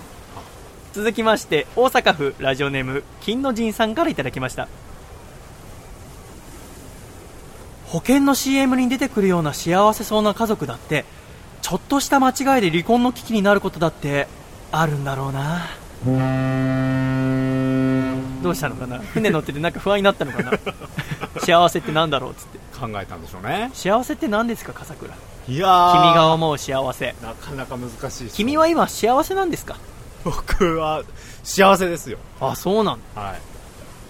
[0.93, 4.69] 続きまして大阪府ラジオネーム金の神さんからいただきました。
[7.89, 11.05] 保険の CM に出てくるような幸せそうな家族だって
[11.63, 14.27] ちょっとした間違いで離婚の危機になることだって
[14.81, 15.67] あるんだろうな。
[18.43, 18.99] どうしたのかな？
[18.99, 20.53] 船乗っててなんか不安になったのかな？
[21.41, 22.59] 幸せってなんだろうっつって。
[22.79, 23.71] 考えたんでしょうね。
[23.73, 25.15] 幸せって何ですか笠倉？
[25.49, 26.03] いやー。
[26.03, 27.15] 君が思う幸せ。
[27.23, 29.77] なかなか難しいです君は今幸せなんですか？
[30.25, 31.03] 僕は
[31.43, 32.19] 幸せですよ。
[32.41, 33.35] あそうなんは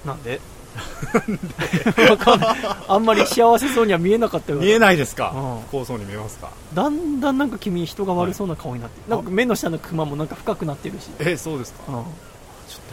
[0.05, 0.07] い。
[0.09, 0.41] なんで？
[2.89, 5.33] あんまり幸せそうには見えなかったよ見えないですか？
[5.35, 5.61] うん。
[5.63, 6.51] 不幸そうに見えますか？
[6.75, 11.09] だんだんなんか君人が悪そうな顔になって、なんか目の下のクマもなんか深くなってるし。
[11.21, 11.83] えそうですか？
[11.89, 11.95] うん。
[11.95, 12.11] ちょっと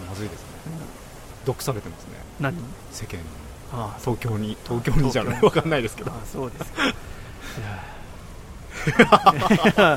[0.10, 0.46] まずいですね。
[1.46, 2.12] 毒されてますね。
[2.40, 2.54] 何？
[2.92, 3.26] 世間に。
[3.74, 4.56] ああ東京に。
[4.68, 5.42] 東京にじゃない？
[5.42, 6.12] わかんないですけど。
[6.12, 6.86] あそうですか。
[6.88, 6.94] い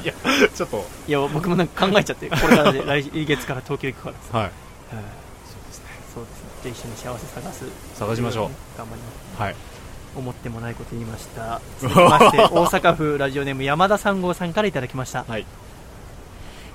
[0.07, 0.13] や。
[0.55, 0.87] ちょっと。
[1.09, 4.49] いや僕もなんか考えちゃってこれからで来月から東京行くからさはい。
[4.49, 5.24] うんそうですね
[6.65, 7.65] そうですねじゃあ一緒に幸せ探す。
[7.95, 8.49] 探しましょう。
[8.79, 9.43] 頑張ります。
[9.43, 9.57] はい。
[10.17, 11.61] 思ってもないこと言いました。
[11.81, 15.47] 続きまして大阪府ラジオネーム山田三号さんからいただきました、はい。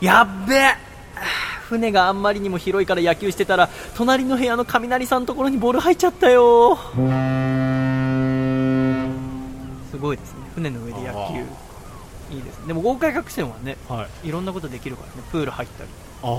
[0.02, 0.76] やっべえ。
[1.70, 6.78] 船があんまりにも広いから野球してたら隣の部屋の雷さんのところにボール入っちゃったよ。
[9.92, 10.40] すごいですね。
[10.56, 11.14] 船の上で野
[12.30, 12.36] 球。
[12.36, 12.68] いいですね。
[12.68, 15.28] でも豪快客船はね、はいろんなことできるからね。
[15.32, 15.90] プール入ったり。
[16.24, 16.30] ああ。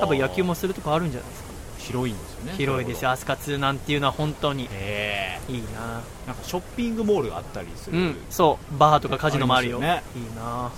[0.00, 1.47] 多分野球もするとこあるんじゃないですか
[1.88, 2.52] 広いんですよね。
[2.52, 3.10] 広いですよ。
[3.10, 5.40] アスカツなんていうのは本当にえ。
[5.48, 6.02] いいな。
[6.26, 8.78] なんかショッピングモールがあったりする、うんそう。
[8.78, 9.78] バーとかカジノもあるよ。
[9.78, 10.02] ね。
[10.14, 10.70] いいな。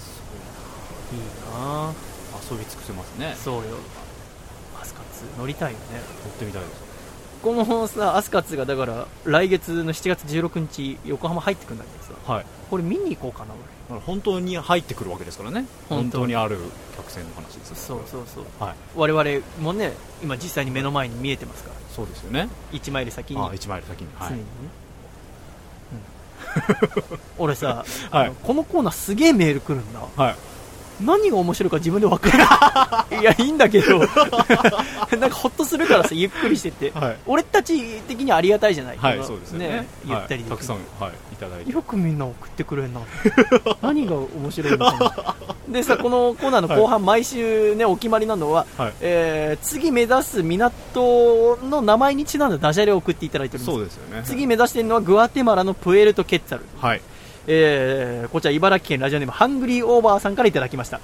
[1.12, 1.20] いい
[1.53, 1.93] な。
[2.51, 3.35] 遊び尽くせますね。
[3.37, 3.62] そうよ。
[4.81, 5.85] アスカツ乗りたいよね。
[6.24, 6.91] 乗ってみたいです。
[7.43, 12.32] このさアスカツがだから来月の7月16日横浜入ってくんだけどさ。
[12.32, 12.47] はい。
[12.70, 15.67] これ見に行こうかなだから本当に入ってくるわけですからね。
[15.89, 16.59] 本本当にある
[16.97, 18.45] 客船の話ですそうそうそう。
[18.61, 18.75] はい。
[18.97, 19.93] 俺我々もね
[20.23, 21.77] 今実際に目の前に見えてますから。
[21.95, 22.49] そうですよね。
[22.73, 23.41] 1マイル先に。
[23.41, 24.09] あ1マイル先に。
[24.17, 24.29] はい。
[24.29, 24.47] 常にね、
[27.11, 27.19] うん。
[27.39, 28.33] 俺さ、 はい。
[28.43, 30.01] このコーナーすげえメール来るんだ。
[30.17, 30.37] はい。
[31.05, 33.99] 何が面白いか自分で分からない いやいいんだけど。
[35.19, 37.17] なんかほっとするからさゆっくりしてて、はい。
[37.27, 38.99] 俺たち的にはありがたいじゃない。
[38.99, 39.87] はいそうですよね。
[40.05, 40.77] ゆったりたくさん。
[40.99, 41.73] はいいただいて。
[41.73, 43.01] よくみんな送ってくれんな。
[43.83, 45.35] 何が面白いのかな。
[45.69, 48.93] でさこのコーナーの後半、毎週ねお決まりなのは、はい。
[49.01, 53.77] えー次目指す港の名前にちなんだダジャレを送っていただいております。
[53.77, 54.23] そうですよね。
[54.25, 56.65] 次目指しているのはグアテマラのプエルトケッツァル。
[56.81, 57.01] はい。
[57.47, 61.01] えーこちら茨城県ラジオネームハングリーオーバーさんからいただきました。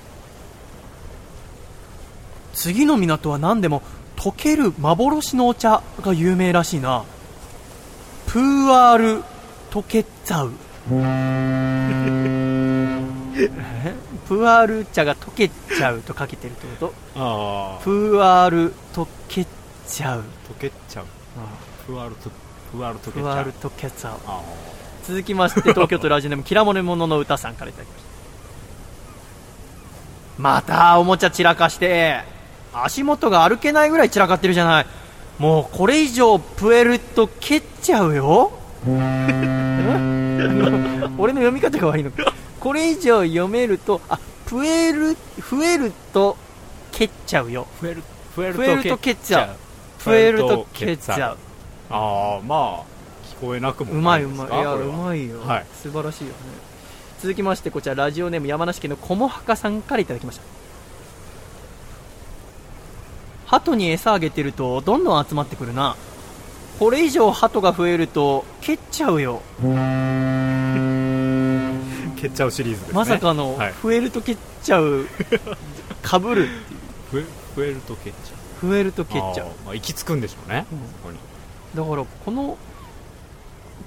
[2.55, 3.83] 次の港は何でも
[4.17, 7.05] 溶ける幻のお茶が有名らしいな。
[8.27, 9.25] プーアール
[9.77, 10.53] 溶けちゃう。
[13.39, 13.95] え
[14.27, 16.95] プーアール茶が溶けちゃうとかけてるってこと？
[17.85, 18.23] プー。
[18.23, 19.45] アール溶け
[19.87, 20.21] ちゃう。
[20.49, 21.05] 溶けちゃう。
[21.87, 22.31] プーアールと
[22.73, 23.23] プーアール溶けちゃう。
[23.23, 24.15] プーアール溶けちゃう。
[24.27, 24.41] あ
[25.05, 28.03] 続きまして東京都ラジオネームキラモネモノの歌さんからいただきまし
[30.37, 30.43] た。
[30.43, 32.23] またおもちゃ散らかして
[32.73, 34.87] 足元が歩けないぐらい散らかってるじゃない。
[35.39, 38.53] もうこれ以上プエルト蹴っちゃうよ
[41.19, 42.33] 俺の読み方が悪いのか。
[42.61, 46.37] これ以上読めるとあプエル増えると
[46.93, 47.67] 蹴っちゃうよ。
[47.81, 48.03] プエル
[48.35, 50.03] プエプエルト蹴っちゃう。
[50.03, 51.39] プエルト蹴っちゃう。
[51.91, 52.97] ああまあ
[53.41, 54.49] 聞こえなくもうまいうまい。
[54.49, 55.67] いやうまいよ、はい。
[55.83, 56.37] 素晴らしいよね。
[57.21, 60.43] 続きましてこちらラジオネーム山梨県のこもはかさんからいただきました。
[63.47, 65.97] 鳩に餌あげてるとどんどん集まってくるな
[66.79, 69.41] これ以上鳩が増えると蹴っちゃうよ。
[72.17, 72.95] 蹴っちゃうシリーズですね。
[72.95, 73.75] まさかのはい。
[73.83, 75.07] 増えると蹴っちゃう
[76.03, 77.27] かぶるっていう。
[77.57, 78.69] 増えると蹴っちゃう。
[78.69, 79.47] 増えると蹴っちゃう。
[79.65, 80.79] まあ行き着くんでしょうね、うん。
[80.79, 81.19] そこに。
[81.75, 82.59] だからこの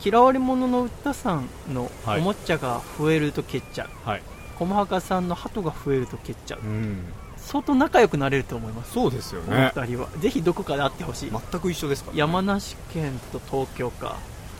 [0.03, 2.21] 嫌われ者の歌さんのはい。
[2.21, 4.23] おもちゃが増えると蹴っちゃう、はい。
[4.57, 7.03] こもはかさんの鳩が増えると蹴っちゃう、うん
[7.49, 8.93] 相当仲良くなれると思います。
[8.93, 9.71] そうですよね。
[9.75, 10.07] 二人は。
[10.19, 11.31] ぜひどこかで会ってほしい。
[11.31, 14.17] 全く一緒ですから、ね、山梨県と東京か、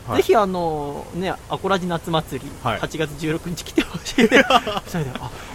[0.07, 0.17] はい。
[0.17, 2.79] ぜひあのねアコラジ夏祭り、はい。
[2.79, 4.81] 8月16日来てほしい二人であ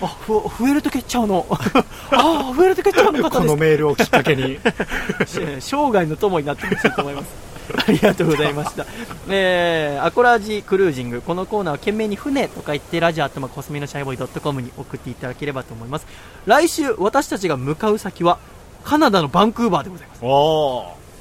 [0.00, 1.44] あふ増えると蹴っちゃうの。
[2.12, 3.18] あ増えると蹴っちゃうの。
[3.20, 3.30] 方です。
[3.30, 4.60] このメールをきっかけに。
[5.26, 7.53] 生涯の友になってほしいと思います
[7.86, 8.86] ありがとうございました、
[9.28, 16.06] えー、アコラジクルージングこのコーナーは懸命に船とか言ってラジアットマコスメのシャイボーイドットコムに送っていただければと思います。
[16.46, 18.38] 来週私たちが向かう先は
[18.84, 20.20] カナダのバンクーバーでございます。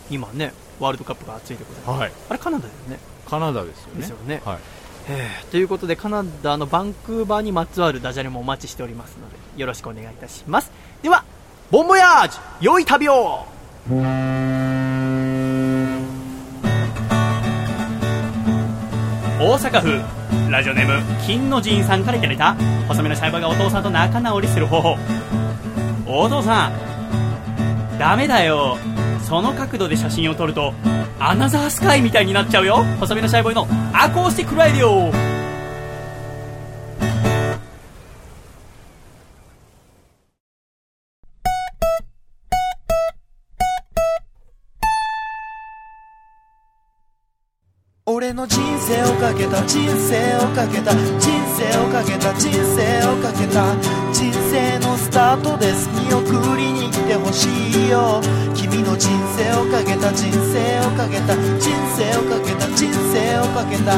[0.09, 2.99] 今ねワールドカップが熱いでございます、はい、あれカナダだよね。
[3.29, 4.01] カナダですよね。
[4.01, 4.57] ですよね、はい。
[5.09, 10.71] え、ということでカナダのバンクーバーにまつわるダジャレもお待ちしておりますのでよろしくお願いいたします。
[11.01, 11.23] では
[11.71, 13.45] ボンボヤージ良い旅を。
[19.43, 22.55] 大阪府ラジオネーム金の神さんからいただいた。
[22.87, 24.97] 細めのシャイボーがお父さんと仲直りする方法。
[26.07, 27.99] お父さん。
[27.99, 28.77] ダメだよ。
[29.21, 30.73] その角度で写真を撮ると
[31.19, 32.85] アナザースカイみたいになっちゃうよ。
[33.01, 35.32] 細めのシャイボーイのアコースティックライディオ。
[48.14, 53.76] 俺の人生をかけた人生をかけた人生をかけた人生をかけた
[54.14, 55.90] 人生のスタートです。
[55.90, 56.22] 見送
[56.56, 58.22] りに来てほしいよ。
[58.53, 63.98] 君の人生をかけた人生をかけた人生をかけた人生をかけた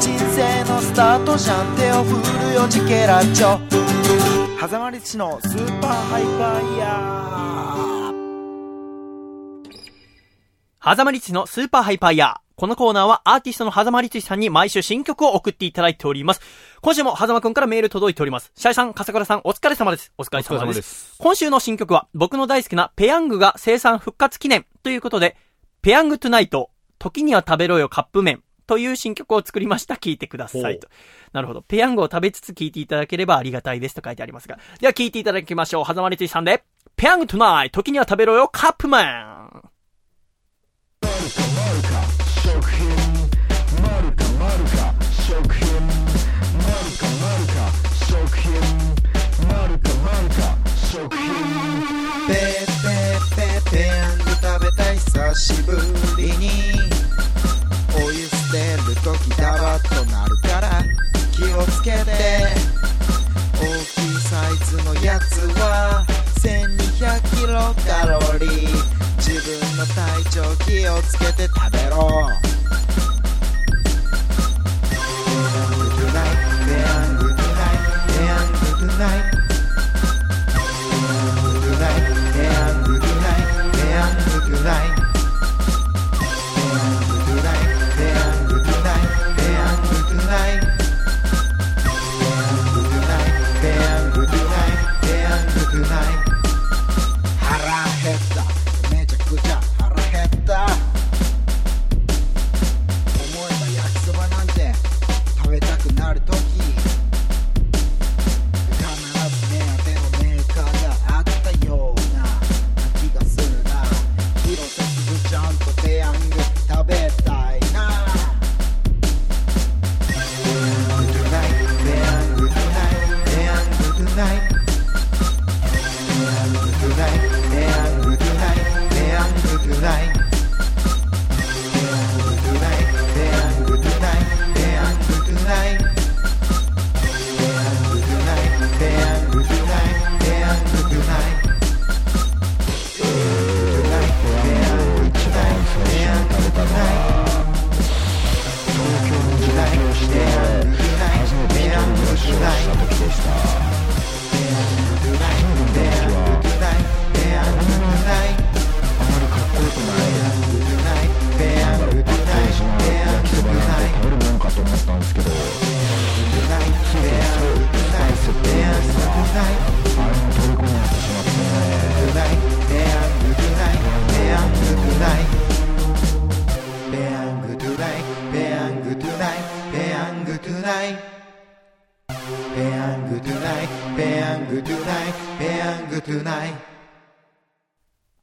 [0.00, 1.76] 人生のスタートじゃん。
[1.76, 2.16] 手を振
[2.48, 3.60] るよジケラッチョ
[4.58, 10.94] 狭間律師のスーパーハイパーイヤー。
[10.96, 12.49] 狭間律師のスーパーハイパーイヤー。
[12.60, 16.42] このコーナーはアーティストの狭間律さんに毎週新曲を送っていただいております。
[16.82, 18.52] 今週も狭間くんからメール届いております。
[18.54, 20.12] シャイさん、笠倉さん、お疲れ様です。
[20.18, 20.76] お疲れ様です。
[20.76, 25.38] です今週の新曲は、僕の大好きなペヤングが生産復活記念ということで、
[25.80, 26.68] ペヤングトゥナイト、
[26.98, 29.96] 時には食べろよカップ麺という新曲を作りました。
[29.96, 30.88] 聴いてくださいと。
[31.32, 31.62] なるほど。
[31.62, 34.58] ペヤングを食べつつ聴いていただければありがたいですと書いてありますが。
[34.80, 35.86] では聴いていただきましょう。
[35.86, 36.62] 狭間律さんで、
[36.94, 39.69] ペヤングトゥナイト、時には食べろよカップ麺
[49.82, 49.94] ペー
[51.06, 55.72] ペーペーペヤング食べたい久しぶ
[56.16, 56.50] りに
[57.94, 58.56] お湯捨て
[58.88, 60.82] るときダバッとなるから
[61.32, 62.70] 気をつけて。
[63.60, 66.06] 大きいサイズのやつは
[66.40, 69.00] 1200キロカロリー。
[69.18, 71.96] 自分の体調気をつけて食べろ。
[84.60, 84.99] Tonight.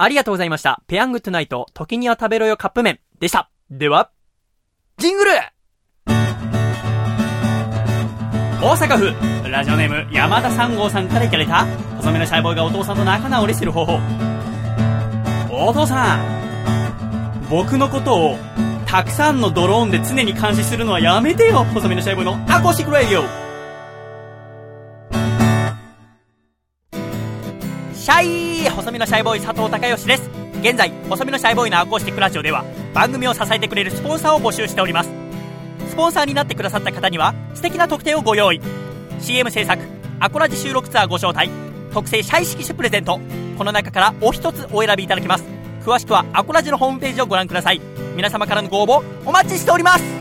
[0.07, 0.81] ありがとうございました。
[0.87, 3.49] ペヤングトゥナイト、時には食べろよカップ麺でした。
[3.69, 4.09] では、
[4.97, 5.31] ジングル
[8.61, 11.65] 大阪府、ラジオネーム山田三号さんからいただいた、
[11.97, 13.99] 細めのシャイボーイがお父さんと仲直りする方法。
[15.51, 18.37] お父さん、僕のことを、
[18.85, 23.46] たくさんのドローンで常に監視するのはやめてよ細めのシャイボーイのアコシックラディオ
[28.07, 28.69] シャイ。
[28.69, 30.29] 細身のシャイボーイ佐藤孝義です。
[30.61, 32.63] 現在細身のシャイボーイのアコースティックラジオでは
[32.93, 35.09] 番組を支えてくれるスポンサーを募集しております。
[35.89, 38.61] スポンサーになってくださった方には素敵な特典をご用意。
[39.19, 39.83] CM 制作
[40.21, 41.49] アコラジ収録ツアーご招待
[41.91, 43.19] 特製シャイ色紙プレゼント
[43.57, 45.43] この中からお一つお選びいただけます。
[45.83, 47.81] 詳しくはアコラジのホームページをご覧ください。
[48.15, 50.16] 皆様からのご応募お待ちしております。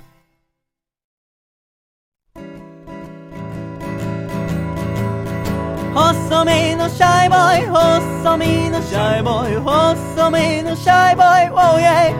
[6.44, 12.14] 身のシャイボーイ細身のシャイボーイ細身のシャイボーイ Oh yeah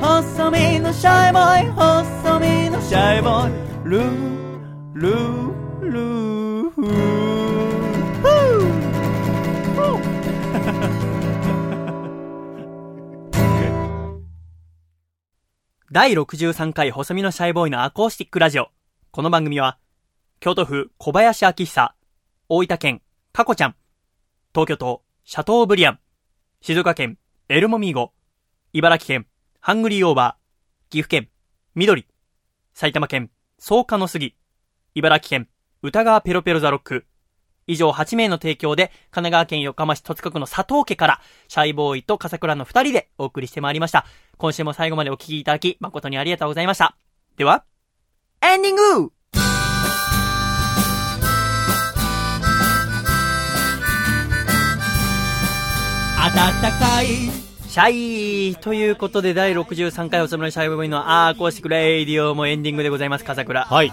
[0.00, 3.52] 細身のシャイボーイ細身のシャイボーイ
[3.84, 4.04] ルー
[4.94, 7.84] ルールーフー
[15.90, 18.70] 第63回細身のシャイボーイのアコースティックラジオ。
[19.12, 19.78] この番組は、
[20.40, 21.94] 京都府小林明久、
[22.50, 23.02] 大分県
[23.32, 23.74] かこちゃん、
[24.54, 25.98] 東京都シャトーブリアン、
[26.60, 27.16] 静岡県
[27.48, 28.12] エルモミーゴ、
[28.74, 29.26] 茨城県
[29.60, 31.30] ハングリーオーバー、岐阜県
[31.74, 32.06] 緑、
[32.74, 34.36] 埼玉県草加の杉、
[34.94, 35.48] 茨城県
[35.80, 37.06] 歌川ペロペロザロック、
[37.66, 44.04] 以上8名の提供で、神奈川県横浜市戸塚区の佐藤家から、シャイボーイと笠倉の2人でお送りしてまいりました。
[44.36, 46.94] 今週も最後までお聞きいただき、誠にありがとうございました。
[47.38, 47.64] では、
[48.42, 48.76] エンディン
[49.06, 49.13] グ
[56.24, 57.06] 暖かい
[57.68, 63.62] シャイということで第63回細身のシャイボーイのアーコースティックレイディオもエンディングでございます、笠倉。
[63.62, 63.92] はい。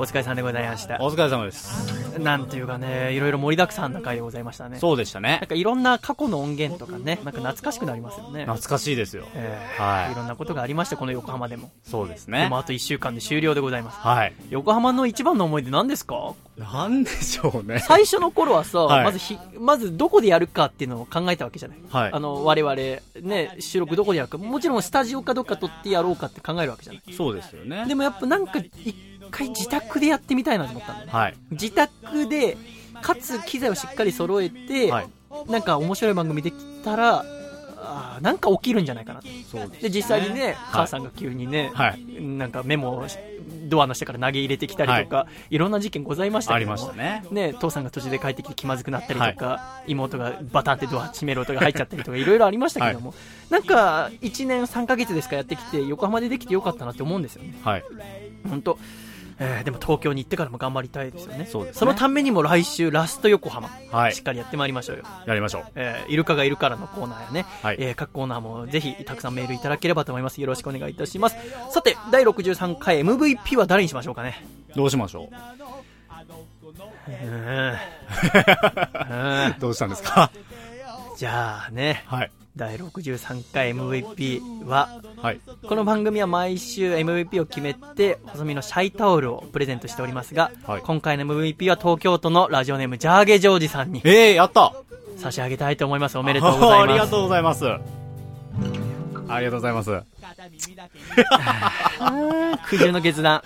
[0.00, 0.96] お疲れさんでございました。
[1.00, 2.20] お疲れ様です。
[2.20, 4.78] なんていうかね、いろいろ盛りだくさんな回でございましたね。
[4.78, 8.42] そうでしたねなんかいろんな過去の音源とかね、なんか懐かしくなりますよね。
[8.44, 9.24] 懐かしいですよ。
[9.34, 11.70] えーはいいろんなことがありました、この横浜でも。
[11.82, 13.98] そうですねでもあと1週間で終了でございます。
[13.98, 14.32] はい。
[14.50, 16.34] 横浜の一番の思い出何ですか？
[16.56, 17.80] なんでしょうね。
[17.80, 21.78] 最初の頃はさ、はいまずひ、まずどこでやるかっていうのを考えたわけじゃない？
[21.90, 24.38] はいあの、我々、ね、収録どこでやるか。
[24.38, 27.12] もちろんスタジオかどっか撮ってやろうかって考えるわけじゃない？
[27.12, 27.84] そうですよね。
[27.88, 28.94] でもやっぱなんか、一
[29.30, 31.12] 回自宅でやってみたいなと思ったんだよね。
[31.12, 31.34] はい。
[31.50, 32.56] 自宅で、
[33.00, 34.90] かつ機材をしっかり揃えて、
[35.48, 37.24] なんか面白い番組できたら、
[37.80, 39.28] あーなんか起きるんじゃないかなと。
[39.50, 43.16] そうで、実際にね、はい母さんが急にね、はいなんかメモをし
[43.68, 53.14] ドアの下から投げ入れてきたりとか、い、ろんな事件ございましたけどもありましたねね、父さんが途中で帰ってきて気まずくなったりとか、妹がバタンってドア閉める音が入っちゃったりとか、 いろいろありましたけども、
[53.50, 57.54] なんか、1年3ヶ月ですかやってきて、横浜でできてよかったなって思うんですよね。
[57.62, 57.84] はい。
[58.48, 58.78] 本当
[59.40, 61.46] えーでも東京に行ってからも頑張りたいですよね。
[61.46, 65.04] そうですねそのためにも来週、ラスト横浜、はいしっかりやってまいりましょうよ。
[65.26, 65.64] やりましょう。
[65.76, 70.40] えーイルカがいるからのコーナーやね、はいえー各コーナーもぜひたくさんメールいただければと思います。
[70.40, 71.36] よろしくお願いいたします。
[71.70, 74.44] さて、第63回 MVP は誰にしましょうかね？
[74.74, 75.28] どうしましょう？
[79.60, 80.30] どうしたんですか？
[81.16, 82.30] じゃあね、はい。
[82.58, 85.40] 第63回 MVP は、はい。
[85.68, 94.74] この番組は毎週 MVP を決めて、細身のシャイタオルをプレゼントしておりますが、はい今回の MVP は東京都のラジオネームジャーゲジョージさんにええやった
[95.16, 96.18] 差し上げたいと思います。
[96.18, 96.90] おめでとうございます。
[96.90, 97.68] ありがとうございます。
[99.28, 99.90] ありがとうございます。
[102.68, 103.40] 苦渋の決断。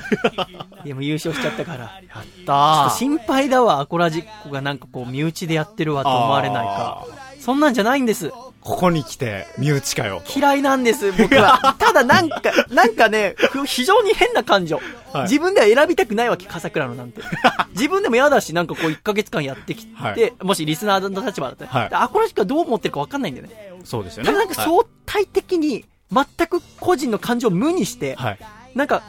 [0.84, 1.78] でも優勝しちゃったから。
[1.78, 7.04] やったーちょっと心配だわ、アコラジックがなんかこう、身内でやってるわと思われないか。
[7.42, 8.30] そんなんじゃないんです。
[8.60, 10.22] ここに来て、身内かよ。
[10.32, 11.74] 嫌いなんです、僕は。
[11.76, 12.40] ただなんか、
[12.70, 14.76] なんかね、ふ非常に変な感情。
[14.76, 17.20] はい自分では選びたくないわけ、笠倉のなんて。
[17.74, 23.72] 自分でも嫌だし、なんかこう1ヶ月間やってきて、はいもしリスナーの立場だったら、はいでアコラジックがどう思ってるか分かんないんだよね。
[23.82, 24.26] そうですよね。
[24.28, 28.38] ただなんか相対的に、全く個人の感情を無にして、はい。
[28.76, 29.02] なんか、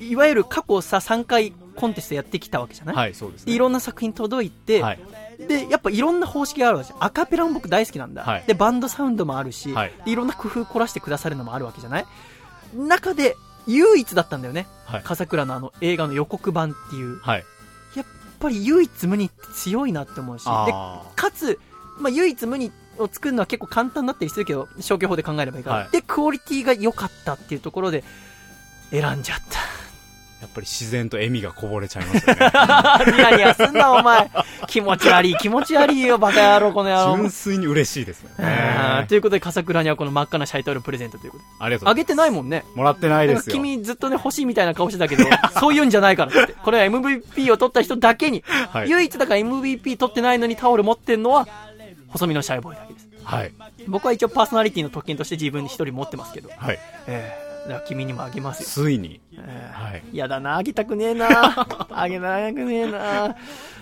[0.00, 5.00] いわゆる過去さ、3回コンテストやってきたわけじゃない、はい、そうですでいろんな作品届いて、はい
[5.48, 7.04] で、やっぱいろんな方式があるわけじゃん。
[7.04, 8.22] アカペラも僕大好きなんだ。
[8.24, 12.06] はいで、バンドサウンドもあるし、はいでいろんな工夫凝らしてくださるのもあるわけじゃない？
[12.74, 13.36] 中で、
[13.66, 14.66] 唯一だったんだよね。
[14.86, 17.18] はい笠倉のあの映画の予告版っていう。
[17.20, 17.44] はい。
[17.96, 18.06] やっ
[18.38, 21.58] ぱり唯一無二って強いなって思うし、であ、かつ、
[21.98, 25.76] まあ、唯一無二を作るのは結構簡単だったりするけど、消去法で考えればいいから。
[25.76, 28.02] はいで、クオリティが良かったっていうところで、
[28.90, 29.44] 選んじゃった。
[30.40, 32.50] やっぱり自然と笑みがこぼれちゃいますよね。
[33.12, 34.30] ニヤニヤすんな、お前。
[34.68, 37.16] 気持ち悪い、気持ち悪いよ、バカ野郎、この野郎。
[37.16, 39.04] 純粋に嬉しいですね。
[39.08, 41.50] ということで、笠倉にはこの真っ赤なシャイトルプレゼントということで。
[41.58, 42.64] ありがとうあげてないもんね。
[42.74, 43.54] もらってないですよ。
[43.54, 45.24] 君ずっとね、欲しいみたいな顔してたけど、
[45.60, 46.54] そういうんじゃないからって。
[46.54, 51.46] こ れは MVP を取った人だけに、はい唯一だから MVP 取ってないのにタオル持ってんのは、
[52.08, 53.08] 細身のシャイボーイだけです。
[53.24, 53.52] はい。
[53.86, 56.50] 僕は一応パーソナリティの特権として自分に一人持ってますけど。
[56.56, 56.78] はい。
[57.06, 58.68] えー、だから君にもあげますよ。
[58.68, 59.20] ついに。
[59.46, 61.28] ええーやだな、あげたくねえな。
[61.90, 63.36] あげなくねえな。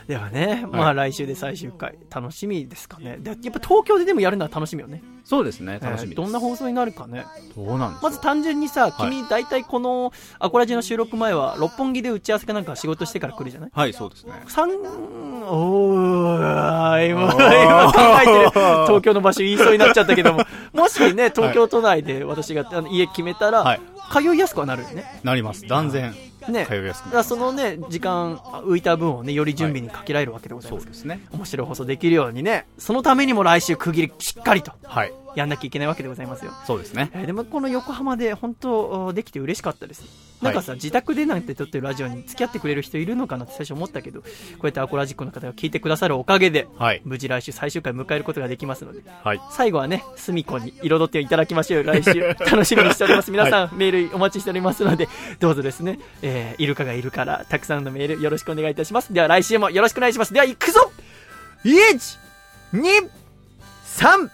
[0.07, 3.17] ではね、まあ来週で最終回、楽しみですかね。
[3.21, 5.03] でやっぱ東京ででもやるのは楽しみよね。
[5.25, 7.27] そうですね、楽しみどんな放送になるかね。
[7.55, 13.71] どうなんまず単純にさ、はい君大体このアコラジの収録前は六本木で打ち合わせかなんか仕事してから来るじゃない？
[13.73, 14.33] はい、そうですね。
[14.47, 14.71] 三、
[15.47, 18.51] おー、今、今考えてる。
[18.87, 20.41] 東京の場所言いそうになっちゃったけども、
[20.73, 23.79] もしね、東京都内で私があの家決めたら、
[24.13, 25.21] 通いやすくはなるよね。
[25.23, 25.67] なります。
[25.67, 26.15] 断然。
[26.49, 30.85] ね、通いやすくそのね、時間浮いた分をね、より準備にかけられるわけでございます。
[30.85, 31.27] そうですね。
[31.33, 35.13] 面白い放送できるようにね、そのためにも来週区切りしっかりと、はい。
[35.39, 36.53] やんなきゃいけないわけでございますよ。
[36.67, 37.11] そうですね。
[37.15, 40.05] えーでもこの横浜で本当できて嬉しかったです。
[40.41, 44.27] なんかさ、自宅でなんて撮ってるラジオに付き合ってくれる人いるのかなって最初思ったけど、こ
[44.63, 47.03] うやってアコラジックの方が聞いてくださるおかげで、はい。
[47.05, 49.41] 無事来週最終回迎えることができますので、はい。
[49.51, 52.21] 最後はね、隅っこに彩っていただきましょうよ、来週。
[52.51, 53.31] 楽しみにしております。
[53.31, 55.09] 皆さん、メールお待ちしておりますので、
[55.41, 59.13] どうぞですね、えー、いるかがいるから、たくさんのメールよろしくお願いいたします。
[59.13, 60.33] では来週もよろしくお願いします。
[60.33, 60.93] では行くぞ
[61.65, 62.19] !1、
[62.75, 63.09] 2、
[63.99, 64.31] 3、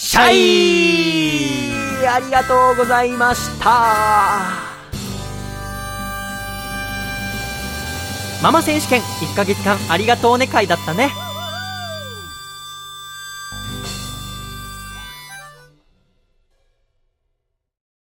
[0.00, 4.44] シャイありがとうございました
[8.40, 11.10] ママ選手権1ヶ月間ありがとうね会だったね。